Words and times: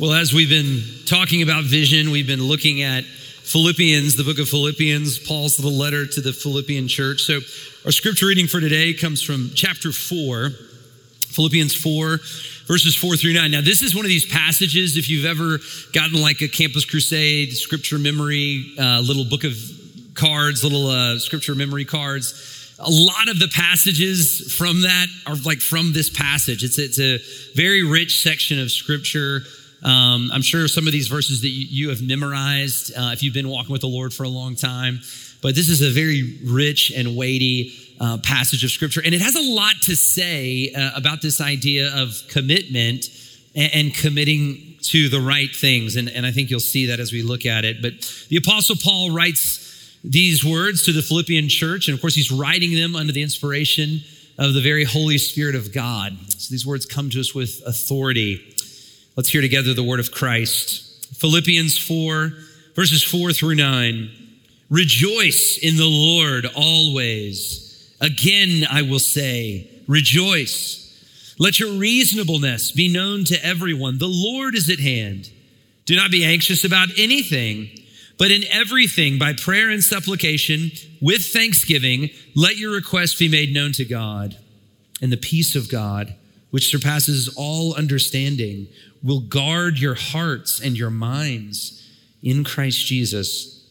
Well, 0.00 0.14
as 0.14 0.32
we've 0.32 0.48
been 0.48 0.82
talking 1.04 1.42
about 1.42 1.64
vision, 1.64 2.10
we've 2.10 2.26
been 2.26 2.42
looking 2.42 2.80
at 2.80 3.04
Philippians, 3.04 4.16
the 4.16 4.24
book 4.24 4.38
of 4.38 4.48
Philippians, 4.48 5.18
Paul's 5.18 5.62
little 5.62 5.78
letter 5.78 6.06
to 6.06 6.22
the 6.22 6.32
Philippian 6.32 6.88
church. 6.88 7.20
So, 7.20 7.40
our 7.84 7.92
scripture 7.92 8.24
reading 8.24 8.46
for 8.46 8.60
today 8.60 8.94
comes 8.94 9.22
from 9.22 9.50
chapter 9.54 9.92
4, 9.92 10.52
Philippians 11.28 11.74
4, 11.74 12.18
verses 12.66 12.96
4 12.96 13.16
through 13.18 13.34
9. 13.34 13.50
Now, 13.50 13.60
this 13.60 13.82
is 13.82 13.94
one 13.94 14.06
of 14.06 14.08
these 14.08 14.24
passages, 14.24 14.96
if 14.96 15.10
you've 15.10 15.26
ever 15.26 15.58
gotten 15.92 16.18
like 16.18 16.40
a 16.40 16.48
Campus 16.48 16.86
Crusade 16.86 17.52
scripture 17.52 17.98
memory, 17.98 18.72
uh, 18.78 19.00
little 19.00 19.26
book 19.26 19.44
of 19.44 19.52
cards, 20.14 20.64
little 20.64 20.86
uh, 20.86 21.18
scripture 21.18 21.54
memory 21.54 21.84
cards. 21.84 22.74
A 22.78 22.88
lot 22.88 23.28
of 23.28 23.38
the 23.38 23.48
passages 23.54 24.50
from 24.56 24.80
that 24.80 25.08
are 25.26 25.36
like 25.44 25.60
from 25.60 25.92
this 25.92 26.08
passage. 26.08 26.64
It's, 26.64 26.78
it's 26.78 26.98
a 26.98 27.18
very 27.54 27.82
rich 27.82 28.22
section 28.22 28.58
of 28.58 28.70
scripture. 28.70 29.42
Um, 29.82 30.30
I'm 30.32 30.42
sure 30.42 30.68
some 30.68 30.86
of 30.86 30.92
these 30.92 31.08
verses 31.08 31.40
that 31.40 31.48
you, 31.48 31.66
you 31.68 31.88
have 31.88 32.02
memorized 32.02 32.92
uh, 32.96 33.10
if 33.12 33.22
you've 33.22 33.34
been 33.34 33.48
walking 33.48 33.72
with 33.72 33.80
the 33.80 33.88
Lord 33.88 34.12
for 34.12 34.24
a 34.24 34.28
long 34.28 34.56
time. 34.56 35.00
But 35.42 35.54
this 35.54 35.68
is 35.68 35.80
a 35.80 35.90
very 35.90 36.38
rich 36.44 36.92
and 36.94 37.16
weighty 37.16 37.72
uh, 37.98 38.18
passage 38.18 38.62
of 38.64 38.70
scripture. 38.70 39.00
And 39.04 39.14
it 39.14 39.20
has 39.20 39.34
a 39.34 39.42
lot 39.42 39.74
to 39.82 39.96
say 39.96 40.72
uh, 40.72 40.90
about 40.96 41.22
this 41.22 41.40
idea 41.40 41.90
of 41.94 42.14
commitment 42.28 43.06
and, 43.54 43.70
and 43.74 43.94
committing 43.94 44.76
to 44.82 45.08
the 45.08 45.20
right 45.20 45.54
things. 45.54 45.96
And, 45.96 46.08
and 46.08 46.26
I 46.26 46.30
think 46.30 46.50
you'll 46.50 46.60
see 46.60 46.86
that 46.86 47.00
as 47.00 47.12
we 47.12 47.22
look 47.22 47.46
at 47.46 47.64
it. 47.64 47.82
But 47.82 47.92
the 48.28 48.36
Apostle 48.36 48.76
Paul 48.82 49.10
writes 49.12 49.98
these 50.02 50.44
words 50.44 50.84
to 50.86 50.92
the 50.92 51.02
Philippian 51.02 51.48
church. 51.48 51.88
And 51.88 51.94
of 51.94 52.00
course, 52.00 52.14
he's 52.14 52.30
writing 52.30 52.74
them 52.74 52.96
under 52.96 53.12
the 53.12 53.22
inspiration 53.22 54.00
of 54.38 54.54
the 54.54 54.60
very 54.60 54.84
Holy 54.84 55.18
Spirit 55.18 55.54
of 55.54 55.72
God. 55.72 56.16
So 56.38 56.50
these 56.50 56.66
words 56.66 56.86
come 56.86 57.10
to 57.10 57.20
us 57.20 57.34
with 57.34 57.60
authority. 57.66 58.49
Let's 59.16 59.28
hear 59.28 59.40
together 59.40 59.74
the 59.74 59.82
word 59.82 60.00
of 60.00 60.12
Christ. 60.12 61.16
Philippians 61.16 61.76
4, 61.76 62.32
verses 62.74 63.02
4 63.02 63.32
through 63.32 63.56
9. 63.56 64.10
Rejoice 64.70 65.58
in 65.60 65.76
the 65.76 65.86
Lord 65.86 66.46
always. 66.54 67.92
Again, 68.00 68.66
I 68.70 68.82
will 68.82 69.00
say, 69.00 69.68
rejoice. 69.88 71.34
Let 71.38 71.58
your 71.58 71.72
reasonableness 71.72 72.70
be 72.72 72.88
known 72.88 73.24
to 73.24 73.44
everyone. 73.44 73.98
The 73.98 74.06
Lord 74.06 74.54
is 74.54 74.70
at 74.70 74.78
hand. 74.78 75.30
Do 75.86 75.96
not 75.96 76.10
be 76.10 76.24
anxious 76.24 76.64
about 76.64 76.88
anything, 76.96 77.68
but 78.16 78.30
in 78.30 78.44
everything, 78.50 79.18
by 79.18 79.32
prayer 79.32 79.70
and 79.70 79.82
supplication, 79.82 80.70
with 81.00 81.22
thanksgiving, 81.22 82.10
let 82.36 82.58
your 82.58 82.72
requests 82.72 83.18
be 83.18 83.28
made 83.28 83.52
known 83.52 83.72
to 83.72 83.84
God. 83.84 84.36
And 85.02 85.10
the 85.10 85.16
peace 85.16 85.56
of 85.56 85.68
God, 85.68 86.14
which 86.50 86.68
surpasses 86.68 87.32
all 87.36 87.74
understanding, 87.74 88.68
will 89.02 89.20
guard 89.20 89.78
your 89.78 89.94
hearts 89.94 90.60
and 90.60 90.76
your 90.76 90.90
minds 90.90 91.88
in 92.22 92.44
Christ 92.44 92.86
Jesus. 92.86 93.64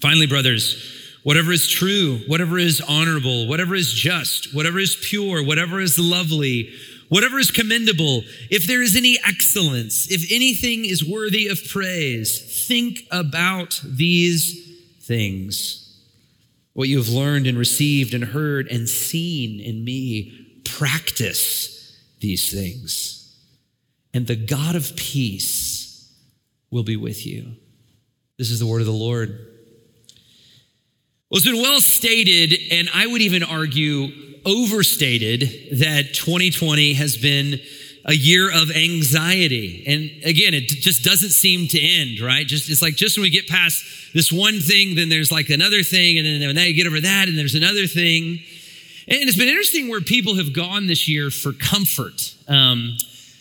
Finally, 0.00 0.26
brothers, 0.26 1.18
whatever 1.22 1.52
is 1.52 1.68
true, 1.68 2.20
whatever 2.26 2.58
is 2.58 2.80
honorable, 2.80 3.48
whatever 3.48 3.74
is 3.74 3.92
just, 3.92 4.54
whatever 4.54 4.78
is 4.78 4.96
pure, 5.08 5.42
whatever 5.44 5.80
is 5.80 5.98
lovely, 5.98 6.70
whatever 7.08 7.38
is 7.38 7.50
commendable, 7.50 8.22
if 8.50 8.66
there 8.66 8.82
is 8.82 8.94
any 8.94 9.18
excellence, 9.24 10.10
if 10.10 10.30
anything 10.30 10.84
is 10.84 11.08
worthy 11.08 11.48
of 11.48 11.58
praise, 11.68 12.66
think 12.68 13.00
about 13.10 13.80
these 13.84 14.76
things. 15.00 15.82
What 16.74 16.88
you 16.88 16.98
have 16.98 17.08
learned 17.08 17.46
and 17.46 17.56
received 17.56 18.12
and 18.12 18.22
heard 18.22 18.68
and 18.68 18.86
seen 18.86 19.60
in 19.60 19.82
me, 19.82 20.60
practice 20.64 21.96
these 22.20 22.52
things 22.52 23.15
and 24.16 24.26
the 24.26 24.34
God 24.34 24.76
of 24.76 24.96
peace 24.96 26.10
will 26.70 26.84
be 26.84 26.96
with 26.96 27.26
you. 27.26 27.52
This 28.38 28.50
is 28.50 28.58
the 28.58 28.66
word 28.66 28.80
of 28.80 28.86
the 28.86 28.92
Lord. 28.92 29.28
Well, 31.28 31.36
it's 31.36 31.44
been 31.44 31.60
well 31.60 31.80
stated, 31.80 32.58
and 32.72 32.88
I 32.94 33.06
would 33.06 33.20
even 33.20 33.42
argue 33.42 34.08
overstated, 34.46 35.40
that 35.80 36.14
2020 36.14 36.94
has 36.94 37.18
been 37.18 37.60
a 38.06 38.14
year 38.14 38.50
of 38.50 38.70
anxiety. 38.70 39.84
And 39.86 40.24
again, 40.24 40.54
it 40.54 40.68
just 40.68 41.04
doesn't 41.04 41.30
seem 41.30 41.68
to 41.68 41.78
end, 41.78 42.20
right? 42.20 42.46
Just 42.46 42.70
it's 42.70 42.80
like 42.80 42.94
just 42.94 43.18
when 43.18 43.22
we 43.24 43.30
get 43.30 43.48
past 43.48 43.84
this 44.14 44.32
one 44.32 44.60
thing, 44.60 44.94
then 44.94 45.10
there's 45.10 45.30
like 45.30 45.50
another 45.50 45.82
thing, 45.82 46.16
and 46.16 46.26
then 46.26 46.54
now 46.54 46.62
you 46.62 46.72
get 46.72 46.86
over 46.86 47.02
that, 47.02 47.28
and 47.28 47.36
there's 47.36 47.54
another 47.54 47.86
thing. 47.86 48.38
And 49.08 49.18
it's 49.28 49.36
been 49.36 49.48
interesting 49.48 49.90
where 49.90 50.00
people 50.00 50.36
have 50.36 50.54
gone 50.54 50.86
this 50.86 51.06
year 51.06 51.30
for 51.30 51.52
comfort. 51.52 52.34
Um, 52.48 52.96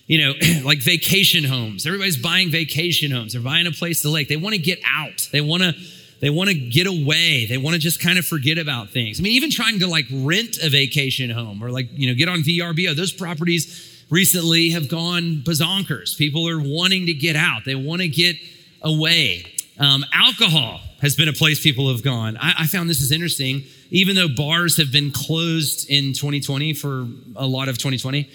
you 0.07 0.19
know, 0.19 0.33
like 0.63 0.79
vacation 0.79 1.43
homes. 1.43 1.85
Everybody's 1.85 2.17
buying 2.17 2.49
vacation 2.49 3.11
homes. 3.11 3.33
They're 3.33 3.41
buying 3.41 3.67
a 3.67 3.71
place 3.71 4.01
to 4.03 4.09
lake. 4.09 4.27
They 4.27 4.37
want 4.37 4.55
to 4.55 4.61
get 4.61 4.79
out. 4.85 5.27
They 5.31 5.41
want 5.41 5.63
to 5.63 5.73
they 6.21 6.29
want 6.29 6.49
to 6.49 6.55
get 6.55 6.87
away. 6.87 7.45
They 7.45 7.57
want 7.57 7.73
to 7.75 7.79
just 7.79 7.99
kind 7.99 8.17
of 8.17 8.25
forget 8.25 8.57
about 8.57 8.89
things. 8.89 9.19
I 9.19 9.23
mean, 9.23 9.33
even 9.33 9.51
trying 9.51 9.79
to 9.79 9.87
like 9.87 10.05
rent 10.11 10.57
a 10.63 10.69
vacation 10.69 11.29
home 11.29 11.61
or 11.61 11.69
like, 11.71 11.89
you 11.91 12.07
know, 12.07 12.15
get 12.15 12.29
on 12.29 12.39
VRBO. 12.39 12.95
Those 12.95 13.11
properties 13.11 14.05
recently 14.09 14.69
have 14.69 14.87
gone 14.87 15.41
bazonkers. 15.45 16.17
People 16.17 16.47
are 16.47 16.59
wanting 16.59 17.05
to 17.07 17.13
get 17.13 17.35
out. 17.35 17.65
They 17.65 17.75
want 17.75 18.01
to 18.01 18.07
get 18.07 18.37
away. 18.81 19.53
Um, 19.77 20.05
alcohol 20.13 20.79
has 21.01 21.15
been 21.15 21.27
a 21.27 21.33
place 21.33 21.61
people 21.61 21.91
have 21.91 22.01
gone. 22.01 22.37
I, 22.37 22.53
I 22.59 22.67
found 22.67 22.89
this 22.89 23.01
is 23.01 23.11
interesting. 23.11 23.63
Even 23.91 24.15
though 24.15 24.29
bars 24.29 24.77
have 24.77 24.91
been 24.91 25.11
closed 25.11 25.89
in 25.89 26.13
2020 26.13 26.73
for 26.73 27.07
a 27.35 27.45
lot 27.45 27.67
of 27.67 27.77
2020, 27.77 28.29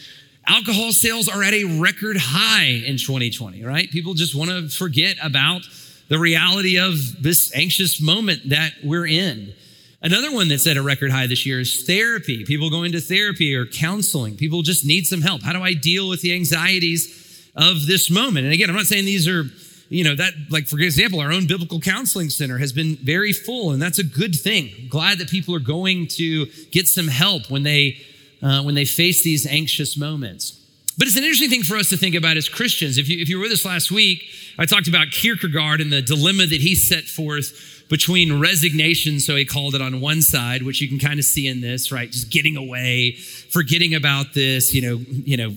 Alcohol 0.47 0.93
sales 0.93 1.29
are 1.29 1.43
at 1.43 1.55
a 1.55 1.65
record 1.81 2.17
high 2.19 2.83
in 2.87 2.97
2020, 2.97 3.63
right? 3.65 3.91
People 3.91 4.15
just 4.15 4.35
want 4.35 4.51
to 4.51 4.69
forget 4.69 5.17
about 5.23 5.63
the 6.09 6.19
reality 6.19 6.79
of 6.79 7.23
this 7.23 7.55
anxious 7.55 8.01
moment 8.01 8.49
that 8.51 8.73
we're 8.83 9.07
in. 9.07 9.55
Another 10.03 10.33
one 10.33 10.49
that's 10.49 10.67
at 10.67 10.77
a 10.77 10.83
record 10.83 11.11
high 11.11 11.27
this 11.27 11.45
year 11.45 11.61
is 11.61 11.85
therapy. 11.85 12.45
People 12.45 12.71
going 12.71 12.93
to 12.93 13.01
therapy 13.01 13.55
or 13.55 13.67
counseling. 13.67 14.37
People 14.37 14.63
just 14.63 14.85
need 14.85 15.07
some 15.07 15.21
help. 15.21 15.43
How 15.43 15.53
do 15.53 15.63
I 15.63 15.75
deal 15.75 16.09
with 16.09 16.23
the 16.23 16.35
anxieties 16.35 17.51
of 17.55 17.87
this 17.87 18.11
moment? 18.11 18.45
And 18.47 18.55
again, 18.55 18.71
I'm 18.71 18.77
not 18.77 18.87
saying 18.87 19.05
these 19.05 19.29
are, 19.29 19.45
you 19.91 20.03
know, 20.03 20.17
that, 20.17 20.33
like, 20.49 20.67
for 20.67 20.79
example, 20.81 21.21
our 21.21 21.31
own 21.31 21.47
biblical 21.47 21.81
counseling 21.81 22.31
center 22.31 22.57
has 22.57 22.73
been 22.73 22.97
very 22.97 23.35
full, 23.35 23.73
and 23.73 23.81
that's 23.81 23.99
a 23.99 24.05
good 24.05 24.35
thing. 24.35 24.89
glad 24.89 25.19
that 25.19 25.29
people 25.29 25.55
are 25.55 25.61
going 25.61 26.07
to 26.07 26.47
get 26.73 26.89
some 26.89 27.07
help 27.07 27.51
when 27.51 27.63
they 27.63 27.99
uh, 28.43 28.63
when 28.63 28.75
they 28.75 28.85
face 28.85 29.23
these 29.23 29.47
anxious 29.47 29.97
moments. 29.97 30.57
But 30.99 31.07
it's 31.07 31.17
an 31.17 31.23
interesting 31.23 31.49
thing 31.49 31.63
for 31.63 31.77
us 31.77 31.89
to 31.91 31.97
think 31.97 32.15
about 32.15 32.37
as 32.37 32.49
Christians. 32.49 32.99
If 32.99 33.09
you, 33.09 33.21
if 33.21 33.29
you 33.29 33.39
were 33.39 33.45
with 33.45 33.53
us 33.53 33.65
last 33.65 33.91
week, 33.91 34.23
I 34.59 34.67
talked 34.67 34.87
about 34.87 35.11
Kierkegaard 35.11 35.81
and 35.81 35.91
the 35.91 36.03
dilemma 36.03 36.45
that 36.47 36.61
he 36.61 36.75
set 36.75 37.05
forth 37.05 37.87
between 37.89 38.39
resignation, 38.39 39.19
so 39.19 39.35
he 39.35 39.45
called 39.45 39.75
it 39.75 39.81
on 39.81 40.01
one 40.01 40.23
side, 40.23 40.63
which 40.63 40.81
you 40.81 40.89
can 40.89 40.99
kind 40.99 41.19
of 41.19 41.25
see 41.25 41.47
in 41.47 41.61
this, 41.61 41.91
right? 41.91 42.11
Just 42.11 42.31
getting 42.31 42.57
away, 42.57 43.13
forgetting 43.13 43.95
about 43.95 44.35
this, 44.35 44.75
you 44.75 44.83
know, 44.83 44.97
you 45.09 45.37
know, 45.37 45.55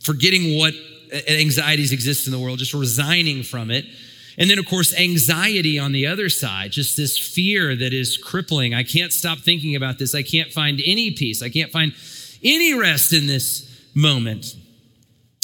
forgetting 0.00 0.58
what 0.58 0.74
anxieties 1.28 1.92
exist 1.92 2.26
in 2.26 2.32
the 2.32 2.38
world, 2.38 2.58
just 2.58 2.74
resigning 2.74 3.42
from 3.42 3.70
it. 3.70 3.86
And 4.36 4.50
then, 4.50 4.58
of 4.58 4.66
course, 4.66 4.94
anxiety 4.98 5.78
on 5.78 5.92
the 5.92 6.06
other 6.06 6.28
side, 6.28 6.72
just 6.72 6.96
this 6.96 7.16
fear 7.18 7.76
that 7.76 7.92
is 7.92 8.16
crippling. 8.16 8.74
I 8.74 8.82
can't 8.82 9.12
stop 9.12 9.38
thinking 9.38 9.76
about 9.76 9.98
this. 9.98 10.14
I 10.14 10.22
can't 10.22 10.52
find 10.52 10.80
any 10.84 11.12
peace. 11.12 11.42
I 11.42 11.48
can't 11.48 11.70
find 11.70 11.92
any 12.42 12.74
rest 12.74 13.12
in 13.12 13.26
this 13.26 13.70
moment. 13.94 14.56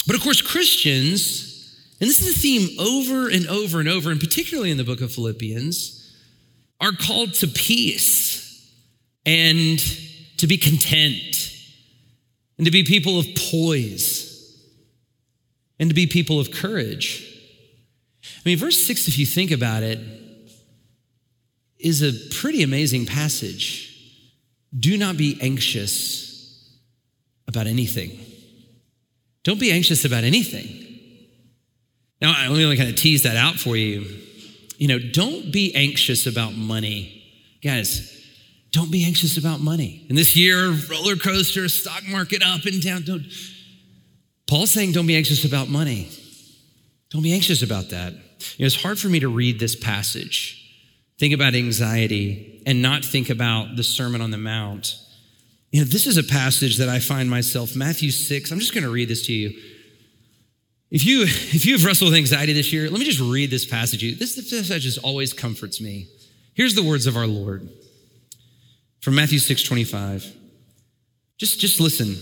But 0.05 0.15
of 0.15 0.21
course, 0.21 0.41
Christians, 0.41 1.77
and 1.99 2.09
this 2.09 2.19
is 2.19 2.35
a 2.35 2.39
theme 2.39 2.77
over 2.79 3.29
and 3.29 3.47
over 3.47 3.79
and 3.79 3.87
over, 3.87 4.11
and 4.11 4.19
particularly 4.19 4.71
in 4.71 4.77
the 4.77 4.83
book 4.83 5.01
of 5.01 5.13
Philippians, 5.13 5.97
are 6.81 6.91
called 6.91 7.33
to 7.35 7.47
peace 7.47 8.71
and 9.25 9.79
to 10.37 10.47
be 10.47 10.57
content 10.57 11.55
and 12.57 12.65
to 12.65 12.71
be 12.71 12.83
people 12.83 13.19
of 13.19 13.27
poise 13.35 14.27
and 15.79 15.89
to 15.89 15.95
be 15.95 16.07
people 16.07 16.39
of 16.39 16.51
courage. 16.51 17.30
I 18.43 18.49
mean, 18.49 18.57
verse 18.57 18.85
6, 18.85 19.07
if 19.07 19.19
you 19.19 19.25
think 19.25 19.51
about 19.51 19.83
it, 19.83 19.99
is 21.79 22.01
a 22.01 22.11
pretty 22.35 22.63
amazing 22.63 23.05
passage. 23.05 23.87
Do 24.77 24.97
not 24.97 25.17
be 25.17 25.37
anxious 25.41 26.77
about 27.47 27.67
anything. 27.67 28.17
Don't 29.43 29.59
be 29.59 29.71
anxious 29.71 30.05
about 30.05 30.23
anything. 30.23 30.77
Now, 32.21 32.35
let 32.49 32.57
me 32.57 32.77
kind 32.77 32.89
of 32.89 32.95
tease 32.95 33.23
that 33.23 33.35
out 33.35 33.55
for 33.55 33.75
you. 33.75 34.05
You 34.77 34.87
know, 34.87 34.99
don't 34.99 35.51
be 35.51 35.75
anxious 35.75 36.25
about 36.27 36.55
money. 36.55 37.23
Guys, 37.63 38.19
don't 38.71 38.91
be 38.91 39.03
anxious 39.03 39.37
about 39.37 39.59
money. 39.59 40.05
In 40.09 40.15
this 40.15 40.35
year, 40.35 40.71
roller 40.89 41.15
coaster, 41.15 41.67
stock 41.67 42.03
market 42.07 42.41
up 42.43 42.65
and 42.65 42.81
down. 42.81 43.03
Don't. 43.03 43.25
Paul's 44.47 44.71
saying 44.71 44.93
don't 44.93 45.07
be 45.07 45.15
anxious 45.15 45.43
about 45.43 45.67
money. 45.67 46.09
Don't 47.09 47.21
be 47.21 47.33
anxious 47.33 47.61
about 47.61 47.89
that. 47.89 48.13
You 48.57 48.63
know, 48.63 48.67
it's 48.67 48.81
hard 48.81 48.99
for 48.99 49.07
me 49.07 49.19
to 49.19 49.29
read 49.29 49.59
this 49.59 49.75
passage, 49.75 50.57
think 51.19 51.33
about 51.33 51.55
anxiety, 51.55 52.61
and 52.65 52.81
not 52.81 53.03
think 53.03 53.29
about 53.29 53.75
the 53.75 53.83
Sermon 53.83 54.21
on 54.21 54.31
the 54.31 54.37
Mount. 54.37 54.95
You 55.71 55.81
know, 55.81 55.85
this 55.85 56.07
is 56.07 56.17
a 56.17 56.23
passage 56.23 56.77
that 56.77 56.89
I 56.89 56.99
find 56.99 57.29
myself, 57.29 57.75
Matthew 57.75 58.11
6, 58.11 58.51
I'm 58.51 58.59
just 58.59 58.73
going 58.73 58.83
to 58.83 58.91
read 58.91 59.09
this 59.09 59.25
to 59.27 59.33
you. 59.33 59.49
If 60.89 61.05
you 61.05 61.23
if 61.23 61.65
you 61.65 61.73
have 61.73 61.85
wrestled 61.85 62.11
with 62.11 62.17
anxiety 62.17 62.51
this 62.53 62.73
year, 62.73 62.89
let 62.89 62.99
me 62.99 63.05
just 63.05 63.21
read 63.21 63.49
this 63.49 63.65
passage. 63.65 64.01
This, 64.19 64.35
this 64.35 64.49
passage 64.49 64.83
just 64.83 64.99
always 64.99 65.31
comforts 65.31 65.79
me. 65.79 66.07
Here's 66.53 66.75
the 66.75 66.83
words 66.83 67.07
of 67.07 67.15
our 67.15 67.27
Lord 67.27 67.69
from 68.99 69.15
Matthew 69.15 69.39
6 69.39 69.63
25. 69.63 70.35
Just, 71.37 71.59
just 71.59 71.79
listen. 71.79 72.17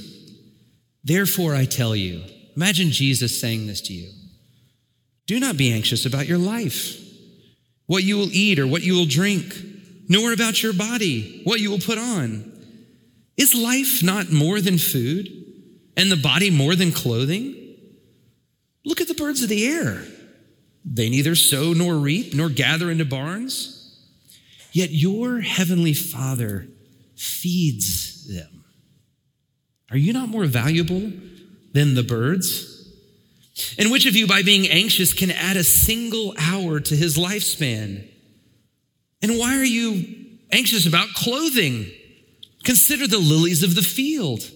Therefore, 1.03 1.55
I 1.55 1.65
tell 1.65 1.95
you, 1.95 2.23
imagine 2.55 2.91
Jesus 2.91 3.39
saying 3.39 3.67
this 3.67 3.81
to 3.81 3.93
you 3.93 4.11
do 5.29 5.39
not 5.39 5.57
be 5.57 5.71
anxious 5.71 6.07
about 6.07 6.25
your 6.25 6.39
life, 6.39 6.99
what 7.85 8.03
you 8.03 8.17
will 8.17 8.31
eat 8.31 8.57
or 8.57 8.65
what 8.65 8.81
you 8.81 8.95
will 8.95 9.05
drink, 9.05 9.53
nor 10.07 10.33
about 10.33 10.63
your 10.63 10.73
body, 10.73 11.41
what 11.43 11.59
you 11.59 11.69
will 11.69 11.79
put 11.79 11.99
on. 11.99 12.51
Is 13.37 13.53
life 13.53 14.01
not 14.01 14.31
more 14.31 14.59
than 14.59 14.79
food, 14.79 15.29
and 15.95 16.11
the 16.11 16.17
body 16.17 16.49
more 16.49 16.75
than 16.75 16.91
clothing? 16.91 17.55
Look 18.83 19.01
at 19.01 19.07
the 19.07 19.13
birds 19.13 19.43
of 19.43 19.49
the 19.49 19.67
air. 19.67 20.01
They 20.83 21.09
neither 21.09 21.35
sow 21.35 21.73
nor 21.73 21.93
reap 21.93 22.33
nor 22.33 22.49
gather 22.49 22.89
into 22.89 23.05
barns 23.05 23.75
Yet 24.71 24.91
your 24.91 25.39
heavenly 25.39 25.93
Father 25.93 26.67
feeds 27.15 28.27
them. 28.27 28.65
Are 29.91 29.97
you 29.97 30.13
not 30.13 30.29
more 30.29 30.45
valuable 30.45 31.11
than 31.73 31.95
the 31.95 32.03
birds? 32.03 32.68
And 33.77 33.91
which 33.91 34.05
of 34.05 34.15
you, 34.15 34.27
by 34.27 34.43
being 34.43 34.67
anxious, 34.67 35.13
can 35.13 35.31
add 35.31 35.57
a 35.57 35.63
single 35.63 36.33
hour 36.37 36.79
to 36.79 36.95
his 36.95 37.17
lifespan? 37.17 38.07
And 39.21 39.37
why 39.37 39.57
are 39.57 39.65
you 39.65 40.05
anxious 40.51 40.87
about 40.87 41.09
clothing? 41.09 41.91
Consider 42.63 43.07
the 43.07 43.19
lilies 43.19 43.63
of 43.63 43.75
the 43.75 43.81
field, 43.81 44.49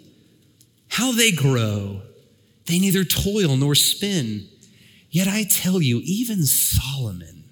how 0.89 1.11
they 1.11 1.31
grow. 1.31 2.01
They 2.65 2.79
neither 2.79 3.03
toil 3.03 3.57
nor 3.57 3.75
spin. 3.75 4.47
Yet 5.09 5.27
I 5.27 5.43
tell 5.43 5.81
you, 5.81 6.01
even 6.03 6.45
Solomon, 6.45 7.43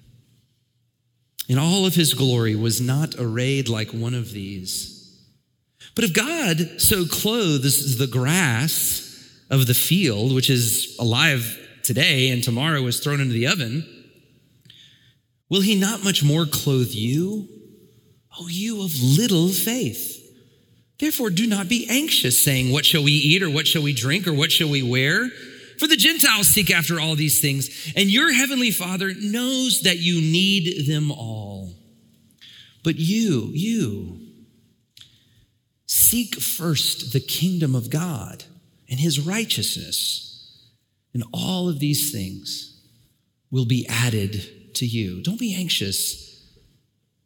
in 1.48 1.58
all 1.58 1.86
of 1.86 1.94
his 1.94 2.14
glory 2.14 2.54
was 2.54 2.80
not 2.80 3.14
arrayed 3.18 3.68
like 3.68 3.90
one 3.92 4.14
of 4.14 4.32
these. 4.32 5.20
But 5.94 6.04
if 6.04 6.14
God 6.14 6.80
so 6.80 7.04
clothes 7.04 7.98
the 7.98 8.06
grass 8.06 9.01
of 9.52 9.66
the 9.66 9.74
field, 9.74 10.34
which 10.34 10.48
is 10.48 10.96
alive 10.98 11.58
today 11.84 12.30
and 12.30 12.42
tomorrow 12.42 12.84
is 12.86 12.98
thrown 12.98 13.20
into 13.20 13.34
the 13.34 13.46
oven, 13.46 13.86
will 15.50 15.60
he 15.60 15.78
not 15.78 16.02
much 16.02 16.24
more 16.24 16.46
clothe 16.46 16.90
you? 16.90 17.48
O 18.40 18.48
you 18.48 18.82
of 18.82 19.00
little 19.00 19.50
faith. 19.50 20.18
Therefore, 20.98 21.28
do 21.28 21.46
not 21.46 21.68
be 21.68 21.86
anxious, 21.90 22.42
saying, 22.42 22.72
What 22.72 22.86
shall 22.86 23.02
we 23.02 23.12
eat, 23.12 23.42
or 23.42 23.50
what 23.50 23.66
shall 23.66 23.82
we 23.82 23.92
drink, 23.92 24.26
or 24.26 24.32
what 24.32 24.50
shall 24.50 24.70
we 24.70 24.82
wear? 24.82 25.28
For 25.78 25.86
the 25.86 25.96
Gentiles 25.96 26.48
seek 26.48 26.70
after 26.70 26.98
all 26.98 27.14
these 27.14 27.40
things, 27.40 27.92
and 27.94 28.10
your 28.10 28.32
heavenly 28.32 28.70
Father 28.70 29.12
knows 29.14 29.82
that 29.82 29.98
you 29.98 30.20
need 30.20 30.86
them 30.86 31.10
all. 31.10 31.74
But 32.84 32.96
you, 32.96 33.50
you, 33.52 34.20
seek 35.86 36.36
first 36.36 37.12
the 37.12 37.20
kingdom 37.20 37.74
of 37.74 37.90
God 37.90 38.44
and 38.92 39.00
his 39.00 39.18
righteousness, 39.18 40.68
and 41.14 41.24
all 41.32 41.66
of 41.66 41.78
these 41.78 42.12
things 42.12 42.78
will 43.50 43.64
be 43.64 43.86
added 43.88 44.74
to 44.74 44.84
you. 44.84 45.22
Don't 45.22 45.40
be 45.40 45.54
anxious. 45.54 46.46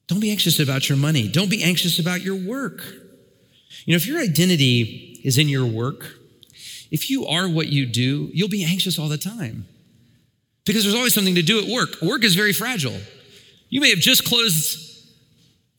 Don't 0.07 0.21
be 0.21 0.31
anxious 0.31 0.61
about 0.61 0.89
your 0.89 0.97
money. 0.97 1.27
Don't 1.27 1.51
be 1.51 1.65
anxious 1.65 1.99
about 1.99 2.23
your 2.23 2.37
work. 2.37 2.85
You 3.85 3.93
know, 3.93 3.97
if 3.97 4.07
your 4.07 4.21
identity 4.21 5.21
is 5.25 5.39
in 5.39 5.49
your 5.49 5.67
work, 5.67 6.15
if 6.93 7.11
you 7.11 7.27
are 7.27 7.49
what 7.49 7.67
you 7.67 7.85
do, 7.85 8.31
you'll 8.33 8.49
be 8.49 8.65
anxious 8.65 8.97
all 8.97 9.09
the 9.09 9.19
time 9.19 9.67
because 10.65 10.85
there's 10.85 10.95
always 10.95 11.15
something 11.15 11.35
to 11.35 11.43
do 11.43 11.59
at 11.59 11.69
work. 11.69 12.01
Work 12.01 12.23
is 12.23 12.37
very 12.37 12.53
fragile. 12.53 12.97
You 13.71 13.81
may 13.81 13.91
have 13.91 13.99
just 13.99 14.25
closed 14.25 14.79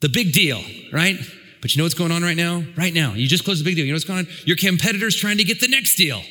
the 0.00 0.10
big 0.10 0.34
deal, 0.34 0.62
right? 0.92 1.16
But 1.60 1.74
you 1.74 1.78
know 1.78 1.84
what's 1.84 1.94
going 1.94 2.12
on 2.12 2.22
right 2.22 2.36
now? 2.36 2.62
Right 2.76 2.94
now, 2.94 3.14
you 3.14 3.26
just 3.26 3.44
closed 3.44 3.60
the 3.60 3.64
big 3.64 3.76
deal. 3.76 3.84
You 3.84 3.92
know 3.92 3.96
what's 3.96 4.04
going 4.04 4.20
on? 4.20 4.28
Your 4.44 4.56
competitor's 4.56 5.16
trying 5.16 5.38
to 5.38 5.44
get 5.44 5.60
the 5.60 5.68
next 5.68 5.96
deal. 5.96 6.22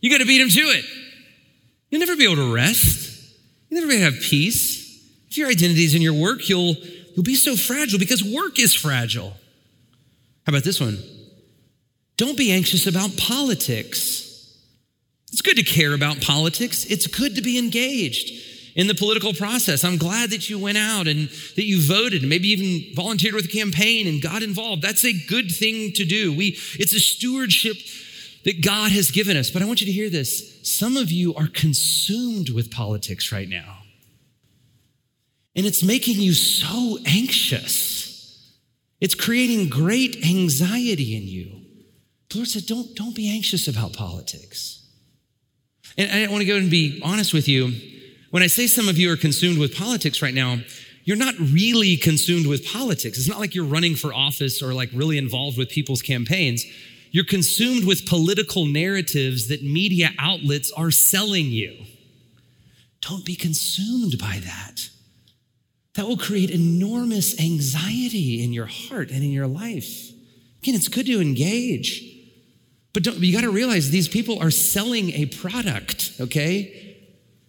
You 0.00 0.10
got 0.10 0.18
to 0.18 0.26
beat 0.26 0.40
him 0.40 0.48
to 0.48 0.60
it. 0.60 0.84
You'll 1.88 2.00
never 2.00 2.16
be 2.16 2.24
able 2.24 2.36
to 2.36 2.54
rest. 2.54 3.34
You'll 3.68 3.80
never 3.80 3.90
be 3.90 3.98
able 3.98 4.10
to 4.10 4.16
have 4.16 4.24
peace. 4.24 4.82
If 5.30 5.38
your 5.38 5.48
identity 5.48 5.84
is 5.84 5.94
in 5.94 6.02
your 6.02 6.14
work, 6.14 6.48
you'll, 6.48 6.74
you'll 7.14 7.24
be 7.24 7.34
so 7.34 7.56
fragile 7.56 7.98
because 7.98 8.22
work 8.22 8.58
is 8.58 8.74
fragile. 8.74 9.30
How 10.46 10.50
about 10.50 10.64
this 10.64 10.80
one? 10.80 10.98
Don't 12.16 12.36
be 12.36 12.52
anxious 12.52 12.86
about 12.86 13.16
politics. 13.16 14.28
It's 15.30 15.40
good 15.40 15.56
to 15.56 15.62
care 15.62 15.94
about 15.94 16.20
politics. 16.20 16.84
It's 16.84 17.06
good 17.06 17.36
to 17.36 17.42
be 17.42 17.58
engaged 17.58 18.51
in 18.74 18.86
the 18.86 18.94
political 18.94 19.34
process. 19.34 19.84
I'm 19.84 19.98
glad 19.98 20.30
that 20.30 20.48
you 20.48 20.58
went 20.58 20.78
out 20.78 21.06
and 21.06 21.28
that 21.56 21.64
you 21.64 21.86
voted 21.86 22.22
and 22.22 22.28
maybe 22.28 22.48
even 22.48 22.94
volunteered 22.94 23.34
with 23.34 23.46
a 23.46 23.48
campaign 23.48 24.06
and 24.06 24.22
got 24.22 24.42
involved. 24.42 24.82
That's 24.82 25.04
a 25.04 25.12
good 25.12 25.50
thing 25.50 25.92
to 25.92 26.04
do. 26.04 26.34
We 26.34 26.58
it's 26.78 26.94
a 26.94 27.00
stewardship 27.00 27.76
that 28.44 28.64
God 28.64 28.92
has 28.92 29.10
given 29.10 29.36
us. 29.36 29.50
But 29.50 29.62
I 29.62 29.66
want 29.66 29.80
you 29.80 29.86
to 29.86 29.92
hear 29.92 30.10
this. 30.10 30.60
Some 30.62 30.96
of 30.96 31.10
you 31.10 31.34
are 31.34 31.48
consumed 31.48 32.50
with 32.50 32.70
politics 32.70 33.30
right 33.30 33.48
now. 33.48 33.78
And 35.54 35.66
it's 35.66 35.82
making 35.82 36.16
you 36.16 36.32
so 36.32 36.98
anxious. 37.06 38.58
It's 39.00 39.14
creating 39.14 39.68
great 39.68 40.24
anxiety 40.24 41.16
in 41.16 41.24
you. 41.24 41.60
The 42.30 42.38
Lord 42.38 42.48
said, 42.48 42.66
don't, 42.66 42.94
don't 42.94 43.14
be 43.14 43.30
anxious 43.30 43.68
about 43.68 43.92
politics. 43.92 44.88
And 45.98 46.10
I 46.10 46.30
want 46.30 46.40
to 46.40 46.46
go 46.46 46.56
and 46.56 46.70
be 46.70 47.00
honest 47.04 47.34
with 47.34 47.48
you. 47.48 47.72
When 48.32 48.42
I 48.42 48.46
say 48.46 48.66
some 48.66 48.88
of 48.88 48.96
you 48.96 49.12
are 49.12 49.16
consumed 49.18 49.58
with 49.58 49.76
politics 49.76 50.22
right 50.22 50.32
now, 50.32 50.56
you're 51.04 51.18
not 51.18 51.34
really 51.38 51.98
consumed 51.98 52.46
with 52.46 52.66
politics. 52.66 53.18
It's 53.18 53.28
not 53.28 53.38
like 53.38 53.54
you're 53.54 53.66
running 53.66 53.94
for 53.94 54.14
office 54.14 54.62
or 54.62 54.72
like 54.72 54.88
really 54.94 55.18
involved 55.18 55.58
with 55.58 55.68
people's 55.68 56.00
campaigns. 56.00 56.64
You're 57.10 57.26
consumed 57.26 57.84
with 57.84 58.06
political 58.06 58.64
narratives 58.64 59.48
that 59.48 59.62
media 59.62 60.12
outlets 60.18 60.72
are 60.72 60.90
selling 60.90 61.48
you. 61.48 61.76
Don't 63.02 63.22
be 63.22 63.36
consumed 63.36 64.18
by 64.18 64.40
that. 64.42 64.88
That 65.96 66.08
will 66.08 66.16
create 66.16 66.48
enormous 66.48 67.38
anxiety 67.38 68.42
in 68.42 68.54
your 68.54 68.64
heart 68.64 69.10
and 69.10 69.22
in 69.22 69.30
your 69.30 69.46
life. 69.46 70.10
Again, 70.62 70.74
it's 70.74 70.88
good 70.88 71.04
to 71.04 71.20
engage. 71.20 72.02
But 72.94 73.04
you 73.04 73.34
got 73.34 73.42
to 73.42 73.52
realize 73.52 73.90
these 73.90 74.08
people 74.08 74.38
are 74.38 74.50
selling 74.50 75.10
a 75.10 75.26
product, 75.26 76.12
okay? 76.18 76.91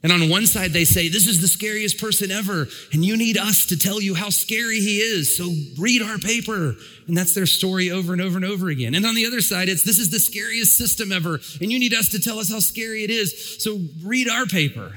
And 0.03 0.11
on 0.11 0.29
one 0.29 0.45
side, 0.45 0.71
they 0.71 0.83
say, 0.83 1.07
This 1.07 1.27
is 1.27 1.39
the 1.39 1.47
scariest 1.47 1.97
person 1.97 2.29
ever, 2.29 2.67
and 2.91 3.05
you 3.05 3.15
need 3.15 3.37
us 3.37 3.67
to 3.67 3.77
tell 3.77 4.01
you 4.01 4.13
how 4.13 4.29
scary 4.29 4.81
he 4.81 4.99
is. 4.99 5.37
So 5.37 5.49
read 5.79 6.01
our 6.01 6.17
paper. 6.17 6.75
And 7.07 7.17
that's 7.17 7.33
their 7.33 7.45
story 7.45 7.89
over 7.89 8.11
and 8.11 8.21
over 8.21 8.35
and 8.35 8.45
over 8.45 8.67
again. 8.67 8.95
And 8.95 9.05
on 9.05 9.15
the 9.15 9.25
other 9.25 9.39
side, 9.39 9.69
it's, 9.69 9.83
This 9.83 9.99
is 9.99 10.11
the 10.11 10.19
scariest 10.19 10.77
system 10.77 11.13
ever, 11.13 11.39
and 11.61 11.71
you 11.71 11.79
need 11.79 11.93
us 11.93 12.09
to 12.09 12.19
tell 12.19 12.39
us 12.39 12.51
how 12.51 12.59
scary 12.59 13.05
it 13.05 13.09
is. 13.09 13.63
So 13.63 13.79
read 14.03 14.27
our 14.27 14.45
paper. 14.45 14.93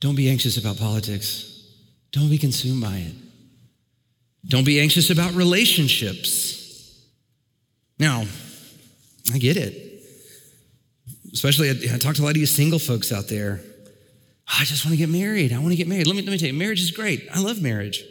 Don't 0.00 0.16
be 0.16 0.30
anxious 0.30 0.56
about 0.56 0.78
politics, 0.78 1.62
don't 2.12 2.30
be 2.30 2.38
consumed 2.38 2.80
by 2.80 2.96
it. 2.96 3.14
Don't 4.48 4.64
be 4.64 4.80
anxious 4.80 5.10
about 5.10 5.34
relationships. 5.34 6.98
Now, 7.98 8.24
I 9.34 9.38
get 9.38 9.58
it. 9.58 9.89
Especially, 11.32 11.70
I, 11.70 11.94
I 11.94 11.98
talk 11.98 12.16
to 12.16 12.22
a 12.22 12.24
lot 12.24 12.30
of 12.30 12.36
you 12.36 12.46
single 12.46 12.78
folks 12.78 13.12
out 13.12 13.28
there. 13.28 13.60
I 14.46 14.64
just 14.64 14.84
want 14.84 14.92
to 14.92 14.98
get 14.98 15.08
married. 15.08 15.52
I 15.52 15.58
want 15.58 15.70
to 15.70 15.76
get 15.76 15.86
married. 15.86 16.06
Let 16.06 16.16
me, 16.16 16.22
let 16.22 16.32
me 16.32 16.38
tell 16.38 16.48
you, 16.48 16.54
marriage 16.54 16.80
is 16.80 16.90
great. 16.90 17.28
I 17.32 17.40
love 17.40 17.62
marriage. 17.62 18.04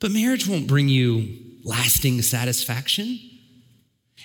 But 0.00 0.12
marriage 0.12 0.46
won't 0.46 0.66
bring 0.66 0.88
you 0.88 1.38
lasting 1.64 2.22
satisfaction. 2.22 3.18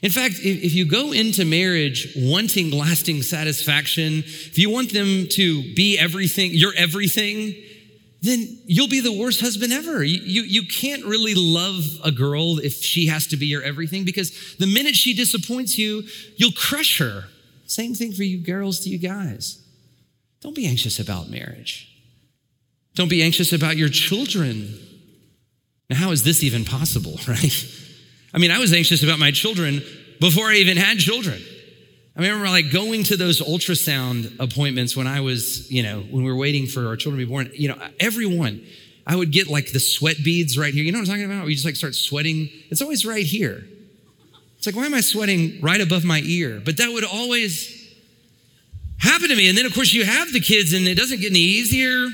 In 0.01 0.11
fact, 0.11 0.35
if, 0.35 0.63
if 0.63 0.73
you 0.73 0.85
go 0.85 1.11
into 1.11 1.45
marriage 1.45 2.13
wanting 2.15 2.71
lasting 2.71 3.23
satisfaction, 3.23 4.23
if 4.25 4.57
you 4.57 4.69
want 4.69 4.93
them 4.93 5.27
to 5.31 5.73
be 5.73 5.97
everything, 5.97 6.51
you're 6.53 6.75
everything, 6.75 7.55
then 8.21 8.59
you'll 8.65 8.87
be 8.87 9.01
the 9.01 9.11
worst 9.11 9.41
husband 9.41 9.71
ever. 9.71 10.03
You, 10.03 10.19
you, 10.21 10.41
you, 10.43 10.67
can't 10.67 11.05
really 11.05 11.35
love 11.35 11.83
a 12.03 12.11
girl 12.11 12.59
if 12.59 12.73
she 12.73 13.07
has 13.07 13.27
to 13.27 13.37
be 13.37 13.45
your 13.45 13.61
everything 13.61 14.03
because 14.03 14.55
the 14.57 14.67
minute 14.67 14.95
she 14.95 15.13
disappoints 15.13 15.77
you, 15.77 16.03
you'll 16.35 16.51
crush 16.51 16.97
her. 16.99 17.25
Same 17.65 17.93
thing 17.93 18.11
for 18.11 18.23
you 18.23 18.37
girls 18.43 18.81
to 18.81 18.89
you 18.89 18.97
guys. 18.97 19.61
Don't 20.41 20.55
be 20.55 20.67
anxious 20.67 20.99
about 20.99 21.29
marriage. 21.29 21.91
Don't 22.93 23.09
be 23.09 23.23
anxious 23.23 23.51
about 23.51 23.77
your 23.77 23.89
children. 23.89 24.79
Now, 25.89 25.97
how 25.97 26.11
is 26.11 26.23
this 26.23 26.43
even 26.43 26.65
possible, 26.65 27.19
right? 27.27 27.65
I 28.33 28.37
mean, 28.37 28.51
I 28.51 28.59
was 28.59 28.73
anxious 28.73 29.03
about 29.03 29.19
my 29.19 29.31
children 29.31 29.81
before 30.19 30.45
I 30.45 30.55
even 30.55 30.77
had 30.77 30.97
children. 30.99 31.41
I 32.15 32.21
remember 32.21 32.47
like 32.47 32.71
going 32.71 33.03
to 33.05 33.17
those 33.17 33.41
ultrasound 33.41 34.39
appointments 34.39 34.95
when 34.95 35.07
I 35.07 35.19
was, 35.19 35.69
you 35.69 35.83
know, 35.83 35.99
when 35.99 36.23
we 36.23 36.31
were 36.31 36.37
waiting 36.37 36.65
for 36.65 36.87
our 36.87 36.95
children 36.95 37.19
to 37.19 37.25
be 37.25 37.29
born. 37.29 37.49
You 37.53 37.69
know, 37.69 37.77
everyone, 37.99 38.63
I 39.05 39.15
would 39.15 39.31
get 39.31 39.47
like 39.47 39.73
the 39.73 39.79
sweat 39.79 40.17
beads 40.23 40.57
right 40.57 40.73
here. 40.73 40.83
You 40.83 40.93
know 40.93 40.99
what 40.99 41.09
I'm 41.09 41.15
talking 41.17 41.31
about? 41.31 41.45
We 41.45 41.53
just 41.53 41.65
like 41.65 41.75
start 41.75 41.93
sweating. 41.93 42.49
It's 42.69 42.81
always 42.81 43.05
right 43.05 43.25
here. 43.25 43.65
It's 44.65 44.75
like, 44.75 44.81
why 44.81 44.87
am 44.87 44.95
I 44.95 45.01
sweating 45.01 45.61
right 45.61 45.79
above 45.79 46.03
my 46.03 46.21
ear? 46.25 46.59
But 46.63 46.77
that 46.77 46.91
would 46.91 47.03
always, 47.03 47.75
happen 48.97 49.29
to 49.29 49.35
me. 49.35 49.47
And 49.47 49.57
then, 49.57 49.65
of 49.65 49.73
course, 49.73 49.93
you 49.93 50.03
have 50.03 50.33
the 50.33 50.39
kids, 50.39 50.73
and 50.73 50.87
it 50.87 50.95
doesn't 50.95 51.21
get 51.21 51.29
any 51.29 51.39
easier. 51.39 52.07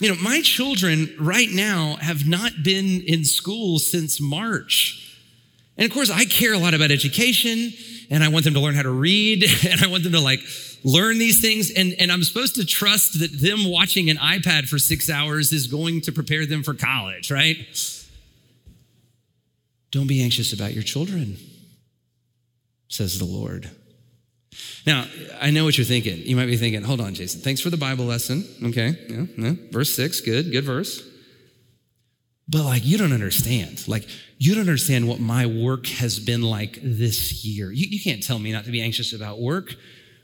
You 0.00 0.08
know, 0.08 0.14
my 0.22 0.40
children 0.42 1.14
right 1.20 1.50
now 1.50 1.96
have 2.00 2.26
not 2.26 2.52
been 2.62 3.02
in 3.02 3.24
school 3.24 3.78
since 3.78 4.20
March. 4.20 5.16
And 5.76 5.84
of 5.84 5.92
course, 5.92 6.10
I 6.10 6.24
care 6.24 6.54
a 6.54 6.58
lot 6.58 6.74
about 6.74 6.90
education, 6.90 7.72
and 8.10 8.24
I 8.24 8.28
want 8.28 8.44
them 8.44 8.54
to 8.54 8.60
learn 8.60 8.74
how 8.74 8.82
to 8.82 8.90
read, 8.90 9.44
and 9.68 9.82
I 9.82 9.88
want 9.88 10.02
them 10.02 10.12
to 10.12 10.20
like 10.20 10.40
learn 10.84 11.18
these 11.18 11.40
things. 11.40 11.70
And, 11.70 11.94
and 11.98 12.10
I'm 12.10 12.22
supposed 12.22 12.54
to 12.54 12.64
trust 12.64 13.18
that 13.20 13.38
them 13.40 13.68
watching 13.70 14.08
an 14.08 14.16
iPad 14.16 14.68
for 14.68 14.78
six 14.78 15.10
hours 15.10 15.52
is 15.52 15.66
going 15.66 16.00
to 16.02 16.12
prepare 16.12 16.46
them 16.46 16.62
for 16.62 16.72
college, 16.72 17.30
right? 17.30 17.58
Don't 19.90 20.06
be 20.06 20.22
anxious 20.22 20.52
about 20.52 20.74
your 20.74 20.82
children, 20.82 21.36
says 22.88 23.18
the 23.18 23.24
Lord. 23.24 23.70
Now, 24.86 25.06
I 25.40 25.50
know 25.50 25.64
what 25.64 25.78
you're 25.78 25.84
thinking. 25.84 26.18
You 26.18 26.34
might 26.34 26.46
be 26.46 26.56
thinking, 26.56 26.82
hold 26.82 27.00
on, 27.00 27.14
Jason, 27.14 27.40
thanks 27.40 27.60
for 27.60 27.70
the 27.70 27.76
Bible 27.76 28.06
lesson. 28.06 28.44
Okay, 28.64 28.96
yeah, 29.08 29.24
yeah. 29.36 29.52
verse 29.70 29.94
six, 29.94 30.20
good, 30.20 30.50
good 30.50 30.64
verse. 30.64 31.06
But 32.48 32.64
like, 32.64 32.84
you 32.84 32.96
don't 32.96 33.12
understand. 33.12 33.86
Like, 33.86 34.08
you 34.38 34.54
don't 34.54 34.62
understand 34.62 35.06
what 35.06 35.20
my 35.20 35.46
work 35.46 35.86
has 35.86 36.18
been 36.18 36.42
like 36.42 36.78
this 36.82 37.44
year. 37.44 37.70
You, 37.70 37.86
you 37.90 38.00
can't 38.00 38.22
tell 38.22 38.38
me 38.38 38.52
not 38.52 38.64
to 38.64 38.70
be 38.70 38.80
anxious 38.80 39.12
about 39.12 39.38
work. 39.38 39.74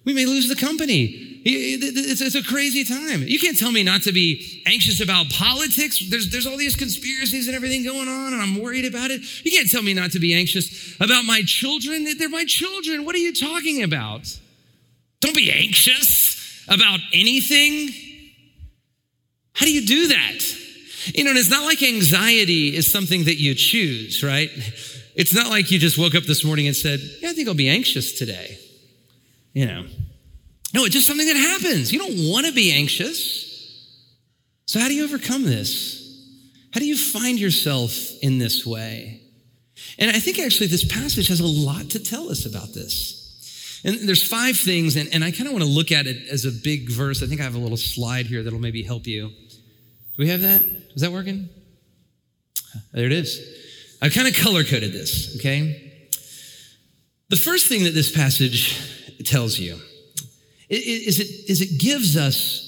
We 0.05 0.13
may 0.13 0.27
lose 0.27 0.49
the 0.49 0.57
company. 0.57 1.41
It's, 1.47 2.35
a 2.35 2.43
crazy 2.43 2.85
time. 2.85 3.23
You 3.23 3.39
can't 3.39 3.59
tell 3.59 3.73
me 3.73 3.83
not 3.83 4.03
to 4.03 4.13
be 4.13 4.63
anxious 4.67 5.01
about 5.01 5.31
politics. 5.31 6.03
There's, 6.09 6.31
there's 6.31 6.47
all 6.47 6.57
these 6.57 6.77
conspiracies 6.77 7.49
and 7.49 7.57
everything 7.57 7.85
going 7.85 8.09
on, 8.09 8.33
and 8.33 8.41
I'm 8.41 8.61
worried 8.61 8.87
about 8.87 9.11
it. 9.11 9.21
You 9.45 9.51
can't 9.51 9.71
tell 9.71 9.83
me 9.83 9.93
not 9.95 10.13
to 10.13 10.19
be 10.19 10.35
anxious 10.35 10.97
about 11.01 11.25
my 11.25 11.43
children. 11.43 12.07
They're 12.19 12.29
my 12.29 12.45
children. 12.45 13.05
What 13.05 13.15
are 13.15 13.19
you 13.19 13.35
talking 13.35 13.83
about? 13.83 14.39
Don't 15.21 15.37
be 15.37 15.53
anxious 15.53 16.65
about 16.69 17.01
anything. 17.13 17.91
How 19.55 19.67
do 19.67 19.73
you 19.73 19.87
do 19.87 20.09
that? 20.09 20.41
You 21.15 21.25
know, 21.25 21.31
and 21.31 21.39
it's 21.39 21.51
not 21.51 21.65
like 21.65 21.83
anxiety 21.83 22.75
is 22.75 22.91
something 22.91 23.25
that 23.25 23.37
you 23.37 23.55
choose, 23.55 24.23
right? 24.23 24.51
It's 25.15 25.35
not 25.35 25.49
like 25.49 25.71
you 25.71 25.79
just 25.79 25.99
woke 25.99 26.15
up 26.15 26.25
this 26.25 26.43
morning 26.43 26.67
and 26.67 26.75
said, 26.75 27.01
Yeah, 27.21 27.31
I 27.31 27.33
think 27.35 27.49
I'll 27.49 27.55
be 27.55 27.69
anxious 27.69 28.13
today 28.19 28.59
you 29.55 29.67
know. 29.67 29.87
No, 30.75 30.85
it's 30.85 30.95
just 30.95 31.07
something 31.07 31.27
that 31.27 31.37
happens. 31.37 31.93
You 31.93 32.01
don't 32.01 32.31
want 32.31 32.47
to 32.47 32.53
be 32.53 32.73
anxious. 32.73 33.45
So, 34.67 34.81
how 34.81 34.89
do 34.89 34.95
you 34.95 35.05
overcome 35.05 35.45
this? 35.45 36.03
How 36.73 36.81
do 36.81 36.87
you 36.87 36.97
find 36.97 37.39
yourself 37.39 37.97
in 38.21 38.39
this 38.39 38.67
way? 38.67 39.21
And 39.99 40.11
I 40.11 40.19
think 40.19 40.41
actually 40.41 40.67
this 40.67 40.85
passage 40.85 41.29
has 41.29 41.41
a 41.41 41.47
lot 41.47 41.91
to 41.91 42.01
tell 42.01 42.29
us 42.31 42.47
about 42.47 42.75
this. 42.75 43.81
And 43.85 44.09
there's 44.09 44.27
five 44.27 44.57
things, 44.57 44.97
and, 44.97 45.13
and 45.13 45.23
I 45.23 45.31
kind 45.31 45.47
of 45.47 45.53
want 45.53 45.63
to 45.65 45.71
look 45.71 45.93
at 45.93 46.07
it 46.07 46.17
as 46.29 46.45
a 46.45 46.51
big 46.51 46.91
verse. 46.91 47.23
I 47.23 47.27
think 47.27 47.41
I 47.41 47.45
have 47.45 47.55
a 47.55 47.59
little 47.59 47.77
slide 47.77 48.27
here 48.27 48.43
that'll 48.43 48.59
maybe 48.59 48.83
help 48.83 49.07
you. 49.07 49.29
Do 49.29 50.19
we 50.19 50.29
have 50.29 50.41
that? 50.41 50.63
Is 50.63 51.03
that 51.03 51.13
working? 51.13 51.49
There 52.93 53.07
it 53.07 53.13
is. 53.13 53.41
I've 54.01 54.15
kind 54.15 54.27
of 54.27 54.35
color 54.35 54.65
coded 54.65 54.93
this, 54.93 55.37
okay? 55.37 55.93
The 57.29 57.37
first 57.37 57.69
thing 57.69 57.85
that 57.85 57.95
this 57.95 58.11
passage 58.11 59.04
tells 59.25 59.59
you 59.59 59.79
is 60.69 61.21
it, 61.21 61.51
is 61.51 61.61
it 61.61 61.79
gives 61.79 62.17
us 62.17 62.65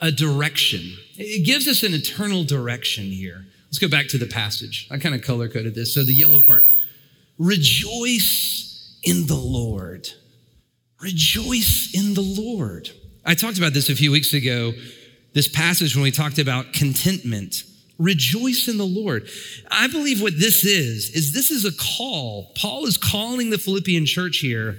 a 0.00 0.10
direction. 0.10 0.96
It 1.16 1.44
gives 1.44 1.68
us 1.68 1.82
an 1.82 1.94
eternal 1.94 2.44
direction 2.44 3.04
here. 3.04 3.46
Let's 3.66 3.78
go 3.78 3.88
back 3.88 4.08
to 4.08 4.18
the 4.18 4.26
passage. 4.26 4.88
I 4.90 4.98
kind 4.98 5.14
of 5.14 5.22
color 5.22 5.48
coded 5.48 5.74
this. 5.74 5.92
So 5.92 6.04
the 6.04 6.14
yellow 6.14 6.40
part 6.40 6.66
rejoice 7.38 8.98
in 9.02 9.26
the 9.26 9.34
Lord. 9.34 10.08
Rejoice 11.00 11.90
in 11.92 12.14
the 12.14 12.22
Lord. 12.22 12.90
I 13.26 13.34
talked 13.34 13.58
about 13.58 13.74
this 13.74 13.90
a 13.90 13.96
few 13.96 14.12
weeks 14.12 14.32
ago, 14.32 14.72
this 15.34 15.48
passage 15.48 15.94
when 15.94 16.02
we 16.02 16.10
talked 16.10 16.38
about 16.38 16.72
contentment. 16.72 17.64
Rejoice 17.98 18.68
in 18.68 18.78
the 18.78 18.86
Lord. 18.86 19.28
I 19.70 19.86
believe 19.88 20.22
what 20.22 20.38
this 20.38 20.64
is, 20.64 21.10
is 21.10 21.32
this 21.32 21.50
is 21.50 21.64
a 21.64 21.72
call. 21.72 22.52
Paul 22.56 22.86
is 22.86 22.96
calling 22.96 23.50
the 23.50 23.58
Philippian 23.58 24.06
church 24.06 24.38
here 24.38 24.78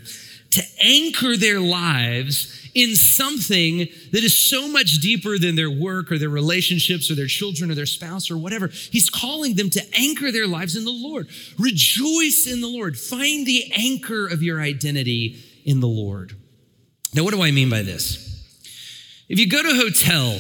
to 0.56 0.64
anchor 0.82 1.38
their 1.38 1.60
lives 1.60 2.52
in 2.74 2.94
something 2.96 3.88
that 4.12 4.24
is 4.24 4.38
so 4.38 4.68
much 4.68 5.00
deeper 5.00 5.40
than 5.40 5.56
their 5.56 5.72
work 5.72 6.12
or 6.12 6.18
their 6.18 6.30
relationships 6.30 7.10
or 7.10 7.16
their 7.16 7.26
children 7.26 7.72
or 7.72 7.76
their 7.76 7.86
spouse 7.86 8.30
or 8.30 8.38
whatever. 8.38 8.68
He's 8.68 9.10
calling 9.10 9.56
them 9.56 9.70
to 9.72 9.82
anchor 9.98 10.32
their 10.32 10.46
lives 10.46 10.76
in 10.76 10.84
the 10.84 10.92
Lord. 10.92 11.30
Rejoice 11.58 12.48
in 12.52 12.60
the 12.60 12.68
Lord. 12.68 12.98
Find 12.98 13.48
the 13.48 13.72
anchor 13.76 14.28
of 14.28 14.44
your 14.44 14.60
identity 14.60 15.42
in 15.64 15.80
the 15.80 15.88
Lord. 15.88 16.36
Now, 17.14 17.24
what 17.24 17.34
do 17.34 17.42
I 17.42 17.52
mean 17.52 17.70
by 17.70 17.82
this? 17.82 18.44
If 19.30 19.40
you 19.40 19.48
go 19.50 19.64
to 19.64 19.70
a 19.70 19.76
hotel 19.76 20.40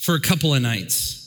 for 0.00 0.14
a 0.14 0.20
couple 0.20 0.54
of 0.54 0.60
nights, 0.60 1.23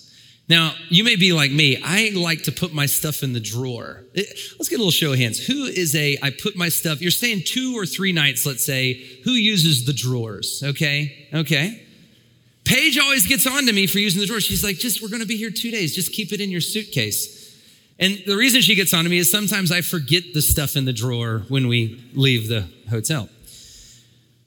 now, 0.49 0.73
you 0.89 1.03
may 1.03 1.17
be 1.17 1.33
like 1.33 1.51
me. 1.51 1.81
I 1.83 2.11
like 2.15 2.43
to 2.43 2.53
put 2.53 2.73
my 2.73 2.85
stuff 2.85 3.21
in 3.21 3.33
the 3.33 3.39
drawer. 3.39 4.05
Eh, 4.15 4.23
let's 4.57 4.69
get 4.69 4.75
a 4.75 4.77
little 4.77 4.91
show 4.91 5.11
of 5.11 5.19
hands. 5.19 5.45
Who 5.45 5.65
is 5.65 5.93
a, 5.93 6.17
I 6.23 6.29
put 6.29 6.55
my 6.55 6.69
stuff, 6.69 7.01
you're 7.01 7.11
staying 7.11 7.43
two 7.45 7.77
or 7.77 7.85
three 7.85 8.13
nights, 8.13 8.45
let's 8.45 8.65
say. 8.65 8.93
Who 9.25 9.31
uses 9.31 9.85
the 9.85 9.93
drawers? 9.93 10.63
Okay, 10.63 11.27
okay. 11.33 11.83
Paige 12.63 12.97
always 12.97 13.27
gets 13.27 13.45
on 13.45 13.65
to 13.65 13.73
me 13.73 13.87
for 13.87 13.99
using 13.99 14.21
the 14.21 14.27
drawer. 14.27 14.39
She's 14.39 14.63
like, 14.63 14.77
just, 14.77 15.01
we're 15.01 15.09
to 15.09 15.25
be 15.25 15.37
here 15.37 15.51
two 15.51 15.71
days. 15.71 15.95
Just 15.95 16.13
keep 16.13 16.31
it 16.31 16.39
in 16.39 16.49
your 16.49 16.61
suitcase. 16.61 17.35
And 17.99 18.21
the 18.25 18.35
reason 18.37 18.61
she 18.61 18.75
gets 18.75 18.93
on 18.93 19.03
to 19.03 19.09
me 19.09 19.17
is 19.17 19.31
sometimes 19.31 19.71
I 19.71 19.81
forget 19.81 20.33
the 20.33 20.41
stuff 20.41 20.75
in 20.75 20.85
the 20.85 20.93
drawer 20.93 21.43
when 21.49 21.67
we 21.67 22.03
leave 22.13 22.47
the 22.47 22.67
hotel. 22.89 23.29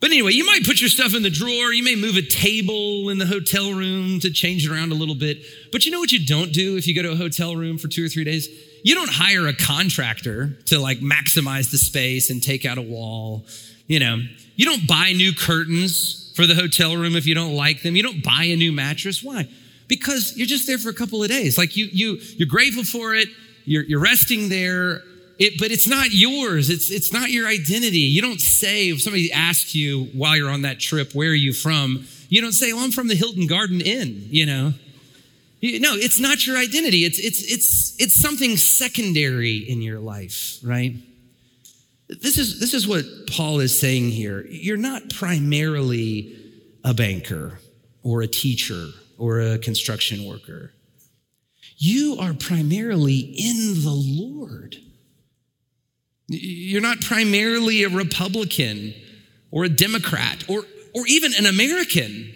But 0.00 0.10
anyway, 0.10 0.32
you 0.32 0.46
might 0.46 0.64
put 0.64 0.80
your 0.80 0.88
stuff 0.88 1.14
in 1.14 1.22
the 1.22 1.30
drawer. 1.30 1.72
You 1.72 1.82
may 1.84 1.94
move 1.94 2.16
a 2.16 2.22
table 2.22 3.10
in 3.10 3.18
the 3.18 3.26
hotel 3.26 3.72
room 3.72 4.18
to 4.20 4.30
change 4.30 4.64
it 4.64 4.72
around 4.72 4.92
a 4.92 4.94
little 4.94 5.14
bit. 5.14 5.44
But 5.72 5.84
you 5.84 5.92
know 5.92 6.00
what 6.00 6.10
you 6.10 6.26
don't 6.26 6.52
do 6.52 6.78
if 6.78 6.86
you 6.86 6.94
go 6.94 7.02
to 7.02 7.12
a 7.12 7.16
hotel 7.16 7.54
room 7.54 7.76
for 7.76 7.88
two 7.88 8.06
or 8.06 8.08
three 8.08 8.24
days? 8.24 8.48
You 8.82 8.94
don't 8.94 9.10
hire 9.10 9.46
a 9.46 9.52
contractor 9.52 10.56
to 10.66 10.78
like 10.78 11.00
maximize 11.00 11.70
the 11.70 11.76
space 11.76 12.30
and 12.30 12.42
take 12.42 12.64
out 12.64 12.78
a 12.78 12.82
wall. 12.82 13.44
You 13.88 14.00
know, 14.00 14.22
you 14.56 14.64
don't 14.64 14.88
buy 14.88 15.12
new 15.12 15.34
curtains 15.34 16.32
for 16.34 16.46
the 16.46 16.54
hotel 16.54 16.96
room 16.96 17.14
if 17.14 17.26
you 17.26 17.34
don't 17.34 17.54
like 17.54 17.82
them. 17.82 17.94
You 17.94 18.02
don't 18.02 18.24
buy 18.24 18.44
a 18.44 18.56
new 18.56 18.72
mattress. 18.72 19.22
Why? 19.22 19.48
Because 19.86 20.32
you're 20.34 20.46
just 20.46 20.66
there 20.66 20.78
for 20.78 20.88
a 20.88 20.94
couple 20.94 21.22
of 21.22 21.28
days. 21.28 21.58
Like 21.58 21.76
you, 21.76 21.88
you, 21.92 22.14
you're 22.36 22.48
grateful 22.48 22.84
for 22.84 23.14
it. 23.14 23.28
You're, 23.66 23.84
you're 23.84 24.00
resting 24.00 24.48
there 24.48 25.02
it, 25.40 25.58
but 25.58 25.70
it's 25.72 25.88
not 25.88 26.12
yours. 26.12 26.68
It's, 26.68 26.90
it's 26.90 27.12
not 27.12 27.30
your 27.30 27.48
identity. 27.48 28.00
You 28.00 28.20
don't 28.20 28.40
say, 28.40 28.90
if 28.90 29.00
somebody 29.00 29.32
asks 29.32 29.74
you 29.74 30.04
while 30.12 30.36
you're 30.36 30.50
on 30.50 30.62
that 30.62 30.78
trip, 30.78 31.14
where 31.14 31.30
are 31.30 31.34
you 31.34 31.54
from? 31.54 32.06
You 32.28 32.42
don't 32.42 32.52
say, 32.52 32.72
well, 32.74 32.84
I'm 32.84 32.90
from 32.90 33.08
the 33.08 33.16
Hilton 33.16 33.46
Garden 33.46 33.80
Inn, 33.80 34.26
you 34.28 34.44
know? 34.44 34.74
You, 35.60 35.80
no, 35.80 35.94
it's 35.94 36.20
not 36.20 36.46
your 36.46 36.58
identity. 36.58 37.04
It's, 37.04 37.18
it's, 37.18 37.42
it's, 37.50 37.96
it's 37.98 38.20
something 38.20 38.58
secondary 38.58 39.56
in 39.56 39.80
your 39.80 39.98
life, 39.98 40.58
right? 40.62 40.94
This 42.08 42.36
is, 42.36 42.60
this 42.60 42.74
is 42.74 42.86
what 42.86 43.04
Paul 43.30 43.60
is 43.60 43.78
saying 43.78 44.10
here. 44.10 44.46
You're 44.46 44.76
not 44.76 45.08
primarily 45.08 46.36
a 46.84 46.92
banker 46.92 47.60
or 48.02 48.20
a 48.20 48.26
teacher 48.26 48.88
or 49.16 49.40
a 49.40 49.58
construction 49.58 50.24
worker. 50.24 50.72
You 51.78 52.18
are 52.20 52.34
primarily 52.34 53.18
in 53.18 53.82
the 53.82 53.94
Lord. 53.94 54.76
You're 56.32 56.80
not 56.80 57.00
primarily 57.00 57.82
a 57.82 57.88
Republican 57.88 58.94
or 59.50 59.64
a 59.64 59.68
Democrat 59.68 60.44
or, 60.48 60.64
or 60.94 61.04
even 61.08 61.32
an 61.34 61.44
American. 61.44 62.32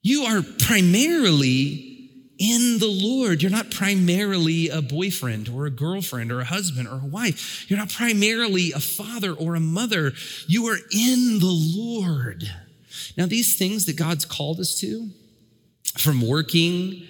You 0.00 0.22
are 0.22 0.42
primarily 0.60 1.90
in 2.38 2.78
the 2.78 2.88
Lord. 2.88 3.42
You're 3.42 3.50
not 3.50 3.70
primarily 3.70 4.70
a 4.70 4.80
boyfriend 4.80 5.50
or 5.50 5.66
a 5.66 5.70
girlfriend 5.70 6.32
or 6.32 6.40
a 6.40 6.46
husband 6.46 6.88
or 6.88 6.94
a 6.94 7.06
wife. 7.06 7.66
You're 7.68 7.78
not 7.78 7.90
primarily 7.90 8.72
a 8.72 8.80
father 8.80 9.34
or 9.34 9.56
a 9.56 9.60
mother. 9.60 10.12
You 10.46 10.66
are 10.68 10.78
in 10.90 11.38
the 11.38 11.74
Lord. 11.76 12.50
Now, 13.14 13.26
these 13.26 13.58
things 13.58 13.84
that 13.84 13.96
God's 13.96 14.24
called 14.24 14.58
us 14.58 14.74
to, 14.80 15.10
from 15.98 16.26
working 16.26 17.06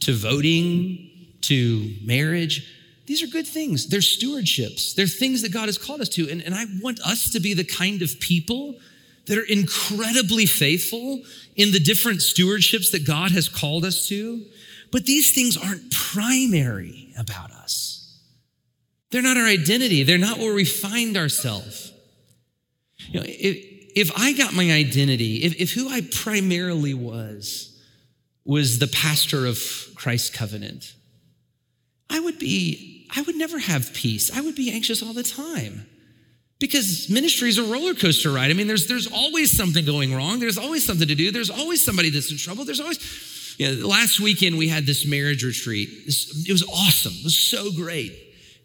to 0.00 0.14
voting 0.14 1.10
to 1.42 1.96
marriage, 2.02 2.66
these 3.06 3.22
are 3.22 3.26
good 3.26 3.46
things. 3.46 3.88
They're 3.88 4.00
stewardships. 4.00 4.94
They're 4.94 5.06
things 5.06 5.42
that 5.42 5.52
God 5.52 5.66
has 5.66 5.78
called 5.78 6.00
us 6.00 6.08
to. 6.10 6.28
And, 6.30 6.40
and 6.42 6.54
I 6.54 6.64
want 6.80 7.00
us 7.00 7.30
to 7.32 7.40
be 7.40 7.54
the 7.54 7.64
kind 7.64 8.00
of 8.02 8.20
people 8.20 8.76
that 9.26 9.38
are 9.38 9.44
incredibly 9.44 10.46
faithful 10.46 11.20
in 11.56 11.72
the 11.72 11.80
different 11.80 12.20
stewardships 12.20 12.90
that 12.92 13.06
God 13.06 13.30
has 13.32 13.48
called 13.48 13.84
us 13.84 14.08
to. 14.08 14.44
But 14.90 15.04
these 15.04 15.32
things 15.32 15.56
aren't 15.56 15.90
primary 15.90 17.12
about 17.18 17.50
us. 17.50 18.20
They're 19.10 19.22
not 19.22 19.36
our 19.36 19.46
identity. 19.46 20.02
They're 20.04 20.18
not 20.18 20.38
where 20.38 20.54
we 20.54 20.64
find 20.64 21.16
ourselves. 21.16 21.92
You 23.08 23.20
know, 23.20 23.26
if, 23.26 23.56
if 23.94 24.18
I 24.18 24.32
got 24.32 24.54
my 24.54 24.70
identity, 24.70 25.42
if, 25.42 25.60
if 25.60 25.72
who 25.72 25.88
I 25.88 26.02
primarily 26.12 26.94
was, 26.94 27.68
was 28.44 28.78
the 28.78 28.86
pastor 28.86 29.46
of 29.46 29.58
Christ's 29.94 30.30
covenant, 30.30 30.94
I 32.12 32.20
would 32.20 32.38
be 32.38 33.06
I 33.14 33.22
would 33.22 33.36
never 33.36 33.58
have 33.58 33.92
peace. 33.92 34.30
I 34.36 34.40
would 34.40 34.54
be 34.54 34.70
anxious 34.72 35.02
all 35.02 35.12
the 35.12 35.22
time 35.22 35.86
Because 36.60 37.10
ministry 37.10 37.48
is 37.48 37.58
a 37.58 37.64
roller 37.64 37.94
coaster 37.94 38.30
ride. 38.30 38.50
I 38.50 38.54
mean, 38.54 38.66
there's, 38.66 38.86
there's 38.86 39.10
always 39.12 39.54
something 39.54 39.84
going 39.84 40.14
wrong. 40.14 40.40
There's 40.40 40.58
always 40.58 40.84
something 40.84 41.08
to 41.08 41.14
do. 41.14 41.30
There's 41.30 41.50
always 41.50 41.84
somebody 41.84 42.10
that's 42.10 42.30
in 42.30 42.38
trouble. 42.38 42.64
There's 42.64 42.80
always, 42.80 43.56
you 43.58 43.74
know, 43.74 43.86
last 43.86 44.20
weekend 44.20 44.56
we 44.56 44.68
had 44.68 44.86
this 44.86 45.06
marriage 45.06 45.44
retreat. 45.44 45.88
It 46.06 46.52
was 46.52 46.64
awesome. 46.72 47.12
It 47.18 47.24
was 47.24 47.36
so 47.36 47.70
great. 47.72 48.12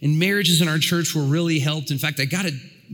And 0.02 0.20
marriages 0.20 0.62
in 0.62 0.68
our 0.68 0.78
church 0.78 1.16
were 1.16 1.24
really 1.24 1.60
helped. 1.60 1.92
In 1.92 1.98
fact, 1.98 2.20
I 2.20 2.26
got 2.26 2.46
a 2.46 2.52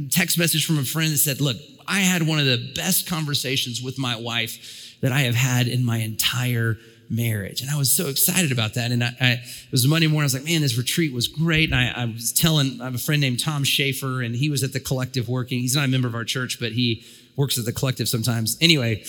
text 0.09 0.39
message 0.39 0.65
from 0.65 0.79
a 0.79 0.85
friend 0.85 1.11
that 1.11 1.17
said, 1.17 1.41
Look, 1.41 1.57
I 1.87 1.99
had 1.99 2.25
one 2.25 2.39
of 2.39 2.45
the 2.45 2.71
best 2.75 3.07
conversations 3.07 3.81
with 3.81 3.99
my 3.99 4.15
wife 4.15 4.97
that 5.01 5.11
I 5.11 5.21
have 5.21 5.35
had 5.35 5.67
in 5.67 5.83
my 5.83 5.97
entire 5.97 6.77
marriage. 7.15 7.61
And 7.61 7.69
I 7.69 7.77
was 7.77 7.91
so 7.91 8.07
excited 8.07 8.51
about 8.51 8.73
that. 8.73 8.91
And 8.91 9.03
I, 9.03 9.11
I, 9.19 9.31
it 9.31 9.71
was 9.71 9.87
Monday 9.87 10.07
morning. 10.07 10.23
I 10.23 10.25
was 10.25 10.33
like, 10.33 10.45
man, 10.45 10.61
this 10.61 10.77
retreat 10.77 11.13
was 11.13 11.27
great. 11.27 11.71
And 11.71 11.75
I, 11.75 12.03
I, 12.03 12.05
was 12.05 12.31
telling, 12.33 12.81
I 12.81 12.85
have 12.85 12.95
a 12.95 12.99
friend 12.99 13.21
named 13.21 13.39
Tom 13.39 13.63
Schaefer, 13.63 14.21
and 14.21 14.35
he 14.35 14.49
was 14.49 14.63
at 14.63 14.73
the 14.73 14.79
collective 14.79 15.29
working. 15.29 15.59
He's 15.59 15.75
not 15.75 15.85
a 15.85 15.87
member 15.87 16.07
of 16.07 16.15
our 16.15 16.25
church, 16.25 16.59
but 16.59 16.71
he 16.71 17.03
works 17.35 17.57
at 17.57 17.65
the 17.65 17.73
collective 17.73 18.09
sometimes. 18.09 18.57
Anyway, 18.61 19.03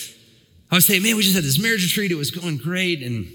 I 0.70 0.74
was 0.74 0.86
saying, 0.86 1.02
man, 1.02 1.16
we 1.16 1.22
just 1.22 1.34
had 1.34 1.44
this 1.44 1.60
marriage 1.60 1.84
retreat. 1.84 2.10
It 2.10 2.16
was 2.16 2.30
going 2.30 2.58
great. 2.58 3.02
And 3.02 3.26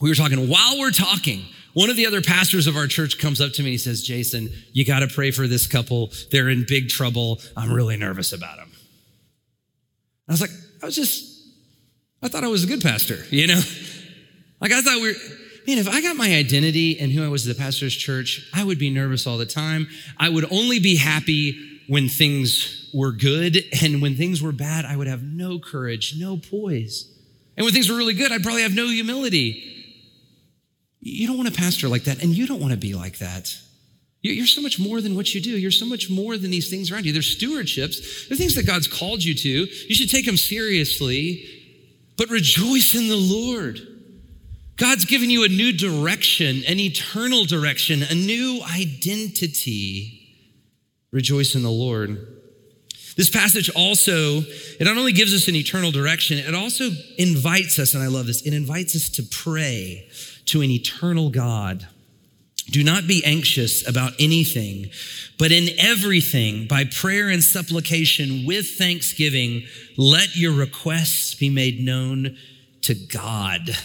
we 0.00 0.08
were 0.08 0.14
talking. 0.14 0.48
While 0.48 0.78
we're 0.78 0.90
talking, 0.90 1.44
one 1.72 1.90
of 1.90 1.96
the 1.96 2.06
other 2.06 2.20
pastors 2.20 2.66
of 2.66 2.76
our 2.76 2.86
church 2.86 3.18
comes 3.18 3.40
up 3.40 3.52
to 3.52 3.62
me 3.62 3.72
and 3.72 3.80
says, 3.80 4.02
Jason, 4.02 4.50
you 4.72 4.84
got 4.84 5.00
to 5.00 5.08
pray 5.08 5.30
for 5.30 5.46
this 5.46 5.66
couple. 5.66 6.12
They're 6.30 6.48
in 6.48 6.64
big 6.66 6.88
trouble. 6.88 7.40
I'm 7.56 7.72
really 7.72 7.96
nervous 7.96 8.32
about 8.32 8.56
them. 8.56 8.70
I 10.28 10.32
was 10.32 10.40
like, 10.40 10.50
I 10.82 10.86
was 10.86 10.96
just, 10.96 11.48
I 12.22 12.28
thought 12.28 12.44
I 12.44 12.48
was 12.48 12.64
a 12.64 12.66
good 12.66 12.82
pastor, 12.82 13.18
you 13.30 13.46
know? 13.46 13.60
Like 14.60 14.72
I 14.72 14.82
thought 14.82 15.00
we 15.00 15.08
were, 15.08 15.18
man, 15.66 15.78
if 15.78 15.88
I 15.88 16.02
got 16.02 16.16
my 16.16 16.34
identity 16.34 16.98
and 16.98 17.10
who 17.10 17.24
I 17.24 17.28
was 17.28 17.48
at 17.48 17.56
the 17.56 17.60
pastor's 17.60 17.94
church, 17.94 18.48
I 18.52 18.64
would 18.64 18.78
be 18.78 18.90
nervous 18.90 19.26
all 19.26 19.38
the 19.38 19.46
time. 19.46 19.88
I 20.18 20.28
would 20.28 20.50
only 20.52 20.78
be 20.78 20.96
happy 20.96 21.80
when 21.88 22.08
things 22.08 22.90
were 22.92 23.12
good. 23.12 23.64
And 23.82 24.02
when 24.02 24.16
things 24.16 24.42
were 24.42 24.52
bad, 24.52 24.84
I 24.84 24.96
would 24.96 25.06
have 25.06 25.22
no 25.22 25.58
courage, 25.58 26.14
no 26.18 26.36
poise. 26.36 27.10
And 27.56 27.64
when 27.64 27.72
things 27.72 27.90
were 27.90 27.96
really 27.96 28.14
good, 28.14 28.32
I'd 28.32 28.42
probably 28.42 28.62
have 28.62 28.74
no 28.74 28.86
humility. 28.88 29.76
You 31.00 31.26
don't 31.26 31.36
want 31.36 31.48
a 31.48 31.52
pastor 31.52 31.88
like 31.88 32.04
that, 32.04 32.22
and 32.22 32.36
you 32.36 32.46
don't 32.46 32.60
want 32.60 32.72
to 32.72 32.78
be 32.78 32.94
like 32.94 33.18
that. 33.18 33.56
You're 34.22 34.46
so 34.46 34.60
much 34.60 34.78
more 34.78 35.00
than 35.00 35.16
what 35.16 35.34
you 35.34 35.40
do. 35.40 35.50
You're 35.50 35.70
so 35.70 35.86
much 35.86 36.10
more 36.10 36.36
than 36.36 36.50
these 36.50 36.68
things 36.68 36.90
around 36.90 37.06
you. 37.06 37.12
There's 37.12 37.34
stewardships. 37.34 38.28
They're 38.28 38.36
things 38.36 38.54
that 38.54 38.66
God's 38.66 38.86
called 38.86 39.24
you 39.24 39.34
to. 39.34 39.48
You 39.48 39.94
should 39.94 40.10
take 40.10 40.26
them 40.26 40.36
seriously, 40.36 41.44
but 42.18 42.28
rejoice 42.28 42.94
in 42.94 43.08
the 43.08 43.16
Lord. 43.16 43.80
God's 44.80 45.04
given 45.04 45.28
you 45.28 45.44
a 45.44 45.48
new 45.48 45.74
direction, 45.74 46.62
an 46.66 46.80
eternal 46.80 47.44
direction, 47.44 48.02
a 48.02 48.14
new 48.14 48.62
identity. 48.62 50.26
Rejoice 51.12 51.54
in 51.54 51.62
the 51.62 51.70
Lord. 51.70 52.26
This 53.14 53.28
passage 53.28 53.68
also, 53.76 54.38
it 54.38 54.84
not 54.84 54.96
only 54.96 55.12
gives 55.12 55.34
us 55.34 55.48
an 55.48 55.54
eternal 55.54 55.90
direction, 55.90 56.38
it 56.38 56.54
also 56.54 56.88
invites 57.18 57.78
us, 57.78 57.92
and 57.92 58.02
I 58.02 58.06
love 58.06 58.26
this, 58.26 58.40
it 58.46 58.54
invites 58.54 58.96
us 58.96 59.10
to 59.10 59.22
pray 59.22 60.08
to 60.46 60.62
an 60.62 60.70
eternal 60.70 61.28
God. 61.28 61.86
Do 62.70 62.82
not 62.82 63.06
be 63.06 63.22
anxious 63.22 63.86
about 63.86 64.14
anything, 64.18 64.90
but 65.38 65.52
in 65.52 65.78
everything, 65.78 66.66
by 66.66 66.84
prayer 66.84 67.28
and 67.28 67.44
supplication 67.44 68.46
with 68.46 68.78
thanksgiving, 68.78 69.66
let 69.98 70.36
your 70.36 70.54
requests 70.54 71.34
be 71.34 71.50
made 71.50 71.84
known 71.84 72.38
to 72.80 72.94
God. 72.94 73.76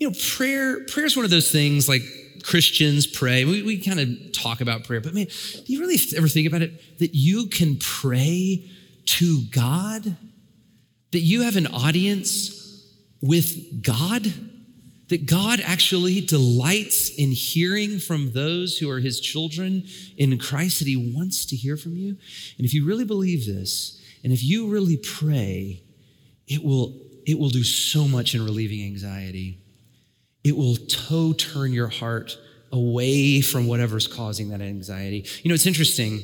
You 0.00 0.08
know, 0.08 0.16
prayer, 0.34 0.86
prayer 0.86 1.04
is 1.04 1.14
one 1.14 1.26
of 1.26 1.30
those 1.30 1.52
things 1.52 1.86
like 1.86 2.02
Christians 2.42 3.06
pray. 3.06 3.44
We, 3.44 3.62
we 3.62 3.78
kind 3.78 4.00
of 4.00 4.32
talk 4.32 4.62
about 4.62 4.84
prayer, 4.84 5.02
but 5.02 5.12
man, 5.12 5.26
do 5.26 5.72
you 5.72 5.78
really 5.80 5.98
ever 6.16 6.26
think 6.26 6.48
about 6.48 6.62
it? 6.62 6.98
That 7.00 7.14
you 7.14 7.48
can 7.48 7.76
pray 7.76 8.66
to 9.04 9.42
God? 9.50 10.16
That 11.12 11.20
you 11.20 11.42
have 11.42 11.56
an 11.56 11.66
audience 11.66 12.82
with 13.20 13.82
God? 13.82 14.32
That 15.10 15.26
God 15.26 15.60
actually 15.62 16.22
delights 16.22 17.10
in 17.10 17.32
hearing 17.32 17.98
from 17.98 18.32
those 18.32 18.78
who 18.78 18.88
are 18.88 19.00
his 19.00 19.20
children 19.20 19.84
in 20.16 20.38
Christ, 20.38 20.78
that 20.78 20.88
he 20.88 21.14
wants 21.14 21.44
to 21.44 21.56
hear 21.56 21.76
from 21.76 21.94
you? 21.94 22.16
And 22.56 22.64
if 22.64 22.72
you 22.72 22.86
really 22.86 23.04
believe 23.04 23.44
this, 23.44 24.00
and 24.24 24.32
if 24.32 24.42
you 24.42 24.68
really 24.68 24.96
pray, 24.96 25.82
it 26.46 26.64
will, 26.64 26.98
it 27.26 27.38
will 27.38 27.50
do 27.50 27.62
so 27.62 28.08
much 28.08 28.34
in 28.34 28.42
relieving 28.42 28.82
anxiety 28.86 29.59
it 30.44 30.56
will 30.56 30.76
toe 30.76 31.32
turn 31.32 31.72
your 31.72 31.88
heart 31.88 32.36
away 32.72 33.40
from 33.40 33.66
whatever's 33.66 34.06
causing 34.06 34.50
that 34.50 34.60
anxiety. 34.60 35.26
You 35.42 35.48
know, 35.48 35.54
it's 35.54 35.66
interesting. 35.66 36.20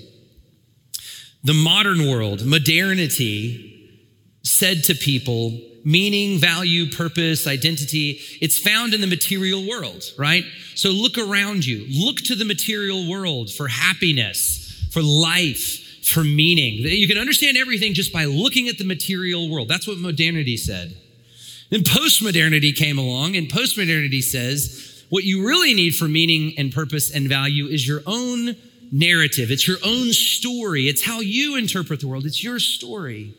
The 1.45 1.55
modern 1.55 2.09
world, 2.09 2.45
modernity, 2.45 3.73
said 4.43 4.85
to 4.85 4.95
people, 4.95 5.59
meaning, 5.85 6.39
value, 6.39 6.91
purpose, 6.91 7.47
identity, 7.47 8.21
it's 8.41 8.59
found 8.59 8.95
in 8.95 9.01
the 9.01 9.07
material 9.07 9.69
world, 9.69 10.03
right? 10.19 10.45
So 10.75 10.91
look 10.91 11.19
around 11.19 11.67
you. 11.67 11.87
Look 11.89 12.19
to 12.23 12.35
the 12.35 12.45
material 12.45 13.09
world 13.09 13.51
for 13.51 13.69
happiness, 13.69 14.89
for 14.93 15.03
life, 15.03 16.05
for 16.05 16.23
meaning. 16.23 16.75
You 16.79 17.09
can 17.09 17.19
understand 17.19 17.57
everything 17.57 17.95
just 17.95 18.13
by 18.13 18.25
looking 18.25 18.69
at 18.69 18.79
the 18.79 18.85
material 18.85 19.51
world. 19.51 19.69
That's 19.69 19.87
what 19.87 19.99
modernity 19.99 20.57
said. 20.57 20.97
Then 21.71 21.81
postmodernity 21.81 22.75
came 22.75 22.99
along, 22.99 23.37
and 23.37 23.49
postmodernity 23.49 24.23
says 24.23 25.05
what 25.09 25.25
you 25.25 25.47
really 25.47 25.75
need 25.75 25.95
for 25.95 26.07
meaning 26.07 26.55
and 26.59 26.73
purpose 26.73 27.11
and 27.11 27.29
value 27.29 27.67
is 27.67 27.87
your 27.87 28.03
own 28.07 28.57
narrative. 28.93 29.51
It's 29.51 29.67
your 29.67 29.79
own 29.85 30.13
story. 30.13 30.89
It's 30.89 31.05
how 31.05 31.21
you 31.21 31.57
interpret 31.57 32.01
the 32.01 32.09
world. 32.09 32.25
It's 32.27 32.43
your 32.43 32.59
story. 32.59 33.35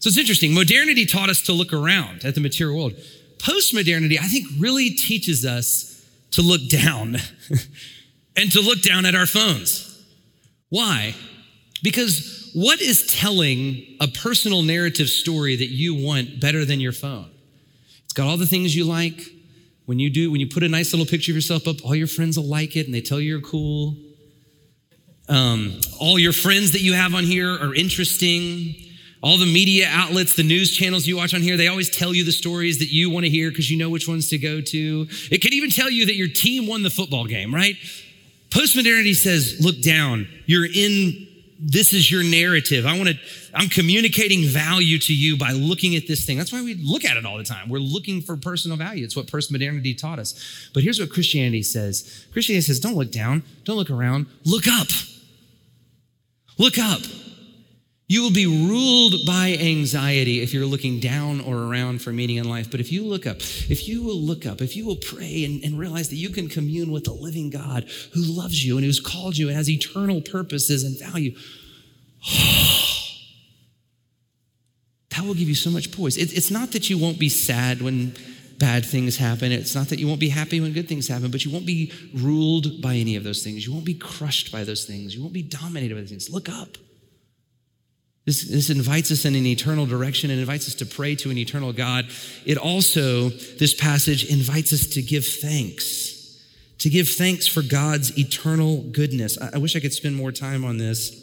So 0.00 0.08
it's 0.08 0.18
interesting. 0.18 0.54
Modernity 0.54 1.06
taught 1.06 1.28
us 1.28 1.42
to 1.42 1.52
look 1.52 1.72
around 1.72 2.24
at 2.24 2.34
the 2.34 2.40
material 2.40 2.76
world. 2.76 2.94
Postmodernity, 3.38 4.18
I 4.18 4.26
think, 4.26 4.46
really 4.58 4.90
teaches 4.90 5.44
us 5.44 6.04
to 6.32 6.42
look 6.42 6.68
down 6.68 7.16
and 8.36 8.50
to 8.52 8.60
look 8.60 8.82
down 8.82 9.04
at 9.06 9.14
our 9.14 9.26
phones. 9.26 9.88
Why? 10.70 11.14
Because 11.82 12.50
what 12.54 12.80
is 12.80 13.06
telling 13.06 13.84
a 14.00 14.08
personal 14.08 14.62
narrative 14.62 15.08
story 15.08 15.56
that 15.56 15.68
you 15.68 15.94
want 15.94 16.40
better 16.40 16.64
than 16.64 16.80
your 16.80 16.92
phone? 16.92 17.30
It's 18.12 18.18
got 18.18 18.26
all 18.26 18.36
the 18.36 18.44
things 18.44 18.76
you 18.76 18.84
like. 18.84 19.26
When 19.86 19.98
you 19.98 20.10
do, 20.10 20.30
when 20.30 20.38
you 20.38 20.46
put 20.46 20.62
a 20.62 20.68
nice 20.68 20.92
little 20.92 21.06
picture 21.06 21.32
of 21.32 21.34
yourself 21.34 21.66
up, 21.66 21.82
all 21.82 21.94
your 21.94 22.06
friends 22.06 22.38
will 22.38 22.44
like 22.44 22.76
it 22.76 22.84
and 22.84 22.94
they 22.94 23.00
tell 23.00 23.18
you 23.18 23.30
you're 23.30 23.40
cool. 23.40 23.96
Um, 25.30 25.80
all 25.98 26.18
your 26.18 26.34
friends 26.34 26.72
that 26.72 26.82
you 26.82 26.92
have 26.92 27.14
on 27.14 27.24
here 27.24 27.50
are 27.50 27.74
interesting. 27.74 28.74
All 29.22 29.38
the 29.38 29.46
media 29.46 29.88
outlets, 29.90 30.36
the 30.36 30.42
news 30.42 30.76
channels 30.76 31.06
you 31.06 31.16
watch 31.16 31.32
on 31.32 31.40
here, 31.40 31.56
they 31.56 31.68
always 31.68 31.88
tell 31.88 32.12
you 32.12 32.22
the 32.22 32.32
stories 32.32 32.80
that 32.80 32.92
you 32.92 33.08
want 33.08 33.24
to 33.24 33.30
hear 33.30 33.48
because 33.48 33.70
you 33.70 33.78
know 33.78 33.88
which 33.88 34.06
ones 34.06 34.28
to 34.28 34.36
go 34.36 34.60
to. 34.60 35.06
It 35.30 35.40
can 35.40 35.54
even 35.54 35.70
tell 35.70 35.88
you 35.88 36.04
that 36.04 36.14
your 36.14 36.28
team 36.28 36.66
won 36.66 36.82
the 36.82 36.90
football 36.90 37.24
game, 37.24 37.54
right? 37.54 37.76
Postmodernity 38.50 39.14
says, 39.14 39.56
look 39.58 39.80
down. 39.80 40.28
You're 40.44 40.66
in 40.66 41.28
this 41.64 41.94
is 41.94 42.10
your 42.10 42.24
narrative. 42.24 42.86
I 42.86 42.96
want 42.98 43.10
to, 43.10 43.18
I'm 43.54 43.68
communicating 43.68 44.44
value 44.44 44.98
to 44.98 45.14
you 45.14 45.36
by 45.36 45.52
looking 45.52 45.94
at 45.94 46.08
this 46.08 46.26
thing. 46.26 46.36
That's 46.36 46.52
why 46.52 46.62
we 46.62 46.74
look 46.74 47.04
at 47.04 47.16
it 47.16 47.24
all 47.24 47.38
the 47.38 47.44
time. 47.44 47.68
We're 47.68 47.78
looking 47.78 48.20
for 48.20 48.36
personal 48.36 48.76
value. 48.76 49.04
It's 49.04 49.14
what 49.14 49.26
postmodernity 49.26 49.96
taught 49.96 50.18
us. 50.18 50.68
But 50.74 50.82
here's 50.82 50.98
what 50.98 51.10
Christianity 51.10 51.62
says 51.62 52.26
Christianity 52.32 52.66
says, 52.66 52.80
don't 52.80 52.96
look 52.96 53.12
down, 53.12 53.44
don't 53.64 53.76
look 53.76 53.90
around, 53.90 54.26
look 54.44 54.66
up. 54.66 54.88
Look 56.58 56.78
up. 56.78 57.00
You 58.12 58.20
will 58.20 58.30
be 58.30 58.46
ruled 58.46 59.24
by 59.26 59.56
anxiety 59.58 60.42
if 60.42 60.52
you're 60.52 60.66
looking 60.66 61.00
down 61.00 61.40
or 61.40 61.56
around 61.56 62.02
for 62.02 62.12
meaning 62.12 62.36
in 62.36 62.46
life. 62.46 62.70
But 62.70 62.78
if 62.78 62.92
you 62.92 63.06
look 63.06 63.26
up, 63.26 63.38
if 63.38 63.88
you 63.88 64.02
will 64.02 64.20
look 64.20 64.44
up, 64.44 64.60
if 64.60 64.76
you 64.76 64.84
will 64.84 64.96
pray 64.96 65.46
and, 65.46 65.64
and, 65.64 65.78
realize 65.78 66.10
that 66.10 66.16
you 66.16 66.28
can 66.28 66.50
commune 66.50 66.92
with 66.92 67.04
the 67.04 67.14
living 67.14 67.48
God 67.48 67.88
who 68.12 68.20
loves 68.20 68.62
you 68.62 68.76
and 68.76 68.84
who's 68.84 69.00
called 69.00 69.38
you 69.38 69.48
and 69.48 69.56
has 69.56 69.70
eternal 69.70 70.20
purposes 70.20 70.84
and 70.84 70.98
value, 70.98 71.34
that 75.08 75.24
will 75.24 75.32
give 75.32 75.48
you 75.48 75.54
so 75.54 75.70
much 75.70 75.90
poise. 75.90 76.18
It, 76.18 76.36
it's 76.36 76.50
not 76.50 76.72
that 76.72 76.90
you 76.90 76.98
won't 76.98 77.18
be 77.18 77.30
sad 77.30 77.80
when 77.80 78.14
bad 78.58 78.84
things 78.84 79.16
happen. 79.16 79.52
It's 79.52 79.74
not 79.74 79.88
that 79.88 79.98
you 79.98 80.06
won't 80.06 80.20
be 80.20 80.28
happy 80.28 80.60
when 80.60 80.74
good 80.74 80.86
things 80.86 81.08
happen, 81.08 81.30
but 81.30 81.46
you 81.46 81.50
won't 81.50 81.64
be 81.64 81.90
ruled 82.12 82.82
by 82.82 82.96
any 82.96 83.16
of 83.16 83.24
those 83.24 83.42
things. 83.42 83.66
You 83.66 83.72
won't 83.72 83.86
be 83.86 83.94
crushed 83.94 84.52
by 84.52 84.64
those 84.64 84.84
things. 84.84 85.16
You 85.16 85.22
won't 85.22 85.32
be 85.32 85.40
dominated 85.40 85.94
by 85.94 86.02
those 86.02 86.10
things. 86.10 86.28
Look 86.28 86.50
up. 86.50 86.76
This, 88.24 88.48
this 88.48 88.70
invites 88.70 89.10
us 89.10 89.24
in 89.24 89.34
an 89.34 89.46
eternal 89.46 89.84
direction 89.84 90.30
and 90.30 90.38
invites 90.38 90.68
us 90.68 90.74
to 90.76 90.86
pray 90.86 91.16
to 91.16 91.30
an 91.30 91.38
eternal 91.38 91.72
God. 91.72 92.06
It 92.44 92.56
also, 92.56 93.30
this 93.30 93.74
passage 93.74 94.24
invites 94.24 94.72
us 94.72 94.86
to 94.88 95.02
give 95.02 95.26
thanks, 95.26 96.40
to 96.78 96.88
give 96.88 97.08
thanks 97.08 97.48
for 97.48 97.62
God's 97.62 98.16
eternal 98.16 98.82
goodness. 98.82 99.38
I, 99.40 99.50
I 99.54 99.58
wish 99.58 99.74
I 99.74 99.80
could 99.80 99.92
spend 99.92 100.14
more 100.14 100.30
time 100.30 100.64
on 100.64 100.78
this. 100.78 101.18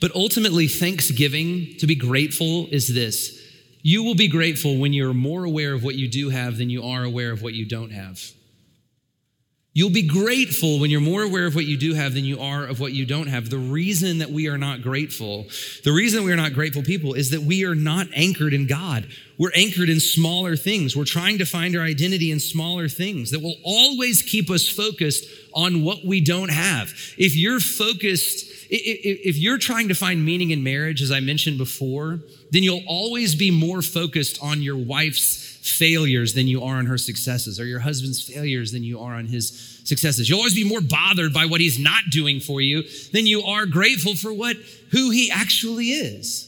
But 0.00 0.14
ultimately, 0.14 0.68
thanksgiving, 0.68 1.74
to 1.78 1.86
be 1.88 1.96
grateful, 1.96 2.68
is 2.70 2.94
this. 2.94 3.36
You 3.82 4.04
will 4.04 4.14
be 4.14 4.28
grateful 4.28 4.78
when 4.78 4.92
you're 4.92 5.14
more 5.14 5.44
aware 5.44 5.72
of 5.72 5.82
what 5.82 5.96
you 5.96 6.08
do 6.08 6.28
have 6.28 6.56
than 6.56 6.70
you 6.70 6.84
are 6.84 7.02
aware 7.02 7.32
of 7.32 7.42
what 7.42 7.54
you 7.54 7.66
don't 7.66 7.90
have. 7.90 8.20
You'll 9.78 9.90
be 9.90 10.02
grateful 10.02 10.80
when 10.80 10.90
you're 10.90 11.00
more 11.00 11.22
aware 11.22 11.46
of 11.46 11.54
what 11.54 11.64
you 11.64 11.76
do 11.76 11.94
have 11.94 12.12
than 12.12 12.24
you 12.24 12.40
are 12.40 12.66
of 12.66 12.80
what 12.80 12.94
you 12.94 13.06
don't 13.06 13.28
have. 13.28 13.48
The 13.48 13.58
reason 13.58 14.18
that 14.18 14.28
we 14.28 14.48
are 14.48 14.58
not 14.58 14.82
grateful, 14.82 15.46
the 15.84 15.92
reason 15.92 16.24
we 16.24 16.32
are 16.32 16.36
not 16.36 16.52
grateful 16.52 16.82
people 16.82 17.14
is 17.14 17.30
that 17.30 17.42
we 17.42 17.64
are 17.64 17.76
not 17.76 18.08
anchored 18.12 18.52
in 18.52 18.66
God. 18.66 19.06
We're 19.38 19.52
anchored 19.54 19.88
in 19.88 20.00
smaller 20.00 20.56
things. 20.56 20.96
We're 20.96 21.04
trying 21.04 21.38
to 21.38 21.44
find 21.44 21.76
our 21.76 21.82
identity 21.84 22.32
in 22.32 22.40
smaller 22.40 22.88
things 22.88 23.30
that 23.30 23.40
will 23.40 23.54
always 23.62 24.20
keep 24.20 24.50
us 24.50 24.68
focused 24.68 25.26
on 25.54 25.84
what 25.84 26.04
we 26.04 26.20
don't 26.20 26.50
have. 26.50 26.88
If 27.16 27.36
you're 27.36 27.60
focused, 27.60 28.46
if 28.70 29.36
you're 29.36 29.58
trying 29.58 29.86
to 29.90 29.94
find 29.94 30.24
meaning 30.24 30.50
in 30.50 30.64
marriage, 30.64 31.02
as 31.02 31.12
I 31.12 31.20
mentioned 31.20 31.56
before, 31.56 32.18
then 32.50 32.64
you'll 32.64 32.82
always 32.88 33.36
be 33.36 33.52
more 33.52 33.82
focused 33.82 34.42
on 34.42 34.60
your 34.60 34.76
wife's 34.76 35.44
failures 35.62 36.34
than 36.34 36.48
you 36.48 36.64
are 36.64 36.76
on 36.76 36.86
her 36.86 36.98
successes, 36.98 37.60
or 37.60 37.66
your 37.66 37.80
husband's 37.80 38.22
failures 38.22 38.72
than 38.72 38.82
you 38.82 38.98
are 39.00 39.14
on 39.14 39.26
his 39.26 39.67
successes. 39.88 40.28
You'll 40.28 40.38
always 40.38 40.54
be 40.54 40.64
more 40.64 40.80
bothered 40.80 41.32
by 41.32 41.46
what 41.46 41.60
he's 41.60 41.78
not 41.78 42.04
doing 42.10 42.40
for 42.40 42.60
you 42.60 42.84
than 43.12 43.26
you 43.26 43.42
are 43.42 43.66
grateful 43.66 44.14
for 44.14 44.32
what 44.32 44.56
who 44.92 45.10
he 45.10 45.30
actually 45.30 45.86
is. 45.86 46.44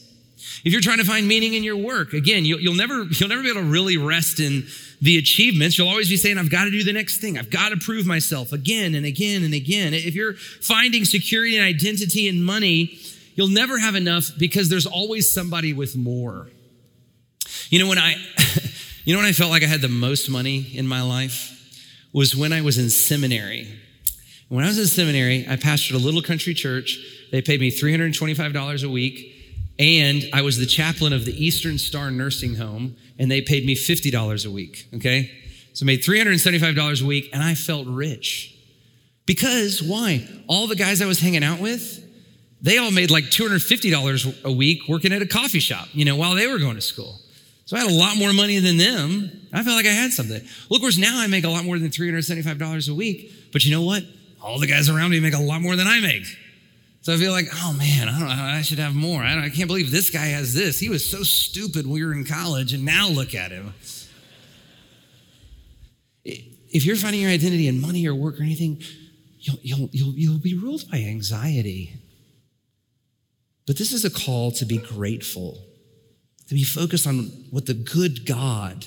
If 0.63 0.71
you're 0.71 0.81
trying 0.81 0.99
to 0.99 1.05
find 1.05 1.27
meaning 1.27 1.53
in 1.53 1.63
your 1.63 1.77
work, 1.77 2.13
again, 2.13 2.45
you'll, 2.45 2.59
you'll 2.59 2.75
never 2.75 3.03
you'll 3.03 3.29
never 3.29 3.41
be 3.41 3.49
able 3.49 3.61
to 3.61 3.67
really 3.67 3.97
rest 3.97 4.39
in 4.39 4.67
the 5.01 5.17
achievements. 5.17 5.77
You'll 5.77 5.89
always 5.89 6.09
be 6.09 6.17
saying, 6.17 6.37
"I've 6.37 6.51
got 6.51 6.65
to 6.65 6.71
do 6.71 6.83
the 6.83 6.93
next 6.93 7.17
thing. 7.17 7.37
I've 7.37 7.49
got 7.49 7.69
to 7.69 7.77
prove 7.77 8.05
myself 8.05 8.51
again 8.51 8.95
and 8.95 9.05
again 9.05 9.43
and 9.43 9.53
again." 9.53 9.93
If 9.93 10.15
you're 10.15 10.33
finding 10.33 11.05
security 11.05 11.57
and 11.57 11.65
identity 11.65 12.27
in 12.27 12.43
money, 12.43 12.99
you'll 13.35 13.47
never 13.47 13.79
have 13.79 13.95
enough 13.95 14.29
because 14.37 14.69
there's 14.69 14.85
always 14.85 15.33
somebody 15.33 15.73
with 15.73 15.95
more. 15.95 16.47
You 17.69 17.79
know, 17.79 17.87
when 17.87 17.97
I 17.97 18.15
You 19.03 19.15
know 19.15 19.19
when 19.19 19.27
I 19.27 19.31
felt 19.31 19.49
like 19.49 19.63
I 19.63 19.65
had 19.65 19.81
the 19.81 19.89
most 19.89 20.29
money 20.29 20.67
in 20.75 20.85
my 20.85 21.01
life? 21.01 21.57
Was 22.13 22.35
when 22.35 22.51
I 22.51 22.61
was 22.61 22.77
in 22.77 22.89
seminary. 22.89 23.67
When 24.49 24.65
I 24.65 24.67
was 24.67 24.77
in 24.77 24.87
seminary, 24.87 25.45
I 25.49 25.55
pastored 25.55 25.95
a 25.95 25.97
little 25.97 26.21
country 26.21 26.53
church. 26.53 26.99
They 27.31 27.41
paid 27.41 27.61
me 27.61 27.71
$325 27.71 28.83
a 28.83 28.89
week, 28.89 29.33
and 29.79 30.25
I 30.33 30.41
was 30.41 30.57
the 30.57 30.65
chaplain 30.65 31.13
of 31.13 31.23
the 31.23 31.33
Eastern 31.33 31.77
Star 31.77 32.11
Nursing 32.11 32.55
Home, 32.55 32.97
and 33.17 33.31
they 33.31 33.41
paid 33.41 33.65
me 33.65 33.75
$50 33.75 34.45
a 34.45 34.51
week, 34.51 34.87
okay? 34.95 35.31
So 35.71 35.85
I 35.85 35.87
made 35.87 36.03
$375 36.03 37.01
a 37.01 37.05
week, 37.05 37.29
and 37.31 37.41
I 37.41 37.55
felt 37.55 37.87
rich. 37.87 38.57
Because, 39.25 39.81
why? 39.81 40.27
All 40.47 40.67
the 40.67 40.75
guys 40.75 41.01
I 41.01 41.05
was 41.05 41.21
hanging 41.21 41.45
out 41.45 41.59
with, 41.59 42.03
they 42.61 42.77
all 42.77 42.91
made 42.91 43.09
like 43.09 43.25
$250 43.25 44.43
a 44.43 44.51
week 44.51 44.81
working 44.89 45.13
at 45.13 45.21
a 45.21 45.25
coffee 45.25 45.59
shop, 45.59 45.87
you 45.93 46.03
know, 46.03 46.17
while 46.17 46.35
they 46.35 46.47
were 46.47 46.59
going 46.59 46.75
to 46.75 46.81
school. 46.81 47.21
So 47.65 47.77
I 47.77 47.81
had 47.81 47.91
a 47.91 47.93
lot 47.93 48.17
more 48.17 48.33
money 48.33 48.59
than 48.59 48.77
them. 48.77 49.31
I 49.53 49.63
felt 49.63 49.75
like 49.75 49.85
I 49.85 49.89
had 49.89 50.11
something. 50.11 50.41
Well, 50.69 50.77
of 50.77 50.81
course, 50.81 50.97
now 50.97 51.19
I 51.19 51.27
make 51.27 51.43
a 51.43 51.49
lot 51.49 51.63
more 51.63 51.79
than 51.79 51.89
$375 51.89 52.89
a 52.89 52.93
week. 52.93 53.31
But 53.51 53.63
you 53.63 53.71
know 53.71 53.83
what? 53.83 54.03
All 54.41 54.59
the 54.59 54.67
guys 54.67 54.89
around 54.89 55.11
me 55.11 55.19
make 55.19 55.33
a 55.33 55.41
lot 55.41 55.61
more 55.61 55.75
than 55.75 55.87
I 55.87 55.99
make. 55.99 56.25
So 57.01 57.13
I 57.13 57.17
feel 57.17 57.31
like, 57.31 57.45
oh 57.51 57.73
man, 57.73 58.09
I 58.09 58.19
don't 58.19 58.29
I 58.29 58.61
should 58.61 58.79
have 58.79 58.93
more. 58.93 59.21
I, 59.21 59.45
I 59.45 59.49
can't 59.49 59.67
believe 59.67 59.89
this 59.89 60.09
guy 60.09 60.27
has 60.27 60.53
this. 60.53 60.79
He 60.79 60.89
was 60.89 61.09
so 61.09 61.23
stupid 61.23 61.85
when 61.85 61.93
we 61.93 62.05
were 62.05 62.13
in 62.13 62.25
college, 62.25 62.73
and 62.73 62.85
now 62.85 63.07
look 63.07 63.33
at 63.33 63.51
him. 63.51 63.73
If 66.23 66.85
you're 66.85 66.95
finding 66.95 67.21
your 67.21 67.31
identity 67.31 67.67
in 67.67 67.81
money 67.81 68.07
or 68.07 68.13
work 68.13 68.39
or 68.39 68.43
anything, 68.43 68.81
you'll, 69.39 69.57
you'll, 69.61 69.89
you'll, 69.91 70.13
you'll 70.13 70.39
be 70.39 70.55
ruled 70.55 70.89
by 70.91 70.97
anxiety. 70.97 71.95
But 73.65 73.77
this 73.77 73.91
is 73.91 74.05
a 74.05 74.09
call 74.09 74.51
to 74.53 74.65
be 74.65 74.77
grateful 74.77 75.57
to 76.51 76.55
be 76.55 76.65
focused 76.65 77.07
on 77.07 77.31
what 77.49 77.65
the 77.65 77.73
good 77.73 78.25
God, 78.25 78.85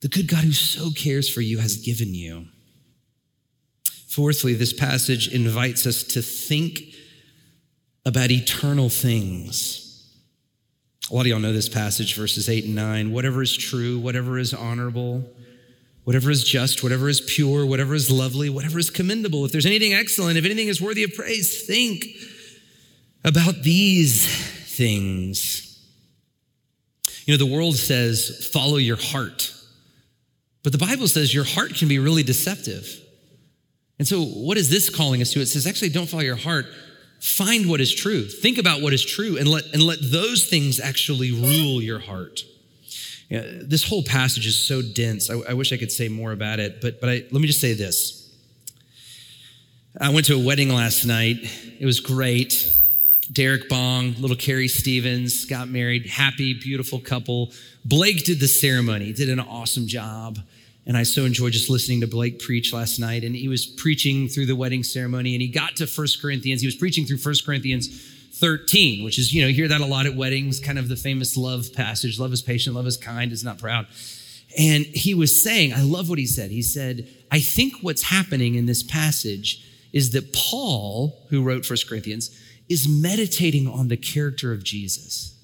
the 0.00 0.08
good 0.08 0.26
God 0.26 0.42
who 0.42 0.50
so 0.50 0.90
cares 0.90 1.32
for 1.32 1.40
you, 1.40 1.58
has 1.58 1.76
given 1.76 2.12
you. 2.12 2.46
Fourthly, 4.08 4.54
this 4.54 4.72
passage 4.72 5.32
invites 5.32 5.86
us 5.86 6.02
to 6.02 6.20
think 6.20 6.80
about 8.04 8.32
eternal 8.32 8.88
things. 8.88 10.12
A 11.08 11.14
lot 11.14 11.20
of 11.20 11.26
y'all 11.28 11.38
know 11.38 11.52
this 11.52 11.68
passage, 11.68 12.16
verses 12.16 12.48
8 12.48 12.64
and 12.64 12.74
9. 12.74 13.12
Whatever 13.12 13.42
is 13.42 13.56
true, 13.56 14.00
whatever 14.00 14.36
is 14.36 14.52
honorable, 14.52 15.24
whatever 16.02 16.32
is 16.32 16.42
just, 16.42 16.82
whatever 16.82 17.08
is 17.08 17.20
pure, 17.20 17.64
whatever 17.64 17.94
is 17.94 18.10
lovely, 18.10 18.50
whatever 18.50 18.80
is 18.80 18.90
commendable, 18.90 19.44
if 19.44 19.52
there's 19.52 19.66
anything 19.66 19.94
excellent, 19.94 20.36
if 20.36 20.44
anything 20.44 20.66
is 20.66 20.82
worthy 20.82 21.04
of 21.04 21.14
praise, 21.14 21.64
think 21.64 22.06
about 23.24 23.62
these 23.62 24.26
things. 24.76 25.71
You 27.24 27.34
know, 27.34 27.44
the 27.44 27.52
world 27.52 27.76
says, 27.76 28.48
follow 28.52 28.76
your 28.76 28.96
heart. 28.96 29.52
But 30.62 30.72
the 30.72 30.78
Bible 30.78 31.08
says 31.08 31.34
your 31.34 31.44
heart 31.44 31.74
can 31.74 31.88
be 31.88 31.98
really 31.98 32.22
deceptive. 32.22 33.00
And 33.98 34.08
so, 34.08 34.24
what 34.24 34.56
is 34.56 34.70
this 34.70 34.90
calling 34.90 35.20
us 35.22 35.32
to? 35.32 35.40
It 35.40 35.46
says, 35.46 35.66
actually, 35.66 35.90
don't 35.90 36.08
follow 36.08 36.22
your 36.22 36.36
heart. 36.36 36.66
Find 37.20 37.68
what 37.68 37.80
is 37.80 37.94
true. 37.94 38.26
Think 38.26 38.58
about 38.58 38.82
what 38.82 38.92
is 38.92 39.04
true 39.04 39.38
and 39.38 39.46
let, 39.46 39.64
and 39.72 39.82
let 39.82 39.98
those 40.02 40.46
things 40.46 40.80
actually 40.80 41.30
rule 41.30 41.80
your 41.80 42.00
heart. 42.00 42.40
You 43.28 43.40
know, 43.40 43.62
this 43.62 43.88
whole 43.88 44.02
passage 44.02 44.46
is 44.46 44.58
so 44.58 44.82
dense. 44.82 45.30
I, 45.30 45.38
I, 45.50 45.54
wish 45.54 45.72
I 45.72 45.76
could 45.76 45.92
say 45.92 46.08
more 46.08 46.32
about 46.32 46.58
it, 46.58 46.80
but, 46.80 47.00
but 47.00 47.08
I, 47.08 47.24
let 47.30 47.40
me 47.40 47.46
just 47.46 47.60
say 47.60 47.74
this. 47.74 48.18
I 50.00 50.10
went 50.10 50.26
to 50.26 50.34
a 50.34 50.44
wedding 50.44 50.70
last 50.70 51.04
night. 51.04 51.36
It 51.78 51.86
was 51.86 52.00
great. 52.00 52.74
Derek 53.32 53.68
Bong, 53.68 54.14
little 54.18 54.36
Carrie 54.36 54.68
Stevens 54.68 55.46
got 55.46 55.68
married. 55.68 56.06
Happy, 56.06 56.52
beautiful 56.54 56.98
couple. 56.98 57.52
Blake 57.84 58.24
did 58.24 58.40
the 58.40 58.48
ceremony, 58.48 59.12
did 59.12 59.30
an 59.30 59.40
awesome 59.40 59.86
job. 59.86 60.38
And 60.84 60.96
I 60.96 61.04
so 61.04 61.24
enjoyed 61.24 61.52
just 61.52 61.70
listening 61.70 62.00
to 62.00 62.06
Blake 62.06 62.40
preach 62.40 62.72
last 62.72 62.98
night. 62.98 63.22
And 63.22 63.34
he 63.34 63.48
was 63.48 63.64
preaching 63.64 64.28
through 64.28 64.46
the 64.46 64.56
wedding 64.56 64.82
ceremony 64.82 65.34
and 65.34 65.40
he 65.40 65.48
got 65.48 65.76
to 65.76 65.86
First 65.86 66.20
Corinthians. 66.20 66.60
He 66.60 66.66
was 66.66 66.74
preaching 66.74 67.06
through 67.06 67.18
First 67.18 67.46
Corinthians 67.46 67.88
13, 68.34 69.04
which 69.04 69.18
is, 69.18 69.32
you 69.32 69.42
know, 69.42 69.48
you 69.48 69.54
hear 69.54 69.68
that 69.68 69.80
a 69.80 69.86
lot 69.86 70.06
at 70.06 70.16
weddings, 70.16 70.58
kind 70.58 70.78
of 70.78 70.88
the 70.88 70.96
famous 70.96 71.36
love 71.36 71.72
passage 71.72 72.18
love 72.18 72.32
is 72.32 72.42
patient, 72.42 72.74
love 72.74 72.86
is 72.86 72.96
kind, 72.96 73.30
is 73.32 73.44
not 73.44 73.58
proud. 73.58 73.86
And 74.58 74.84
he 74.84 75.14
was 75.14 75.42
saying, 75.42 75.72
I 75.72 75.82
love 75.82 76.10
what 76.10 76.18
he 76.18 76.26
said. 76.26 76.50
He 76.50 76.62
said, 76.62 77.08
I 77.30 77.40
think 77.40 77.74
what's 77.80 78.02
happening 78.02 78.56
in 78.56 78.66
this 78.66 78.82
passage 78.82 79.64
is 79.92 80.10
that 80.12 80.32
Paul, 80.32 81.16
who 81.28 81.42
wrote 81.42 81.64
First 81.64 81.88
Corinthians, 81.88 82.36
is 82.72 82.88
meditating 82.88 83.68
on 83.68 83.88
the 83.88 83.96
character 83.96 84.52
of 84.52 84.64
Jesus. 84.64 85.38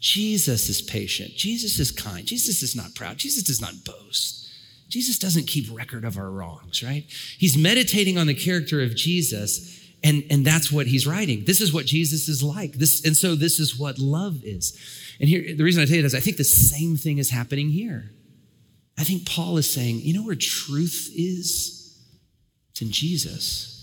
Jesus 0.00 0.68
is 0.68 0.80
patient. 0.80 1.32
Jesus 1.36 1.78
is 1.78 1.90
kind. 1.90 2.26
Jesus 2.26 2.62
is 2.62 2.74
not 2.74 2.94
proud. 2.94 3.18
Jesus 3.18 3.42
does 3.42 3.60
not 3.60 3.84
boast. 3.84 4.48
Jesus 4.88 5.18
doesn't 5.18 5.46
keep 5.46 5.66
record 5.70 6.04
of 6.04 6.16
our 6.16 6.30
wrongs, 6.30 6.82
right? 6.82 7.04
He's 7.38 7.56
meditating 7.56 8.18
on 8.18 8.26
the 8.26 8.34
character 8.34 8.82
of 8.82 8.96
Jesus, 8.96 9.80
and, 10.02 10.24
and 10.30 10.44
that's 10.44 10.72
what 10.72 10.86
he's 10.86 11.06
writing. 11.06 11.44
This 11.44 11.60
is 11.60 11.72
what 11.72 11.86
Jesus 11.86 12.28
is 12.28 12.42
like. 12.42 12.72
This, 12.72 13.04
and 13.04 13.16
so 13.16 13.34
this 13.34 13.60
is 13.60 13.78
what 13.78 13.98
love 13.98 14.40
is. 14.42 14.76
And 15.20 15.28
here, 15.28 15.54
the 15.54 15.62
reason 15.62 15.82
I 15.82 15.86
tell 15.86 15.96
you 15.96 16.02
that 16.02 16.06
is 16.06 16.14
I 16.14 16.20
think 16.20 16.38
the 16.38 16.44
same 16.44 16.96
thing 16.96 17.18
is 17.18 17.30
happening 17.30 17.68
here. 17.68 18.10
I 18.98 19.04
think 19.04 19.28
Paul 19.28 19.56
is 19.58 19.70
saying, 19.70 20.00
you 20.00 20.14
know 20.14 20.24
where 20.24 20.34
truth 20.34 21.10
is? 21.14 21.96
It's 22.70 22.82
in 22.82 22.90
Jesus. 22.90 23.79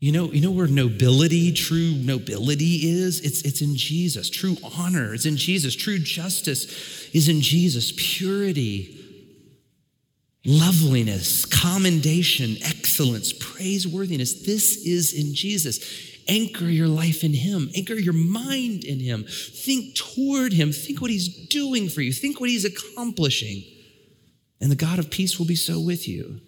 You 0.00 0.12
know, 0.12 0.30
you 0.30 0.40
know 0.40 0.52
where 0.52 0.68
nobility, 0.68 1.52
true 1.52 1.92
nobility 1.92 2.88
is? 2.88 3.20
It's, 3.20 3.42
it's 3.42 3.60
in 3.60 3.74
Jesus. 3.74 4.30
True 4.30 4.56
honor 4.78 5.12
is 5.12 5.26
in 5.26 5.36
Jesus. 5.36 5.74
True 5.74 5.98
justice 5.98 7.10
is 7.12 7.28
in 7.28 7.40
Jesus. 7.40 7.92
Purity, 7.96 8.94
loveliness, 10.44 11.44
commendation, 11.44 12.58
excellence, 12.62 13.32
praiseworthiness. 13.32 14.46
This 14.46 14.86
is 14.86 15.12
in 15.12 15.34
Jesus. 15.34 15.80
Anchor 16.28 16.66
your 16.66 16.86
life 16.86 17.24
in 17.24 17.32
Him. 17.32 17.68
Anchor 17.74 17.94
your 17.94 18.12
mind 18.12 18.84
in 18.84 19.00
Him. 19.00 19.24
Think 19.24 19.96
toward 19.96 20.52
Him. 20.52 20.70
Think 20.70 21.00
what 21.00 21.10
He's 21.10 21.48
doing 21.48 21.88
for 21.88 22.02
you. 22.02 22.12
Think 22.12 22.38
what 22.38 22.50
He's 22.50 22.64
accomplishing. 22.64 23.64
And 24.60 24.70
the 24.70 24.76
God 24.76 25.00
of 25.00 25.10
peace 25.10 25.40
will 25.40 25.46
be 25.46 25.56
so 25.56 25.80
with 25.80 26.06
you. 26.06 26.40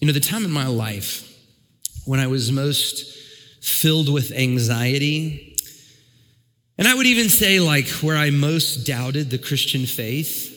You 0.00 0.06
know, 0.06 0.12
the 0.12 0.20
time 0.20 0.44
in 0.46 0.50
my 0.50 0.66
life, 0.66 1.31
when 2.04 2.20
I 2.20 2.26
was 2.26 2.50
most 2.50 3.18
filled 3.60 4.12
with 4.12 4.32
anxiety. 4.32 5.56
And 6.78 6.88
I 6.88 6.94
would 6.94 7.06
even 7.06 7.28
say, 7.28 7.60
like, 7.60 7.88
where 7.88 8.16
I 8.16 8.30
most 8.30 8.86
doubted 8.86 9.30
the 9.30 9.38
Christian 9.38 9.86
faith 9.86 10.48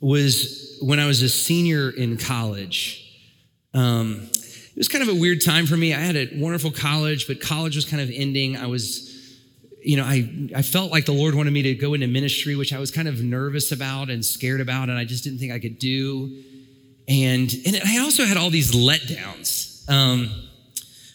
was 0.00 0.78
when 0.82 1.00
I 1.00 1.06
was 1.06 1.22
a 1.22 1.28
senior 1.28 1.90
in 1.90 2.18
college. 2.18 3.00
Um, 3.72 4.28
it 4.32 4.76
was 4.76 4.88
kind 4.88 5.02
of 5.02 5.08
a 5.08 5.18
weird 5.18 5.42
time 5.42 5.66
for 5.66 5.76
me. 5.76 5.94
I 5.94 6.00
had 6.00 6.16
a 6.16 6.28
wonderful 6.34 6.70
college, 6.70 7.26
but 7.26 7.40
college 7.40 7.76
was 7.76 7.84
kind 7.84 8.02
of 8.02 8.10
ending. 8.12 8.56
I 8.56 8.66
was, 8.66 9.10
you 9.82 9.96
know, 9.96 10.04
I, 10.04 10.50
I 10.54 10.62
felt 10.62 10.90
like 10.90 11.06
the 11.06 11.12
Lord 11.12 11.34
wanted 11.34 11.52
me 11.52 11.62
to 11.62 11.74
go 11.74 11.94
into 11.94 12.08
ministry, 12.08 12.56
which 12.56 12.72
I 12.72 12.78
was 12.78 12.90
kind 12.90 13.08
of 13.08 13.22
nervous 13.22 13.72
about 13.72 14.10
and 14.10 14.24
scared 14.24 14.60
about, 14.60 14.90
and 14.90 14.98
I 14.98 15.04
just 15.04 15.24
didn't 15.24 15.38
think 15.38 15.52
I 15.52 15.60
could 15.60 15.78
do. 15.78 16.42
And, 17.08 17.54
and 17.66 17.80
I 17.86 17.98
also 17.98 18.24
had 18.24 18.36
all 18.36 18.50
these 18.50 18.72
letdowns. 18.72 19.88
Um, 19.88 20.30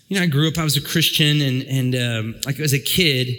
you 0.09 0.17
know, 0.17 0.23
I 0.23 0.27
grew 0.27 0.47
up, 0.47 0.57
I 0.57 0.63
was 0.63 0.75
a 0.75 0.81
Christian, 0.81 1.39
and, 1.39 1.63
and 1.63 1.95
um, 1.95 2.41
like 2.45 2.59
as 2.59 2.73
a 2.73 2.79
kid, 2.79 3.37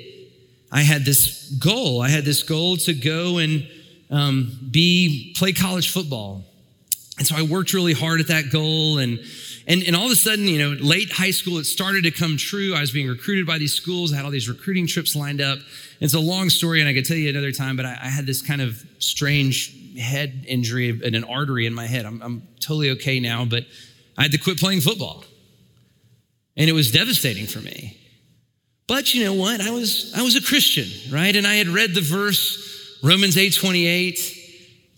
I 0.71 0.83
had 0.83 1.05
this 1.05 1.51
goal. 1.51 2.01
I 2.01 2.09
had 2.09 2.25
this 2.25 2.45
goal 2.45 2.77
to 2.79 2.95
go 2.95 3.39
and 3.39 3.69
um, 4.09 4.57
be 4.71 5.35
play 5.37 5.53
college 5.53 5.91
football. 5.91 6.45
And 7.19 7.27
so 7.27 7.37
I 7.37 7.43
worked 7.43 7.75
really 7.75 7.93
hard 7.93 8.21
at 8.21 8.29
that 8.29 8.51
goal. 8.51 8.99
And, 8.99 9.19
and, 9.67 9.83
and 9.83 9.97
all 9.97 10.07
of 10.07 10.13
a 10.13 10.17
sudden, 10.17 10.47
you 10.47 10.59
know, 10.59 10.71
late 10.81 11.11
high 11.11 11.33
school, 11.33 11.59
it 11.59 11.65
started 11.65 12.05
to 12.05 12.13
come 12.13 12.37
true. 12.37 12.73
I 12.73 12.81
was 12.81 12.93
being 12.93 13.09
recruited 13.09 13.47
by 13.47 13.59
these 13.59 13.75
schools. 13.75 14.13
I 14.13 14.17
had 14.17 14.25
all 14.25 14.31
these 14.31 14.49
recruiting 14.49 14.87
trips 14.87 15.17
lined 15.17 15.41
up. 15.41 15.59
It's 16.01 16.15
a 16.15 16.21
long 16.21 16.49
story, 16.51 16.81
and 16.81 16.89
I 16.89 16.95
could 16.95 17.05
tell 17.05 17.17
you 17.17 17.29
another 17.29 17.53
time, 17.53 17.77
but 17.77 17.85
I, 17.85 17.99
I 18.01 18.09
had 18.09 18.27
this 18.27 18.43
kind 18.43 18.63
of 18.63 18.83
strange 19.01 19.77
head 19.99 20.45
injury 20.47 20.89
and 20.89 21.17
an 21.17 21.25
artery 21.25 21.67
in 21.67 21.75
my 21.75 21.87
head. 21.87 22.07
I'm, 22.07 22.23
I'm 22.23 22.43
totally 22.61 22.91
okay 22.93 23.19
now, 23.19 23.45
but 23.45 23.67
I 24.17 24.23
had 24.23 24.33
to 24.33 24.39
quit 24.39 24.59
playing 24.59 24.81
football. 24.83 25.25
And 26.57 26.69
it 26.69 26.73
was 26.73 26.91
devastating 26.91 27.47
for 27.47 27.61
me. 27.61 27.97
But 28.87 29.15
you 29.15 29.25
know 29.25 29.35
what? 29.35 29.61
I 29.61 29.71
was, 29.71 30.13
I 30.17 30.23
was 30.23 30.35
a 30.35 30.43
Christian, 30.43 30.89
right? 31.13 31.35
And 31.35 31.47
I 31.47 31.55
had 31.55 31.69
read 31.69 31.95
the 31.95 32.01
verse, 32.01 32.99
Romans 33.03 33.37
8 33.37 33.55
28. 33.55 34.39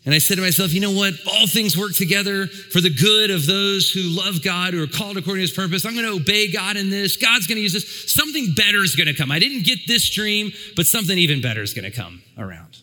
And 0.04 0.14
I 0.14 0.18
said 0.18 0.36
to 0.36 0.40
myself, 0.40 0.72
you 0.72 0.80
know 0.80 0.90
what? 0.90 1.14
All 1.30 1.46
things 1.46 1.76
work 1.76 1.92
together 1.94 2.48
for 2.48 2.80
the 2.80 2.90
good 2.90 3.30
of 3.30 3.46
those 3.46 3.90
who 3.90 4.00
love 4.02 4.42
God, 4.42 4.74
who 4.74 4.82
are 4.82 4.88
called 4.88 5.16
according 5.16 5.38
to 5.38 5.42
his 5.42 5.52
purpose. 5.52 5.86
I'm 5.86 5.94
going 5.94 6.06
to 6.06 6.20
obey 6.20 6.50
God 6.50 6.76
in 6.76 6.90
this. 6.90 7.16
God's 7.16 7.46
going 7.46 7.56
to 7.56 7.62
use 7.62 7.72
this. 7.72 8.12
Something 8.12 8.54
better 8.56 8.82
is 8.82 8.96
going 8.96 9.06
to 9.06 9.14
come. 9.14 9.30
I 9.30 9.38
didn't 9.38 9.64
get 9.64 9.86
this 9.86 10.10
dream, 10.10 10.50
but 10.74 10.86
something 10.86 11.16
even 11.16 11.40
better 11.40 11.62
is 11.62 11.72
going 11.72 11.84
to 11.84 11.96
come 11.96 12.22
around. 12.36 12.78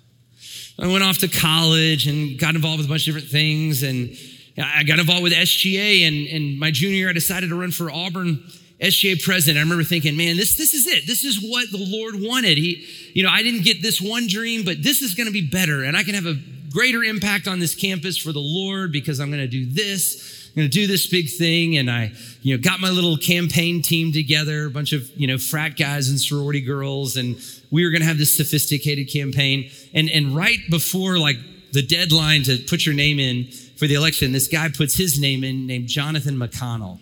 I 0.78 0.88
went 0.88 1.04
off 1.04 1.18
to 1.18 1.28
college 1.28 2.08
and 2.08 2.40
got 2.40 2.56
involved 2.56 2.78
with 2.78 2.86
a 2.86 2.90
bunch 2.90 3.06
of 3.08 3.16
different 3.16 3.32
things. 3.32 3.84
And 3.84 4.16
I 4.62 4.84
got 4.84 5.00
involved 5.00 5.24
with 5.24 5.34
SGA. 5.34 6.08
And, 6.08 6.28
and 6.28 6.60
my 6.60 6.72
junior 6.72 6.96
year, 6.96 7.10
I 7.10 7.14
decided 7.14 7.50
to 7.50 7.60
run 7.60 7.72
for 7.72 7.92
Auburn 7.92 8.44
SGA 8.82 9.22
president, 9.22 9.58
I 9.58 9.62
remember 9.62 9.84
thinking, 9.84 10.16
man, 10.16 10.38
this, 10.38 10.56
this 10.56 10.74
is 10.74 10.88
it. 10.88 11.06
This 11.06 11.26
is 11.26 11.42
what 11.42 11.70
the 11.70 11.78
Lord 11.78 12.16
wanted. 12.18 12.58
He, 12.58 12.86
you 13.14 13.24
know, 13.24 13.30
I 13.30 13.44
didn't 13.44 13.64
get 13.64 13.82
this 13.82 14.00
one 14.00 14.28
dream, 14.28 14.64
but 14.64 14.82
this 14.82 15.02
is 15.02 15.16
going 15.16 15.28
to 15.28 15.34
be 15.34 15.46
better. 15.46 15.84
And 15.84 15.98
I 15.98 16.04
can 16.04 16.16
have 16.16 16.26
a 16.26 16.38
greater 16.72 17.04
impact 17.04 17.48
on 17.48 17.60
this 17.60 17.76
campus 17.76 18.18
for 18.18 18.32
the 18.32 18.40
Lord 18.40 18.92
because 18.94 19.20
I'm 19.20 19.30
going 19.30 19.42
to 19.42 19.48
do 19.48 19.66
this. 19.66 20.50
I'm 20.50 20.62
going 20.62 20.70
to 20.70 20.74
do 20.74 20.88
this 20.88 21.08
big 21.08 21.30
thing. 21.30 21.78
And 21.78 21.92
I, 21.92 22.14
you 22.42 22.56
know, 22.56 22.64
got 22.64 22.80
my 22.80 22.90
little 22.90 23.18
campaign 23.18 23.82
team 23.82 24.14
together, 24.14 24.68
a 24.68 24.70
bunch 24.70 24.94
of, 24.94 25.10
you 25.18 25.28
know, 25.28 25.38
frat 25.38 25.76
guys 25.76 26.10
and 26.10 26.20
sorority 26.20 26.62
girls. 26.62 27.18
And 27.18 27.38
we 27.72 27.84
were 27.84 27.92
going 27.92 28.02
to 28.02 28.08
have 28.08 28.18
this 28.18 28.38
sophisticated 28.38 29.12
campaign. 29.12 29.70
And, 29.94 30.10
and 30.10 30.34
right 30.34 30.60
before 30.70 31.20
like 31.20 31.38
the 31.74 31.86
deadline 31.86 32.44
to 32.44 32.58
put 32.58 32.86
your 32.86 32.96
name 32.96 33.20
in 33.20 33.50
for 33.80 33.88
the 33.88 33.94
election, 33.94 34.34
this 34.34 34.50
guy 34.50 34.68
puts 34.68 34.98
his 34.98 35.20
name 35.20 35.44
in 35.46 35.66
named 35.66 35.88
Jonathan 35.88 36.36
McConnell. 36.36 37.00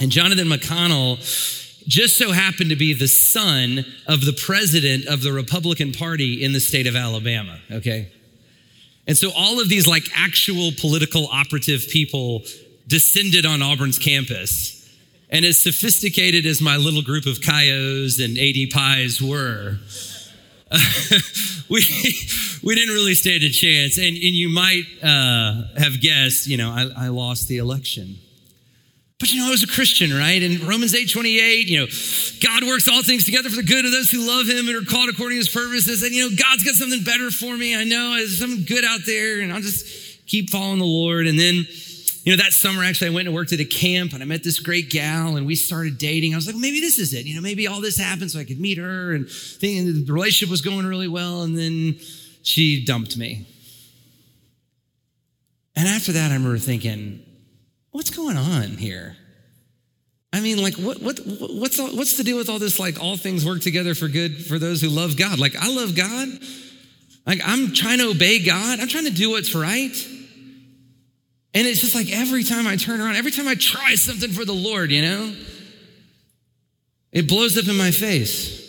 And 0.00 0.10
Jonathan 0.10 0.48
McConnell 0.48 1.18
just 1.86 2.16
so 2.16 2.32
happened 2.32 2.70
to 2.70 2.76
be 2.76 2.94
the 2.94 3.08
son 3.08 3.84
of 4.06 4.24
the 4.24 4.32
president 4.32 5.06
of 5.06 5.22
the 5.22 5.32
Republican 5.32 5.92
Party 5.92 6.42
in 6.42 6.52
the 6.52 6.60
state 6.60 6.86
of 6.86 6.96
Alabama, 6.96 7.58
okay? 7.70 8.10
And 9.06 9.18
so 9.18 9.32
all 9.36 9.60
of 9.60 9.68
these 9.68 9.86
like 9.86 10.04
actual 10.14 10.70
political 10.80 11.26
operative 11.26 11.86
people 11.90 12.42
descended 12.86 13.44
on 13.44 13.60
Auburn's 13.60 13.98
campus. 13.98 14.78
And 15.28 15.44
as 15.44 15.58
sophisticated 15.58 16.46
as 16.46 16.62
my 16.62 16.78
little 16.78 17.02
group 17.02 17.26
of 17.26 17.42
Chios 17.42 18.18
and 18.18 18.38
ADPis 18.38 19.20
were, 19.20 19.78
we, 21.68 21.84
we 22.62 22.74
didn't 22.74 22.94
really 22.94 23.14
stand 23.14 23.42
a 23.42 23.50
chance. 23.50 23.98
And, 23.98 24.06
and 24.06 24.16
you 24.16 24.48
might 24.48 24.84
uh, 25.02 25.78
have 25.78 26.00
guessed, 26.00 26.46
you 26.46 26.56
know, 26.56 26.70
I, 26.70 27.06
I 27.06 27.08
lost 27.08 27.48
the 27.48 27.58
election. 27.58 28.16
But 29.22 29.30
you 29.32 29.38
know, 29.38 29.46
I 29.46 29.50
was 29.50 29.62
a 29.62 29.68
Christian, 29.68 30.12
right? 30.12 30.42
And 30.42 30.60
Romans 30.62 30.96
8 30.96 31.12
28, 31.12 31.68
you 31.68 31.78
know, 31.78 31.86
God 32.42 32.64
works 32.64 32.88
all 32.88 33.04
things 33.04 33.24
together 33.24 33.50
for 33.50 33.54
the 33.54 33.62
good 33.62 33.84
of 33.84 33.92
those 33.92 34.10
who 34.10 34.26
love 34.26 34.48
him 34.48 34.66
and 34.66 34.76
are 34.76 34.90
called 34.90 35.10
according 35.10 35.38
to 35.38 35.46
his 35.46 35.48
purposes. 35.48 36.02
And 36.02 36.12
you 36.12 36.28
know, 36.28 36.36
God's 36.36 36.64
got 36.64 36.74
something 36.74 37.04
better 37.04 37.30
for 37.30 37.56
me. 37.56 37.76
I 37.76 37.84
know 37.84 38.16
there's 38.16 38.40
something 38.40 38.64
good 38.64 38.84
out 38.84 38.98
there, 39.06 39.40
and 39.40 39.52
I'll 39.52 39.60
just 39.60 40.26
keep 40.26 40.50
following 40.50 40.80
the 40.80 40.84
Lord. 40.84 41.28
And 41.28 41.38
then, 41.38 41.64
you 42.24 42.36
know, 42.36 42.42
that 42.42 42.52
summer 42.52 42.84
actually 42.84 43.10
I 43.10 43.14
went 43.14 43.26
and 43.26 43.34
worked 43.34 43.52
at 43.52 43.58
a 43.58 43.64
camp 43.64 44.12
and 44.12 44.22
I 44.22 44.26
met 44.26 44.44
this 44.44 44.60
great 44.60 44.90
gal 44.90 45.36
and 45.36 45.46
we 45.46 45.56
started 45.56 45.98
dating. 45.98 46.34
I 46.34 46.36
was 46.36 46.46
like, 46.46 46.54
well, 46.54 46.60
maybe 46.60 46.80
this 46.80 46.98
is 46.98 47.12
it. 47.12 47.26
You 47.26 47.34
know, 47.34 47.40
maybe 47.40 47.66
all 47.66 47.80
this 47.80 47.98
happened 47.98 48.30
so 48.30 48.38
I 48.38 48.44
could 48.44 48.60
meet 48.60 48.78
her 48.78 49.12
and 49.12 49.26
the 49.26 50.04
relationship 50.08 50.50
was 50.50 50.60
going 50.60 50.86
really 50.86 51.08
well. 51.08 51.42
And 51.42 51.58
then 51.58 51.96
she 52.42 52.84
dumped 52.84 53.16
me. 53.16 53.46
And 55.74 55.88
after 55.88 56.12
that, 56.12 56.30
I 56.30 56.34
remember 56.34 56.58
thinking, 56.58 57.24
what's 57.90 58.10
going 58.10 58.36
on 58.36 58.76
here? 58.76 59.16
I 60.32 60.40
mean, 60.40 60.62
like, 60.62 60.74
what, 60.76 61.02
what, 61.02 61.18
what's, 61.26 61.78
all, 61.78 61.88
what's 61.88 62.16
the 62.16 62.24
deal 62.24 62.38
with 62.38 62.48
all 62.48 62.58
this? 62.58 62.78
Like, 62.78 63.02
all 63.02 63.16
things 63.16 63.44
work 63.44 63.60
together 63.60 63.94
for 63.94 64.08
good 64.08 64.46
for 64.46 64.58
those 64.58 64.80
who 64.80 64.88
love 64.88 65.16
God. 65.16 65.38
Like, 65.38 65.56
I 65.56 65.68
love 65.68 65.94
God. 65.94 66.28
Like, 67.26 67.40
I'm 67.44 67.72
trying 67.74 67.98
to 67.98 68.08
obey 68.08 68.44
God. 68.44 68.80
I'm 68.80 68.88
trying 68.88 69.04
to 69.04 69.12
do 69.12 69.30
what's 69.30 69.54
right. 69.54 69.94
And 71.54 71.66
it's 71.66 71.80
just 71.80 71.94
like 71.94 72.10
every 72.10 72.44
time 72.44 72.66
I 72.66 72.76
turn 72.76 73.00
around, 73.00 73.16
every 73.16 73.30
time 73.30 73.46
I 73.46 73.54
try 73.54 73.94
something 73.94 74.30
for 74.30 74.44
the 74.44 74.54
Lord, 74.54 74.90
you 74.90 75.02
know, 75.02 75.34
it 77.12 77.28
blows 77.28 77.58
up 77.58 77.68
in 77.68 77.76
my 77.76 77.90
face. 77.90 78.60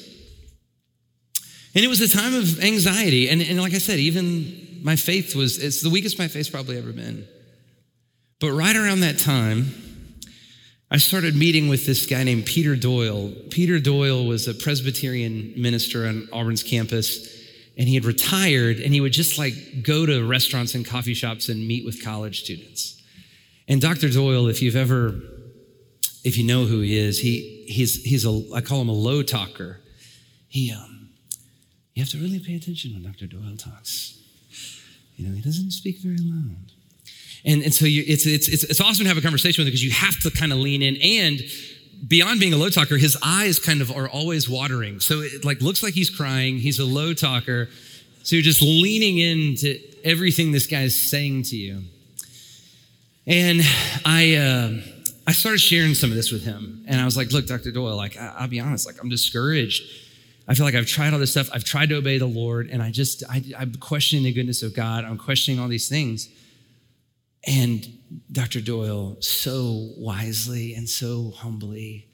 And 1.75 1.83
it 1.83 1.87
was 1.87 2.01
a 2.01 2.09
time 2.09 2.35
of 2.35 2.61
anxiety. 2.61 3.29
And, 3.29 3.41
and 3.41 3.59
like 3.59 3.73
I 3.73 3.79
said, 3.79 3.99
even 3.99 4.81
my 4.83 4.95
faith 4.95 5.35
was, 5.35 5.63
it's 5.63 5.81
the 5.81 5.89
weakest 5.89 6.19
my 6.19 6.27
faith's 6.27 6.49
probably 6.49 6.77
ever 6.77 6.91
been. 6.91 7.25
But 8.39 8.51
right 8.51 8.75
around 8.75 8.99
that 8.99 9.17
time, 9.17 9.73
I 10.91 10.97
started 10.97 11.35
meeting 11.35 11.69
with 11.69 11.85
this 11.85 12.05
guy 12.05 12.23
named 12.23 12.45
Peter 12.45 12.75
Doyle. 12.75 13.31
Peter 13.49 13.79
Doyle 13.79 14.25
was 14.25 14.47
a 14.47 14.53
Presbyterian 14.53 15.53
minister 15.55 16.05
on 16.05 16.27
Auburn's 16.31 16.61
campus, 16.61 17.42
and 17.77 17.87
he 17.87 17.95
had 17.95 18.05
retired, 18.05 18.79
and 18.79 18.93
he 18.93 19.01
would 19.01 19.13
just 19.13 19.37
like 19.37 19.53
go 19.81 20.05
to 20.05 20.27
restaurants 20.27 20.75
and 20.75 20.85
coffee 20.85 21.13
shops 21.13 21.49
and 21.49 21.67
meet 21.67 21.85
with 21.85 22.03
college 22.03 22.43
students. 22.43 23.01
And 23.67 23.81
Dr. 23.81 24.09
Doyle, 24.09 24.47
if 24.47 24.61
you've 24.61 24.75
ever, 24.75 25.15
if 26.23 26.37
you 26.37 26.45
know 26.45 26.65
who 26.65 26.81
he 26.81 26.97
is, 26.97 27.19
he, 27.19 27.65
he's, 27.67 28.03
he's 28.03 28.25
a, 28.25 28.43
I 28.53 28.61
call 28.61 28.81
him 28.81 28.89
a 28.89 28.93
low 28.93 29.23
talker. 29.23 29.79
He, 30.49 30.71
um, 30.71 31.09
you 31.93 32.03
have 32.03 32.09
to 32.11 32.17
really 32.17 32.39
pay 32.39 32.55
attention 32.55 32.93
when 32.93 33.03
Dr. 33.03 33.25
Doyle 33.25 33.57
talks. 33.57 34.19
You 35.15 35.27
know, 35.27 35.35
he 35.35 35.41
doesn't 35.41 35.71
speak 35.71 35.99
very 35.99 36.17
loud. 36.17 36.71
And, 37.45 37.61
and 37.63 37.73
so 37.73 37.85
you, 37.85 38.03
it's, 38.07 38.25
it's, 38.25 38.47
it's, 38.47 38.63
it's 38.63 38.81
awesome 38.81 39.03
to 39.03 39.09
have 39.09 39.17
a 39.17 39.21
conversation 39.21 39.61
with 39.61 39.67
him 39.67 39.71
because 39.71 39.83
you 39.83 39.91
have 39.91 40.19
to 40.21 40.31
kind 40.31 40.51
of 40.51 40.59
lean 40.59 40.81
in. 40.81 40.95
And 41.01 41.41
beyond 42.07 42.39
being 42.39 42.53
a 42.53 42.57
low 42.57 42.69
talker, 42.69 42.97
his 42.97 43.17
eyes 43.23 43.59
kind 43.59 43.81
of 43.81 43.91
are 43.91 44.07
always 44.07 44.49
watering. 44.49 44.99
So 44.99 45.21
it 45.21 45.45
like 45.45 45.61
looks 45.61 45.83
like 45.83 45.93
he's 45.93 46.09
crying. 46.09 46.57
He's 46.57 46.79
a 46.79 46.85
low 46.85 47.13
talker. 47.13 47.69
So 48.23 48.35
you're 48.35 48.43
just 48.43 48.61
leaning 48.61 49.17
into 49.17 49.79
everything 50.03 50.51
this 50.51 50.67
guy's 50.67 50.99
saying 50.99 51.43
to 51.43 51.55
you. 51.55 51.83
And 53.25 53.61
I, 54.05 54.35
uh, 54.35 54.81
I 55.25 55.31
started 55.31 55.59
sharing 55.59 55.93
some 55.93 56.09
of 56.09 56.15
this 56.15 56.31
with 56.31 56.43
him. 56.43 56.83
And 56.87 56.99
I 56.99 57.05
was 57.05 57.15
like, 57.15 57.31
look, 57.31 57.47
Dr. 57.47 57.71
Doyle, 57.71 57.95
like, 57.95 58.17
I, 58.17 58.41
will 58.41 58.49
be 58.49 58.59
honest, 58.59 58.85
like, 58.85 59.01
I'm 59.01 59.09
discouraged. 59.09 59.83
I 60.47 60.55
feel 60.55 60.65
like 60.65 60.75
I've 60.75 60.87
tried 60.87 61.13
all 61.13 61.19
this 61.19 61.31
stuff. 61.31 61.49
I've 61.53 61.63
tried 61.63 61.89
to 61.89 61.95
obey 61.95 62.17
the 62.17 62.25
Lord, 62.25 62.69
and 62.69 62.83
I 62.83 62.91
just, 62.91 63.23
I, 63.29 63.41
I'm 63.57 63.75
questioning 63.75 64.25
the 64.25 64.33
goodness 64.33 64.61
of 64.61 64.75
God. 64.75 65.05
I'm 65.05 65.17
questioning 65.17 65.57
all 65.57 65.69
these 65.69 65.87
things. 65.87 66.27
And 67.47 67.87
Dr. 68.31 68.61
Doyle, 68.61 69.17
so 69.21 69.93
wisely 69.97 70.73
and 70.73 70.89
so 70.89 71.31
humbly, 71.31 72.07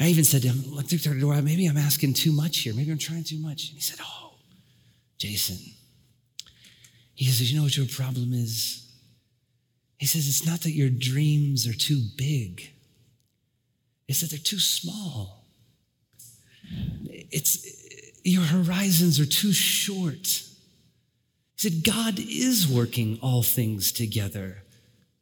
I 0.00 0.08
even 0.08 0.24
said 0.24 0.42
to 0.42 0.48
him, 0.48 0.74
Look, 0.74 0.88
Dr. 0.88 1.18
Doyle, 1.18 1.42
maybe 1.42 1.66
I'm 1.66 1.76
asking 1.76 2.14
too 2.14 2.32
much 2.32 2.58
here. 2.58 2.74
Maybe 2.74 2.90
I'm 2.90 2.98
trying 2.98 3.24
too 3.24 3.38
much. 3.38 3.68
And 3.68 3.76
he 3.76 3.80
said, 3.80 4.00
Oh, 4.02 4.34
Jason. 5.18 5.58
He 7.14 7.26
says, 7.26 7.50
You 7.50 7.58
know 7.58 7.64
what 7.64 7.76
your 7.76 7.86
problem 7.86 8.32
is? 8.32 8.92
He 9.98 10.06
says, 10.06 10.26
It's 10.26 10.46
not 10.46 10.60
that 10.62 10.72
your 10.72 10.90
dreams 10.90 11.66
are 11.66 11.74
too 11.74 12.02
big, 12.16 12.72
it's 14.08 14.20
that 14.20 14.30
they're 14.30 14.38
too 14.38 14.58
small. 14.58 15.44
It's 17.08 17.66
your 18.24 18.44
horizons 18.44 19.20
are 19.20 19.26
too 19.26 19.52
short. 19.52 20.26
He 20.26 20.50
said, 21.56 21.84
God 21.84 22.18
is 22.18 22.66
working 22.66 23.18
all 23.22 23.42
things 23.42 23.92
together 23.92 24.63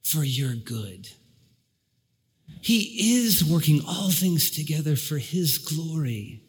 for 0.03 0.25
your 0.25 0.55
good. 0.55 1.09
He 2.61 3.17
is 3.23 3.45
working 3.45 3.81
all 3.87 4.11
things 4.11 4.51
together 4.51 4.97
for 4.97 5.19
his 5.19 5.59
glory. 5.59 6.43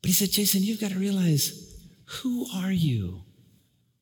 But 0.00 0.08
he 0.08 0.12
said, 0.14 0.30
Jason, 0.30 0.62
you've 0.62 0.80
got 0.80 0.90
to 0.90 0.98
realize 0.98 1.72
who 2.06 2.46
are 2.54 2.72
you? 2.72 3.22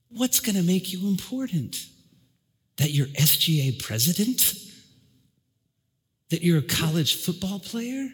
What's 0.08 0.40
going 0.40 0.56
to 0.56 0.62
make 0.62 0.92
you 0.92 1.06
important? 1.08 1.86
That 2.78 2.90
you're 2.90 3.06
SGA 3.08 3.82
president? 3.82 4.54
That 6.30 6.42
you're 6.42 6.58
a 6.58 6.62
college 6.62 7.22
football 7.22 7.60
player? 7.60 8.08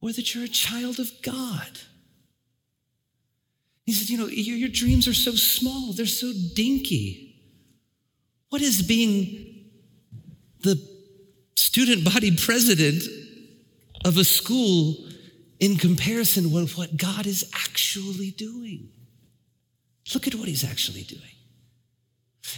Or 0.00 0.12
that 0.12 0.34
you're 0.34 0.44
a 0.44 0.48
child 0.48 0.98
of 0.98 1.10
God? 1.22 1.78
He 3.84 3.92
said, 3.92 4.10
You 4.10 4.18
know, 4.18 4.26
your, 4.26 4.56
your 4.56 4.68
dreams 4.68 5.06
are 5.06 5.14
so 5.14 5.32
small, 5.32 5.92
they're 5.92 6.06
so 6.06 6.32
dinky. 6.54 7.27
What 8.50 8.62
is 8.62 8.82
being 8.82 9.66
the 10.62 10.80
student 11.56 12.04
body 12.04 12.36
president 12.36 13.02
of 14.04 14.16
a 14.16 14.24
school 14.24 14.96
in 15.60 15.76
comparison 15.76 16.52
with 16.52 16.76
what 16.78 16.96
God 16.96 17.26
is 17.26 17.50
actually 17.54 18.30
doing? 18.30 18.88
Look 20.14 20.26
at 20.26 20.34
what 20.34 20.48
he's 20.48 20.64
actually 20.64 21.02
doing. 21.02 21.22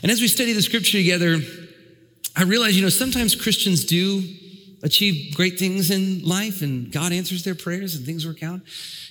And 0.03 0.13
as 0.13 0.21
we 0.21 0.29
study 0.29 0.53
the 0.53 0.63
scripture 0.63 0.99
together, 0.99 1.41
I 2.37 2.45
realize, 2.45 2.77
you 2.77 2.83
know, 2.83 2.91
sometimes 2.91 3.35
Christians 3.35 3.85
do 3.85 4.23
achieve 4.83 5.35
great 5.35 5.59
things 5.59 5.91
in 5.91 6.23
life 6.23 6.63
and 6.63 6.91
God 6.91 7.13
answers 7.13 7.43
their 7.43 7.55
prayers 7.55 7.95
and 7.95 8.07
things 8.07 8.27
work 8.27 8.43
out. 8.43 8.61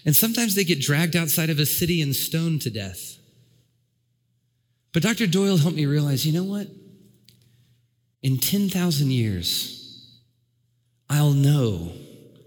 And 0.05 0.15
sometimes 0.15 0.55
they 0.55 0.63
get 0.63 0.79
dragged 0.79 1.15
outside 1.15 1.49
of 1.49 1.59
a 1.59 1.65
city 1.65 2.01
and 2.01 2.15
stoned 2.15 2.61
to 2.63 2.69
death. 2.69 3.08
But 4.93 5.03
Dr. 5.03 5.27
Doyle 5.27 5.57
helped 5.57 5.77
me 5.77 5.85
realize 5.85 6.25
you 6.25 6.33
know 6.33 6.43
what? 6.43 6.67
In 8.21 8.37
10,000 8.37 9.11
years, 9.11 9.79
I'll 11.09 11.31
know, 11.31 11.91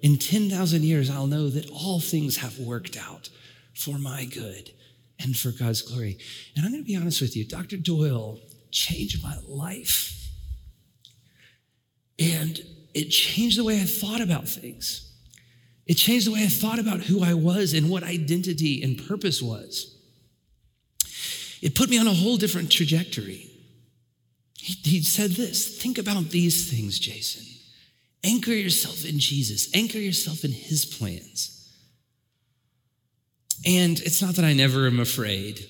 in 0.02 0.18
10,000 0.18 0.82
years, 0.82 1.08
I'll 1.08 1.26
know 1.26 1.48
that 1.48 1.70
all 1.70 2.00
things 2.00 2.36
have 2.38 2.58
worked 2.58 2.96
out 2.96 3.28
for 3.74 3.98
my 3.98 4.24
good 4.24 4.70
and 5.18 5.36
for 5.36 5.50
God's 5.50 5.82
glory. 5.82 6.18
And 6.56 6.64
I'm 6.64 6.72
going 6.72 6.82
to 6.82 6.86
be 6.86 6.96
honest 6.96 7.20
with 7.20 7.36
you, 7.36 7.46
Dr. 7.46 7.76
Doyle 7.76 8.38
changed 8.70 9.22
my 9.22 9.36
life. 9.46 10.30
And 12.18 12.60
it 12.94 13.08
changed 13.08 13.58
the 13.58 13.64
way 13.64 13.80
I 13.80 13.84
thought 13.84 14.20
about 14.20 14.48
things. 14.48 15.12
It 15.86 15.94
changed 15.94 16.26
the 16.26 16.32
way 16.32 16.44
I 16.44 16.48
thought 16.48 16.78
about 16.78 17.00
who 17.00 17.22
I 17.22 17.34
was 17.34 17.72
and 17.72 17.88
what 17.88 18.02
identity 18.02 18.82
and 18.82 19.06
purpose 19.06 19.42
was. 19.42 19.96
It 21.62 21.76
put 21.76 21.88
me 21.88 21.98
on 21.98 22.08
a 22.08 22.12
whole 22.12 22.36
different 22.36 22.70
trajectory. 22.70 23.48
He, 24.58 24.74
he 24.82 25.02
said 25.02 25.30
this 25.30 25.80
think 25.80 25.96
about 25.96 26.30
these 26.30 26.70
things, 26.70 26.98
Jason. 26.98 27.46
Anchor 28.24 28.52
yourself 28.52 29.04
in 29.04 29.18
Jesus, 29.18 29.74
anchor 29.74 29.98
yourself 29.98 30.44
in 30.44 30.52
his 30.52 30.84
plans. 30.84 31.58
And 33.64 34.00
it's 34.00 34.20
not 34.20 34.34
that 34.34 34.44
I 34.44 34.52
never 34.52 34.86
am 34.86 35.00
afraid. 35.00 35.68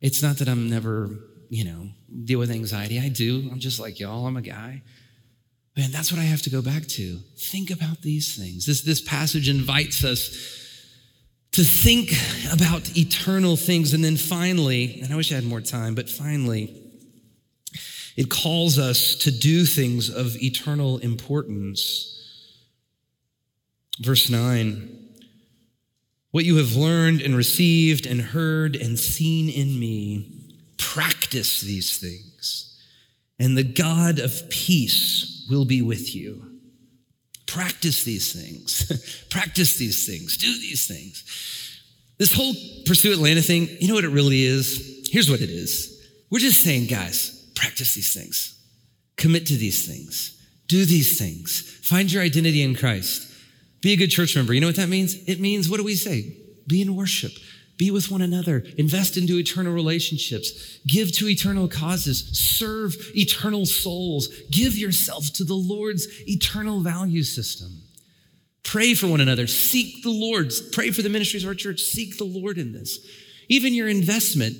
It's 0.00 0.22
not 0.22 0.38
that 0.38 0.48
I'm 0.48 0.68
never, 0.68 1.10
you 1.48 1.64
know, 1.64 1.90
deal 2.24 2.40
with 2.40 2.50
anxiety. 2.50 2.98
I 2.98 3.08
do. 3.08 3.48
I'm 3.50 3.60
just 3.60 3.78
like 3.78 4.00
y'all. 4.00 4.26
I'm 4.26 4.36
a 4.36 4.42
guy. 4.42 4.82
Man, 5.76 5.92
that's 5.92 6.12
what 6.12 6.20
I 6.20 6.24
have 6.24 6.42
to 6.42 6.50
go 6.50 6.62
back 6.62 6.86
to. 6.86 7.18
Think 7.38 7.70
about 7.70 8.02
these 8.02 8.36
things. 8.36 8.66
This, 8.66 8.82
this 8.82 9.00
passage 9.00 9.48
invites 9.48 10.04
us 10.04 10.61
to 11.52 11.62
think 11.64 12.12
about 12.52 12.96
eternal 12.96 13.56
things. 13.56 13.92
And 13.92 14.02
then 14.02 14.16
finally, 14.16 15.00
and 15.00 15.12
I 15.12 15.16
wish 15.16 15.30
I 15.32 15.36
had 15.36 15.44
more 15.44 15.60
time, 15.60 15.94
but 15.94 16.08
finally, 16.08 16.74
it 18.16 18.28
calls 18.28 18.78
us 18.78 19.14
to 19.16 19.30
do 19.30 19.64
things 19.64 20.10
of 20.10 20.36
eternal 20.42 20.98
importance. 20.98 22.08
Verse 24.00 24.28
9 24.28 24.98
What 26.30 26.44
you 26.44 26.56
have 26.56 26.74
learned 26.74 27.20
and 27.20 27.36
received 27.36 28.06
and 28.06 28.20
heard 28.20 28.76
and 28.76 28.98
seen 28.98 29.48
in 29.48 29.78
me, 29.78 30.54
practice 30.78 31.60
these 31.60 31.98
things, 31.98 32.80
and 33.38 33.56
the 33.56 33.64
God 33.64 34.18
of 34.18 34.48
peace 34.50 35.46
will 35.50 35.64
be 35.64 35.82
with 35.82 36.14
you. 36.14 36.51
Practice 37.52 38.04
these 38.04 38.32
things. 38.32 39.26
Practice 39.30 39.76
these 39.76 40.06
things. 40.06 40.38
Do 40.38 40.46
these 40.46 40.86
things. 40.86 41.22
This 42.16 42.32
whole 42.32 42.54
Pursue 42.86 43.12
Atlanta 43.12 43.42
thing, 43.42 43.68
you 43.78 43.88
know 43.88 43.94
what 43.94 44.04
it 44.04 44.08
really 44.08 44.42
is? 44.42 45.06
Here's 45.10 45.28
what 45.28 45.42
it 45.42 45.50
is. 45.50 46.02
We're 46.30 46.38
just 46.38 46.62
saying, 46.62 46.86
guys, 46.86 47.52
practice 47.54 47.92
these 47.92 48.14
things. 48.14 48.58
Commit 49.18 49.44
to 49.48 49.56
these 49.56 49.86
things. 49.86 50.42
Do 50.66 50.86
these 50.86 51.18
things. 51.18 51.60
Find 51.82 52.10
your 52.10 52.22
identity 52.22 52.62
in 52.62 52.74
Christ. 52.74 53.30
Be 53.82 53.92
a 53.92 53.96
good 53.96 54.10
church 54.10 54.34
member. 54.34 54.54
You 54.54 54.62
know 54.62 54.68
what 54.68 54.76
that 54.76 54.88
means? 54.88 55.14
It 55.28 55.38
means, 55.38 55.68
what 55.68 55.76
do 55.76 55.84
we 55.84 55.94
say? 55.94 56.34
Be 56.66 56.80
in 56.80 56.96
worship. 56.96 57.32
Be 57.78 57.90
with 57.90 58.10
one 58.10 58.22
another, 58.22 58.64
invest 58.76 59.16
into 59.16 59.38
eternal 59.38 59.72
relationships, 59.72 60.78
give 60.86 61.10
to 61.16 61.28
eternal 61.28 61.68
causes, 61.68 62.28
serve 62.32 62.94
eternal 63.16 63.66
souls, 63.66 64.28
give 64.50 64.76
yourself 64.76 65.32
to 65.34 65.44
the 65.44 65.54
Lord's 65.54 66.06
eternal 66.28 66.80
value 66.80 67.22
system. 67.22 67.82
Pray 68.62 68.94
for 68.94 69.08
one 69.08 69.20
another, 69.20 69.46
seek 69.46 70.02
the 70.02 70.10
Lord, 70.10 70.52
pray 70.72 70.90
for 70.90 71.02
the 71.02 71.08
ministries 71.08 71.44
of 71.44 71.48
our 71.48 71.54
church, 71.54 71.80
seek 71.80 72.18
the 72.18 72.24
Lord 72.24 72.58
in 72.58 72.72
this. 72.72 72.98
Even 73.48 73.74
your 73.74 73.88
investment, 73.88 74.56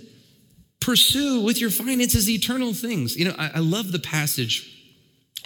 pursue 0.81 1.43
with 1.43 1.61
your 1.61 1.71
finances 1.71 2.29
eternal 2.29 2.73
things. 2.75 3.17
You 3.17 3.27
know, 3.27 3.35
I, 3.39 3.53
I 3.55 3.59
love 3.61 3.93
the 3.93 3.99
passage 3.99 4.69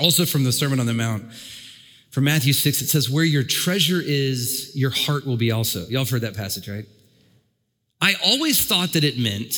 also 0.01 0.25
from 0.25 0.45
the 0.45 0.53
Sermon 0.53 0.81
on 0.81 0.87
the 0.87 0.95
Mount. 0.95 1.33
From 2.11 2.25
Matthew 2.25 2.55
6, 2.55 2.81
it 2.81 2.89
says, 2.89 3.11
Where 3.11 3.25
your 3.25 3.43
treasure 3.43 4.01
is, 4.03 4.73
your 4.75 4.91
heart 4.91 5.27
will 5.27 5.37
be 5.37 5.51
also. 5.51 5.87
Y'all 5.87 6.05
have 6.05 6.11
heard 6.11 6.23
that 6.23 6.35
passage, 6.35 6.69
right? 6.69 6.87
I 8.01 8.15
always 8.25 8.65
thought 8.65 8.93
that 8.93 9.05
it 9.05 9.19
meant, 9.19 9.55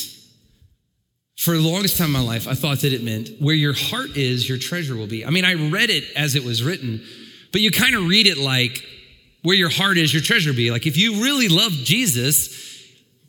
for 1.36 1.56
the 1.56 1.62
longest 1.62 1.96
time 1.96 2.06
in 2.06 2.12
my 2.12 2.20
life, 2.20 2.48
I 2.48 2.54
thought 2.54 2.80
that 2.80 2.92
it 2.92 3.02
meant 3.02 3.30
where 3.40 3.54
your 3.54 3.72
heart 3.72 4.16
is, 4.16 4.48
your 4.48 4.58
treasure 4.58 4.96
will 4.96 5.06
be. 5.06 5.24
I 5.24 5.30
mean, 5.30 5.44
I 5.44 5.54
read 5.54 5.90
it 5.90 6.04
as 6.16 6.34
it 6.34 6.44
was 6.44 6.62
written, 6.62 7.02
but 7.52 7.60
you 7.60 7.70
kind 7.70 7.94
of 7.94 8.06
read 8.06 8.26
it 8.26 8.38
like 8.38 8.84
where 9.42 9.56
your 9.56 9.68
heart 9.68 9.98
is, 9.98 10.12
your 10.12 10.22
treasure 10.22 10.52
be. 10.52 10.70
Like 10.70 10.86
if 10.86 10.96
you 10.96 11.22
really 11.22 11.48
love 11.48 11.72
Jesus, 11.72 12.66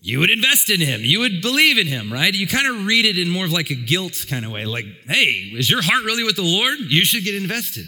you 0.01 0.19
would 0.19 0.29
invest 0.29 0.69
in 0.69 0.79
him. 0.79 1.01
You 1.03 1.19
would 1.19 1.41
believe 1.41 1.77
in 1.77 1.87
him, 1.87 2.11
right? 2.11 2.33
You 2.33 2.47
kind 2.47 2.67
of 2.67 2.85
read 2.85 3.05
it 3.05 3.17
in 3.17 3.29
more 3.29 3.45
of 3.45 3.51
like 3.51 3.69
a 3.69 3.75
guilt 3.75 4.25
kind 4.29 4.45
of 4.45 4.51
way. 4.51 4.65
Like, 4.65 4.85
hey, 5.07 5.51
is 5.53 5.69
your 5.69 5.81
heart 5.81 6.03
really 6.03 6.23
with 6.23 6.35
the 6.35 6.41
Lord? 6.41 6.79
You 6.79 7.03
should 7.03 7.23
get 7.23 7.35
invested. 7.35 7.85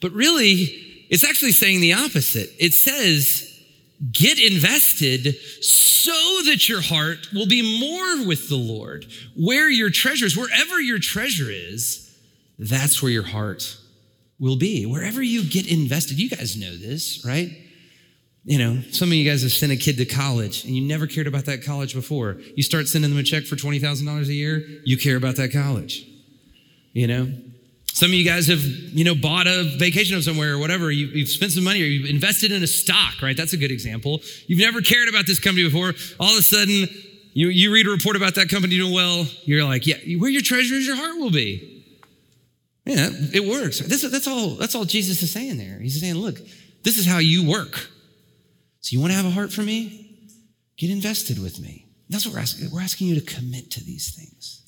But 0.00 0.12
really, 0.12 1.06
it's 1.08 1.24
actually 1.24 1.52
saying 1.52 1.80
the 1.80 1.94
opposite. 1.94 2.50
It 2.58 2.74
says, 2.74 3.45
get 4.12 4.38
invested 4.38 5.36
so 5.62 6.12
that 6.46 6.68
your 6.68 6.80
heart 6.80 7.28
will 7.32 7.46
be 7.46 7.80
more 7.80 8.26
with 8.26 8.48
the 8.48 8.56
Lord. 8.56 9.06
Where 9.36 9.70
your 9.70 9.90
treasure 9.90 10.26
is, 10.26 10.36
wherever 10.36 10.80
your 10.80 10.98
treasure 10.98 11.50
is, 11.50 12.02
that's 12.58 13.02
where 13.02 13.12
your 13.12 13.26
heart 13.26 13.76
will 14.38 14.56
be. 14.56 14.86
Wherever 14.86 15.22
you 15.22 15.44
get 15.44 15.70
invested, 15.70 16.18
you 16.18 16.28
guys 16.28 16.56
know 16.56 16.76
this, 16.76 17.24
right? 17.24 17.50
You 18.44 18.58
know, 18.58 18.82
some 18.92 19.08
of 19.08 19.14
you 19.14 19.28
guys 19.28 19.42
have 19.42 19.52
sent 19.52 19.72
a 19.72 19.76
kid 19.76 19.96
to 19.96 20.04
college 20.04 20.64
and 20.64 20.74
you 20.76 20.86
never 20.86 21.06
cared 21.06 21.26
about 21.26 21.46
that 21.46 21.64
college 21.64 21.94
before. 21.94 22.36
You 22.54 22.62
start 22.62 22.86
sending 22.86 23.10
them 23.10 23.18
a 23.18 23.24
check 23.24 23.44
for 23.44 23.56
$20,000 23.56 24.26
a 24.26 24.32
year, 24.32 24.64
you 24.84 24.96
care 24.96 25.16
about 25.16 25.36
that 25.36 25.52
college. 25.52 26.06
You 26.92 27.06
know, 27.06 27.32
some 27.96 28.10
of 28.10 28.14
you 28.14 28.26
guys 28.26 28.46
have, 28.48 28.62
you 28.62 29.04
know, 29.04 29.14
bought 29.14 29.46
a 29.46 29.74
vacation 29.78 30.20
somewhere 30.20 30.52
or 30.52 30.58
whatever. 30.58 30.90
You, 30.90 31.18
have 31.20 31.30
spent 31.30 31.52
some 31.52 31.64
money 31.64 31.80
or 31.80 31.86
you've 31.86 32.10
invested 32.10 32.52
in 32.52 32.62
a 32.62 32.66
stock, 32.66 33.22
right? 33.22 33.34
That's 33.34 33.54
a 33.54 33.56
good 33.56 33.70
example. 33.70 34.20
You've 34.46 34.58
never 34.58 34.82
cared 34.82 35.08
about 35.08 35.26
this 35.26 35.40
company 35.40 35.64
before. 35.64 35.94
All 36.20 36.30
of 36.30 36.38
a 36.38 36.42
sudden, 36.42 36.90
you, 37.32 37.48
you 37.48 37.72
read 37.72 37.86
a 37.86 37.90
report 37.90 38.14
about 38.14 38.34
that 38.34 38.50
company 38.50 38.76
doing 38.76 38.92
well. 38.92 39.24
You're 39.44 39.64
like, 39.64 39.86
yeah, 39.86 39.96
where 40.18 40.28
your 40.28 40.42
treasure 40.42 40.74
is, 40.74 40.86
your 40.86 40.94
heart 40.94 41.16
will 41.16 41.30
be. 41.30 41.86
Yeah, 42.84 43.08
it 43.32 43.48
works. 43.48 43.78
This, 43.78 44.02
that's 44.02 44.28
all. 44.28 44.56
That's 44.56 44.74
all 44.74 44.84
Jesus 44.84 45.22
is 45.22 45.32
saying 45.32 45.56
there. 45.56 45.80
He's 45.80 45.98
saying, 45.98 46.16
look, 46.16 46.36
this 46.82 46.98
is 46.98 47.06
how 47.06 47.16
you 47.16 47.48
work. 47.48 47.78
So 48.80 48.92
you 48.92 49.00
want 49.00 49.12
to 49.12 49.16
have 49.16 49.24
a 49.24 49.30
heart 49.30 49.54
for 49.54 49.62
me? 49.62 50.18
Get 50.76 50.90
invested 50.90 51.42
with 51.42 51.60
me. 51.60 51.86
That's 52.10 52.26
what 52.26 52.34
we're 52.34 52.42
asking. 52.42 52.70
We're 52.70 52.82
asking 52.82 53.06
you 53.06 53.18
to 53.18 53.22
commit 53.22 53.70
to 53.70 53.82
these 53.82 54.14
things. 54.14 54.65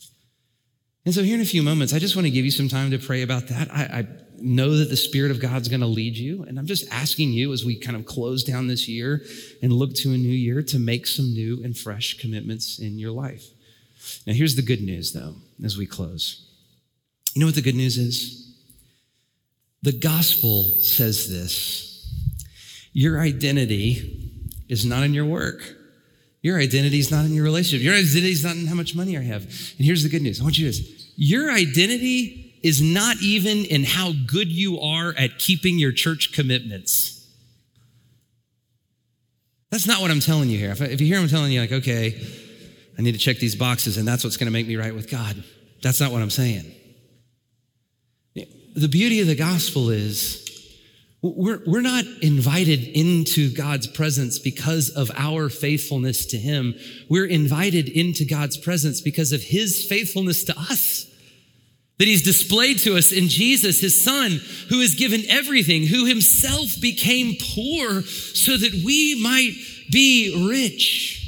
And 1.09 1.15
so, 1.15 1.23
here 1.23 1.37
in 1.37 1.41
a 1.41 1.47
few 1.47 1.63
moments, 1.63 1.95
I 1.95 1.99
just 1.99 2.17
want 2.17 2.27
to 2.27 2.31
give 2.31 2.45
you 2.45 2.51
some 2.51 2.69
time 2.69 2.91
to 2.91 2.99
pray 2.99 3.23
about 3.23 3.49
that. 3.49 3.73
I, 3.73 4.01
I 4.01 4.07
know 4.39 4.77
that 4.77 4.91
the 4.91 4.97
Spirit 4.99 5.31
of 5.31 5.41
God's 5.41 5.67
going 5.67 5.81
to 5.81 5.87
lead 5.87 6.19
you. 6.19 6.43
And 6.43 6.59
I'm 6.59 6.67
just 6.67 6.87
asking 6.93 7.33
you 7.33 7.51
as 7.55 7.65
we 7.65 7.81
kind 7.81 7.97
of 7.97 8.05
close 8.05 8.45
down 8.45 8.67
this 8.67 8.87
year 8.87 9.23
and 9.63 9.73
look 9.73 9.95
to 9.95 10.13
a 10.13 10.19
new 10.19 10.29
year 10.29 10.63
to 10.65 10.79
make 10.79 11.07
some 11.07 11.33
new 11.33 11.65
and 11.65 11.75
fresh 11.75 12.19
commitments 12.19 12.79
in 12.79 12.99
your 12.99 13.11
life. 13.11 13.43
Now, 14.27 14.35
here's 14.35 14.55
the 14.55 14.61
good 14.61 14.83
news, 14.83 15.15
though, 15.15 15.37
as 15.65 15.79
we 15.79 15.87
close. 15.87 16.47
You 17.33 17.41
know 17.41 17.47
what 17.47 17.55
the 17.55 17.63
good 17.63 17.75
news 17.75 17.97
is? 17.97 18.55
The 19.81 19.93
gospel 19.93 20.79
says 20.79 21.31
this 21.31 22.07
your 22.93 23.19
identity 23.19 24.45
is 24.69 24.85
not 24.85 25.05
in 25.05 25.15
your 25.15 25.25
work. 25.25 25.75
Your 26.43 26.59
identity 26.59 26.99
is 26.99 27.11
not 27.11 27.25
in 27.25 27.33
your 27.33 27.45
relationship. 27.45 27.83
Your 27.83 27.95
identity 27.95 28.31
is 28.31 28.45
not 28.45 28.57
in 28.57 28.67
how 28.67 28.75
much 28.75 28.95
money 28.95 29.17
I 29.17 29.23
have. 29.23 29.45
And 29.45 29.87
here's 29.87 30.03
the 30.03 30.09
good 30.11 30.23
news. 30.23 30.41
I 30.41 30.45
want 30.45 30.59
you 30.59 30.71
to 30.71 30.98
your 31.21 31.51
identity 31.51 32.61
is 32.63 32.81
not 32.81 33.17
even 33.21 33.65
in 33.65 33.83
how 33.83 34.13
good 34.29 34.47
you 34.47 34.79
are 34.79 35.13
at 35.19 35.41
keeping 35.41 35.77
your 35.77 35.91
church 35.91 36.33
commitments. 36.33 37.29
That's 39.73 39.85
not 39.85 40.01
what 40.01 40.13
I'm 40.13 40.21
telling 40.21 40.49
you 40.49 40.59
here. 40.59 40.71
If, 40.71 41.01
you 41.01 41.09
hear 41.09 41.19
I'm 41.19 41.27
telling 41.27 41.51
you, 41.51 41.61
like, 41.61 41.73
okay, 41.73 42.25
I 42.97 43.03
need 43.03 43.13
to 43.13 43.19
check 43.19 43.39
these 43.39 43.57
boxes 43.57 43.97
and 43.97 44.07
that's 44.07 44.23
what's 44.23 44.37
going 44.37 44.47
to 44.47 44.53
make 44.53 44.69
me 44.69 44.77
right 44.77 44.95
with 44.95 45.11
God, 45.11 45.43
that's 45.83 46.01
not 46.01 46.13
what 46.13 46.23
I'm 46.23 46.31
saying. 46.31 46.73
The 48.77 48.89
beauty 48.89 49.21
of 49.21 49.27
the 49.27 49.35
gospel 49.35 49.91
is 49.91 50.45
we're, 51.21 51.61
we're 51.67 51.81
not 51.81 52.05
invited 52.23 52.85
into 52.85 53.53
God's 53.53 53.89
presence 53.89 54.39
because 54.39 54.89
of 54.89 55.11
our 55.17 55.49
faithfulness 55.49 56.27
to 56.27 56.37
Him. 56.37 56.77
We're 57.11 57.27
invited 57.27 57.89
into 57.89 58.25
God's 58.25 58.57
presence 58.57 59.01
because 59.01 59.33
of 59.33 59.43
His 59.43 59.85
faithfulness 59.85 60.45
to 60.45 60.57
us 60.57 61.08
that 61.99 62.07
he's 62.07 62.23
displayed 62.23 62.79
to 62.81 62.97
us 62.97 63.13
in 63.13 63.29
Jesus, 63.29 63.81
his 63.81 64.03
son, 64.03 64.41
who 64.69 64.81
has 64.81 64.95
given 64.95 65.23
everything, 65.29 65.87
who 65.87 66.07
himself 66.07 66.81
became 66.81 67.37
poor 67.55 68.03
so 68.03 68.57
that 68.57 68.73
we 68.85 69.21
might 69.21 69.55
be 69.91 70.49
rich. 70.49 71.19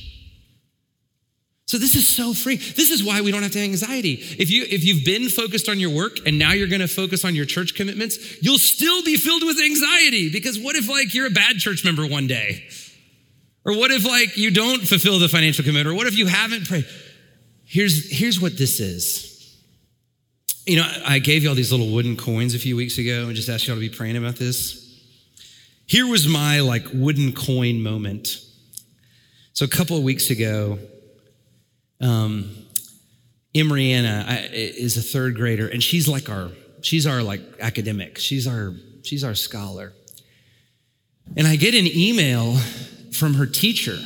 So 1.66 1.78
this 1.78 1.94
is 1.94 2.08
so 2.08 2.34
free. 2.34 2.56
This 2.56 2.90
is 2.90 3.04
why 3.04 3.20
we 3.20 3.30
don't 3.30 3.44
have 3.44 3.52
to 3.52 3.60
have 3.60 3.68
anxiety. 3.68 4.14
If 4.14 4.50
you 4.50 4.64
if 4.68 4.84
you've 4.84 5.04
been 5.04 5.28
focused 5.28 5.68
on 5.68 5.78
your 5.78 5.90
work 5.90 6.18
and 6.26 6.36
now 6.36 6.50
you're 6.50 6.66
going 6.66 6.80
to 6.80 6.88
focus 6.88 7.24
on 7.24 7.36
your 7.36 7.44
church 7.44 7.76
commitments, 7.76 8.42
you'll 8.42 8.58
still 8.58 9.04
be 9.04 9.14
filled 9.14 9.44
with 9.44 9.56
anxiety 9.60 10.30
because 10.32 10.58
what 10.58 10.74
if 10.74 10.88
like 10.88 11.14
you're 11.14 11.28
a 11.28 11.30
bad 11.30 11.58
church 11.58 11.84
member 11.84 12.04
one 12.04 12.26
day? 12.26 12.64
Or 13.64 13.76
what 13.76 13.92
if 13.92 14.04
like 14.04 14.36
you 14.36 14.50
don't 14.50 14.80
fulfill 14.80 15.20
the 15.20 15.28
financial 15.28 15.64
commitment? 15.64 15.86
Or 15.86 15.94
what 15.94 16.08
if 16.08 16.18
you 16.18 16.26
haven't 16.26 16.66
prayed? 16.66 16.86
Here's 17.64 18.10
here's 18.10 18.40
what 18.40 18.58
this 18.58 18.80
is. 18.80 19.29
You 20.66 20.76
know, 20.76 20.92
I 21.06 21.18
gave 21.18 21.42
you 21.42 21.48
all 21.48 21.54
these 21.54 21.72
little 21.72 21.90
wooden 21.90 22.16
coins 22.16 22.54
a 22.54 22.58
few 22.58 22.76
weeks 22.76 22.98
ago 22.98 23.26
and 23.26 23.34
just 23.34 23.48
asked 23.48 23.66
y'all 23.66 23.76
to 23.76 23.80
be 23.80 23.88
praying 23.88 24.16
about 24.16 24.36
this. 24.36 25.00
Here 25.86 26.06
was 26.06 26.28
my 26.28 26.60
like 26.60 26.84
wooden 26.92 27.32
coin 27.32 27.82
moment. 27.82 28.38
So 29.52 29.64
a 29.64 29.68
couple 29.68 29.96
of 29.96 30.04
weeks 30.04 30.30
ago, 30.30 30.78
um, 32.00 32.54
Imriana 33.54 34.48
is 34.52 34.96
a 34.96 35.02
third 35.02 35.34
grader, 35.34 35.66
and 35.66 35.82
she's 35.82 36.06
like 36.06 36.28
our 36.28 36.50
she's 36.82 37.06
our 37.06 37.22
like 37.22 37.40
academic. 37.60 38.18
She's 38.18 38.46
our 38.46 38.74
she's 39.02 39.24
our 39.24 39.34
scholar. 39.34 39.92
And 41.36 41.46
I 41.46 41.56
get 41.56 41.74
an 41.74 41.86
email 41.86 42.56
from 43.12 43.34
her 43.34 43.46
teacher 43.46 43.98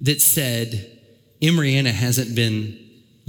that 0.00 0.20
said 0.20 0.98
Imriana 1.42 1.90
hasn't 1.90 2.34
been 2.34 2.78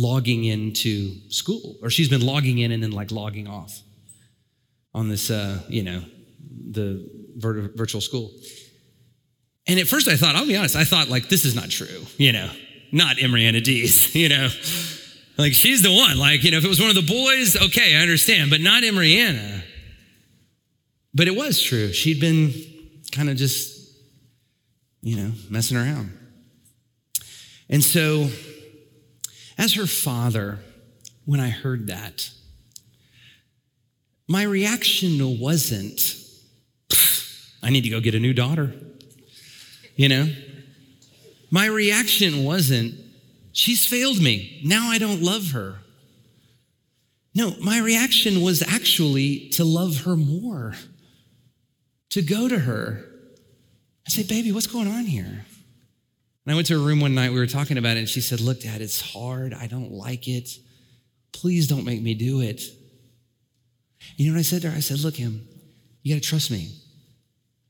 logging 0.01 0.43
into 0.45 1.15
school, 1.29 1.77
or 1.81 1.89
she's 1.89 2.09
been 2.09 2.25
logging 2.25 2.57
in 2.57 2.71
and 2.71 2.81
then 2.81 2.91
like 2.91 3.11
logging 3.11 3.47
off 3.47 3.81
on 4.93 5.09
this, 5.09 5.29
uh, 5.29 5.59
you 5.67 5.83
know, 5.83 6.03
the 6.71 7.09
virtual 7.37 8.01
school. 8.01 8.31
And 9.67 9.79
at 9.79 9.87
first 9.87 10.07
I 10.07 10.15
thought, 10.15 10.35
I'll 10.35 10.47
be 10.47 10.57
honest, 10.57 10.75
I 10.75 10.83
thought 10.83 11.07
like 11.07 11.29
this 11.29 11.45
is 11.45 11.55
not 11.55 11.69
true, 11.69 12.05
you 12.17 12.31
know 12.31 12.49
not 12.91 13.17
Imriana 13.17 13.63
Dees, 13.63 14.13
you 14.15 14.29
know. 14.29 14.49
Like 15.37 15.53
she's 15.53 15.81
the 15.81 15.91
one. 15.91 16.17
Like, 16.17 16.43
you 16.43 16.51
know, 16.51 16.57
if 16.57 16.65
it 16.65 16.67
was 16.67 16.79
one 16.79 16.89
of 16.89 16.95
the 16.95 17.01
boys, 17.01 17.55
okay, 17.55 17.95
I 17.95 18.01
understand, 18.01 18.49
but 18.49 18.61
not 18.61 18.83
Imriana. 18.83 19.63
But 21.13 21.27
it 21.27 21.35
was 21.35 21.61
true. 21.61 21.91
She'd 21.91 22.19
been 22.19 22.53
kind 23.11 23.29
of 23.29 23.37
just, 23.37 23.97
you 25.01 25.17
know, 25.17 25.31
messing 25.49 25.77
around. 25.77 26.17
And 27.69 27.83
so, 27.83 28.29
as 29.61 29.75
her 29.75 29.85
father, 29.85 30.57
when 31.25 31.39
I 31.39 31.49
heard 31.49 31.85
that, 31.85 32.31
my 34.27 34.41
reaction 34.41 35.39
wasn't, 35.39 36.15
I 37.61 37.69
need 37.69 37.83
to 37.83 37.89
go 37.89 37.99
get 37.99 38.15
a 38.15 38.19
new 38.19 38.33
daughter. 38.33 38.73
You 39.95 40.09
know, 40.09 40.33
my 41.51 41.67
reaction 41.67 42.43
wasn't, 42.43 42.95
she's 43.51 43.85
failed 43.85 44.19
me. 44.19 44.61
Now 44.65 44.89
I 44.89 44.97
don't 44.97 45.21
love 45.21 45.51
her. 45.51 45.75
No, 47.35 47.53
my 47.61 47.79
reaction 47.79 48.41
was 48.41 48.63
actually 48.63 49.49
to 49.49 49.63
love 49.63 50.05
her 50.05 50.15
more, 50.15 50.73
to 52.09 52.23
go 52.23 52.49
to 52.49 52.57
her 52.57 53.05
and 54.05 54.11
say, 54.11 54.23
Baby, 54.23 54.51
what's 54.51 54.65
going 54.65 54.87
on 54.87 55.05
here? 55.05 55.45
And 56.45 56.51
I 56.51 56.55
went 56.55 56.67
to 56.67 56.79
her 56.79 56.85
room 56.85 56.99
one 56.99 57.13
night, 57.13 57.31
we 57.31 57.39
were 57.39 57.47
talking 57.47 57.77
about 57.77 57.97
it, 57.97 58.01
and 58.01 58.09
she 58.09 58.21
said, 58.21 58.41
Look, 58.41 58.61
Dad, 58.61 58.81
it's 58.81 58.99
hard. 58.99 59.53
I 59.53 59.67
don't 59.67 59.91
like 59.91 60.27
it. 60.27 60.49
Please 61.31 61.67
don't 61.67 61.85
make 61.85 62.01
me 62.01 62.13
do 62.13 62.41
it. 62.41 62.63
You 64.15 64.27
know 64.27 64.35
what 64.35 64.39
I 64.39 64.43
said 64.43 64.63
to 64.63 64.71
her? 64.71 64.77
I 64.77 64.81
said, 64.81 64.99
Look, 64.99 65.15
him, 65.15 65.47
you 66.01 66.15
got 66.15 66.21
to 66.21 66.27
trust 66.27 66.51
me. 66.51 66.71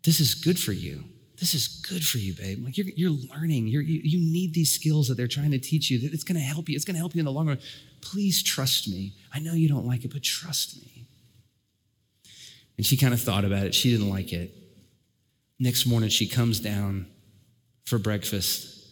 This 0.04 0.20
is 0.20 0.34
good 0.34 0.60
for 0.60 0.72
you 0.72 1.04
this 1.42 1.56
is 1.56 1.68
good 1.90 2.06
for 2.06 2.20
you, 2.20 2.36
babe. 2.36 2.64
Like 2.64 2.78
you're, 2.78 2.88
you're 2.96 3.18
learning. 3.36 3.68
You're, 3.68 3.82
you, 3.82 4.00
you 4.04 4.32
need 4.32 4.54
these 4.54 4.72
skills 4.72 5.08
that 5.08 5.16
they're 5.16 5.28
trying 5.28 5.50
to 5.50 5.58
teach 5.58 5.90
you. 5.90 6.00
That 6.00 6.14
It's 6.14 6.24
going 6.24 6.36
to 6.36 6.42
help 6.42 6.70
you. 6.70 6.76
It's 6.76 6.86
going 6.86 6.94
to 6.94 7.00
help 7.00 7.16
you 7.16 7.20
in 7.20 7.26
the 7.26 7.32
long 7.32 7.48
run. 7.48 7.58
Please 8.00 8.44
trust 8.44 8.88
me. 8.88 9.16
I 9.34 9.40
know 9.40 9.54
you 9.54 9.68
don't 9.68 9.88
like 9.88 10.06
it, 10.06 10.14
but 10.14 10.22
trust 10.22 10.80
me. 10.80 11.08
And 12.78 12.86
she 12.86 12.96
kind 12.96 13.12
of 13.12 13.20
thought 13.20 13.44
about 13.44 13.66
it. 13.66 13.74
She 13.74 13.90
didn't 13.90 14.12
like 14.12 14.32
it. 14.32 14.56
Next 15.60 15.88
morning, 15.88 16.10
she 16.10 16.28
comes 16.28 16.60
down 16.60 17.08
for 17.92 18.00
breakfast. 18.00 18.88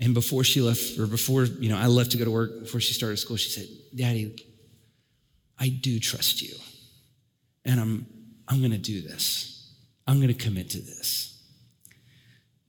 And 0.00 0.12
before 0.12 0.42
she 0.42 0.60
left, 0.60 0.98
or 0.98 1.06
before, 1.06 1.44
you 1.44 1.68
know, 1.68 1.78
I 1.78 1.86
left 1.86 2.10
to 2.10 2.18
go 2.18 2.24
to 2.24 2.32
work, 2.32 2.58
before 2.58 2.80
she 2.80 2.94
started 2.94 3.16
school, 3.18 3.36
she 3.36 3.48
said, 3.48 3.66
Daddy, 3.94 4.44
I 5.56 5.68
do 5.68 6.00
trust 6.00 6.42
you. 6.42 6.56
And 7.64 7.78
I'm, 7.78 8.06
I'm 8.48 8.58
going 8.58 8.72
to 8.72 8.78
do 8.78 9.02
this. 9.02 9.72
I'm 10.08 10.16
going 10.16 10.34
to 10.36 10.44
commit 10.44 10.70
to 10.70 10.78
this. 10.78 11.40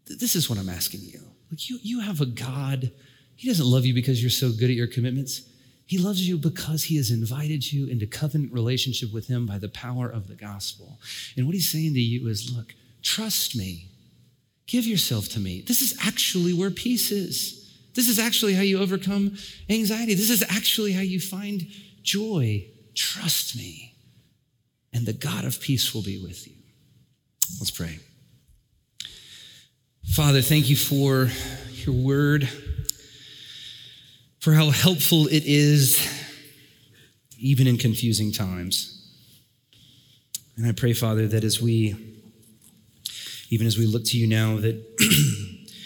This 0.05 0.35
is 0.35 0.51
what 0.51 0.59
I'm 0.59 0.69
asking 0.69 0.99
you. 1.01 1.21
Like 1.49 1.67
you, 1.67 1.79
you 1.81 2.01
have 2.01 2.21
a 2.21 2.27
God. 2.27 2.91
He 3.35 3.47
doesn't 3.47 3.65
love 3.65 3.87
you 3.87 3.95
because 3.95 4.21
you're 4.21 4.29
so 4.29 4.51
good 4.51 4.69
at 4.69 4.75
your 4.75 4.85
commitments. 4.85 5.49
He 5.87 5.97
loves 5.97 6.27
you 6.27 6.37
because 6.37 6.83
he 6.83 6.97
has 6.97 7.09
invited 7.09 7.73
you 7.73 7.87
into 7.87 8.05
covenant 8.05 8.53
relationship 8.53 9.11
with 9.11 9.29
him 9.29 9.47
by 9.47 9.57
the 9.57 9.69
power 9.69 10.07
of 10.07 10.27
the 10.27 10.35
gospel. 10.35 10.99
And 11.35 11.47
what 11.47 11.55
he's 11.55 11.71
saying 11.71 11.95
to 11.95 11.99
you 11.99 12.27
is, 12.27 12.55
look, 12.55 12.75
trust 13.01 13.55
me. 13.55 13.89
Give 14.67 14.85
yourself 14.85 15.29
to 15.29 15.39
me. 15.39 15.61
This 15.61 15.81
is 15.81 15.97
actually 16.01 16.53
where 16.53 16.71
peace 16.71 17.11
is. 17.11 17.59
This 17.95 18.07
is 18.07 18.17
actually 18.17 18.53
how 18.53 18.61
you 18.61 18.79
overcome 18.79 19.37
anxiety. 19.69 20.15
This 20.15 20.29
is 20.29 20.43
actually 20.43 20.93
how 20.93 21.01
you 21.01 21.19
find 21.19 21.67
joy. 22.01 22.65
Trust 22.95 23.55
me. 23.55 23.95
And 24.93 25.05
the 25.05 25.13
God 25.13 25.45
of 25.45 25.59
peace 25.59 25.93
will 25.93 26.01
be 26.01 26.21
with 26.21 26.47
you. 26.47 26.53
Let's 27.59 27.71
pray. 27.71 27.99
Father, 30.05 30.41
thank 30.41 30.69
you 30.69 30.75
for 30.75 31.29
your 31.85 31.95
word, 31.95 32.47
for 34.39 34.53
how 34.53 34.69
helpful 34.69 35.27
it 35.27 35.43
is, 35.45 36.05
even 37.37 37.67
in 37.67 37.77
confusing 37.77 38.31
times. 38.31 38.89
And 40.55 40.67
I 40.67 40.71
pray, 40.71 40.93
Father, 40.93 41.27
that 41.27 41.43
as 41.43 41.61
we, 41.61 42.22
even 43.53 43.67
as 43.67 43.77
we 43.77 43.85
look 43.85 44.03
to 44.05 44.17
you 44.17 44.27
now, 44.27 44.57
that 44.57 44.81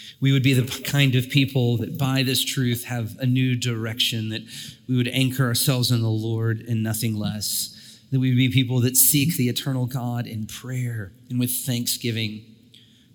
we 0.20 0.32
would 0.32 0.42
be 0.42 0.54
the 0.54 0.82
kind 0.82 1.14
of 1.14 1.28
people 1.28 1.76
that 1.78 1.98
by 1.98 2.22
this 2.22 2.44
truth 2.44 2.84
have 2.84 3.16
a 3.18 3.26
new 3.26 3.54
direction, 3.54 4.30
that 4.30 4.42
we 4.88 4.96
would 4.96 5.08
anchor 5.08 5.44
ourselves 5.44 5.90
in 5.90 6.02
the 6.02 6.08
Lord 6.08 6.60
and 6.60 6.82
nothing 6.82 7.16
less, 7.16 8.00
that 8.10 8.20
we 8.20 8.30
would 8.30 8.36
be 8.36 8.48
people 8.48 8.80
that 8.80 8.96
seek 8.96 9.36
the 9.36 9.48
eternal 9.48 9.86
God 9.86 10.26
in 10.26 10.46
prayer 10.46 11.12
and 11.30 11.38
with 11.38 11.50
thanksgiving 11.50 12.44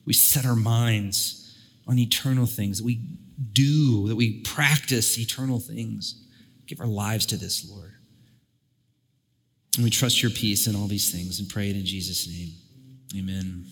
we 0.06 0.14
set 0.14 0.46
our 0.46 0.56
minds 0.56 1.58
on 1.88 2.00
eternal 2.00 2.46
things, 2.46 2.80
that 2.80 2.86
we 2.86 3.00
do, 3.52 4.08
that 4.08 4.16
we 4.16 4.42
practice 4.42 5.18
eternal 5.18 5.60
things. 5.60 6.22
Give 6.68 6.80
our 6.80 6.88
lives 6.88 7.26
to 7.28 7.38
this, 7.38 7.70
Lord. 7.70 7.94
And 9.76 9.84
we 9.84 9.90
trust 9.90 10.22
your 10.22 10.32
peace 10.32 10.68
in 10.68 10.76
all 10.76 10.88
these 10.88 11.12
things 11.12 11.40
and 11.40 11.50
pray 11.50 11.70
it 11.70 11.76
in 11.76 11.86
Jesus' 11.86 12.28
name. 12.28 12.52
Amen. 13.18 13.66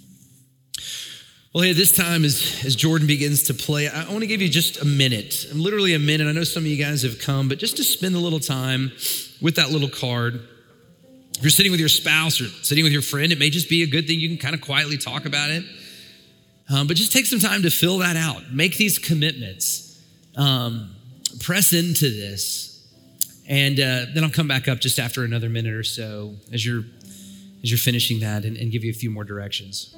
Well, 1.54 1.66
hey, 1.66 1.74
this 1.74 1.92
time 1.92 2.24
as, 2.24 2.64
as 2.64 2.78
Jordan 2.78 3.08
begins 3.08 3.44
to 3.44 3.54
play, 3.54 3.90
I 3.90 4.08
want 4.08 4.22
to 4.22 4.28
give 4.28 4.42
you 4.42 4.48
just 4.48 4.82
a 4.82 4.86
minute, 4.86 5.48
literally 5.54 5.94
a 5.94 6.00
minute. 6.00 6.28
I 6.28 6.32
know 6.32 6.46
some 6.46 6.64
of 6.64 6.68
you 6.68 6.82
guys 6.82 7.02
have 7.02 7.20
come, 7.20 7.50
but 7.50 7.60
just 7.60 7.76
to 7.76 7.84
spend 7.84 8.16
a 8.16 8.20
little 8.20 8.40
time 8.40 8.94
with 9.42 9.56
that 9.58 9.70
little 9.70 9.90
card. 9.90 10.48
If 11.36 11.42
you're 11.42 11.50
sitting 11.50 11.74
with 11.74 11.82
your 11.82 11.90
spouse 11.90 12.40
or 12.40 12.46
sitting 12.64 12.86
with 12.86 12.94
your 12.94 13.02
friend, 13.02 13.34
it 13.34 13.38
may 13.38 13.50
just 13.50 13.68
be 13.68 13.84
a 13.84 13.88
good 13.88 14.08
thing. 14.08 14.18
You 14.22 14.30
can 14.30 14.38
kind 14.38 14.56
of 14.56 14.62
quietly 14.62 14.98
talk 14.98 15.26
about 15.26 15.50
it. 15.50 15.66
Um, 16.74 16.88
but 16.88 16.96
just 16.96 17.12
take 17.12 17.26
some 17.26 17.40
time 17.40 17.64
to 17.64 17.70
fill 17.70 17.98
that 17.98 18.16
out. 18.16 18.54
Make 18.54 18.78
these 18.78 18.98
commitments. 18.98 20.02
Um, 20.38 20.96
press 21.42 21.74
into 21.74 22.10
this. 22.10 22.88
And 23.50 23.78
uh, 23.78 24.06
then 24.14 24.24
I'll 24.24 24.30
come 24.30 24.48
back 24.48 24.70
up 24.70 24.80
just 24.80 25.00
after 25.00 25.26
another 25.26 25.50
minute 25.50 25.74
or 25.74 25.84
so 25.84 26.36
as 26.54 26.66
you're, 26.66 26.86
as 27.62 27.70
you're 27.70 27.78
finishing 27.78 28.22
that 28.22 28.46
and, 28.46 28.56
and 28.56 28.72
give 28.72 28.86
you 28.86 28.92
a 28.92 28.96
few 28.96 29.12
more 29.12 29.26
directions. 29.26 29.94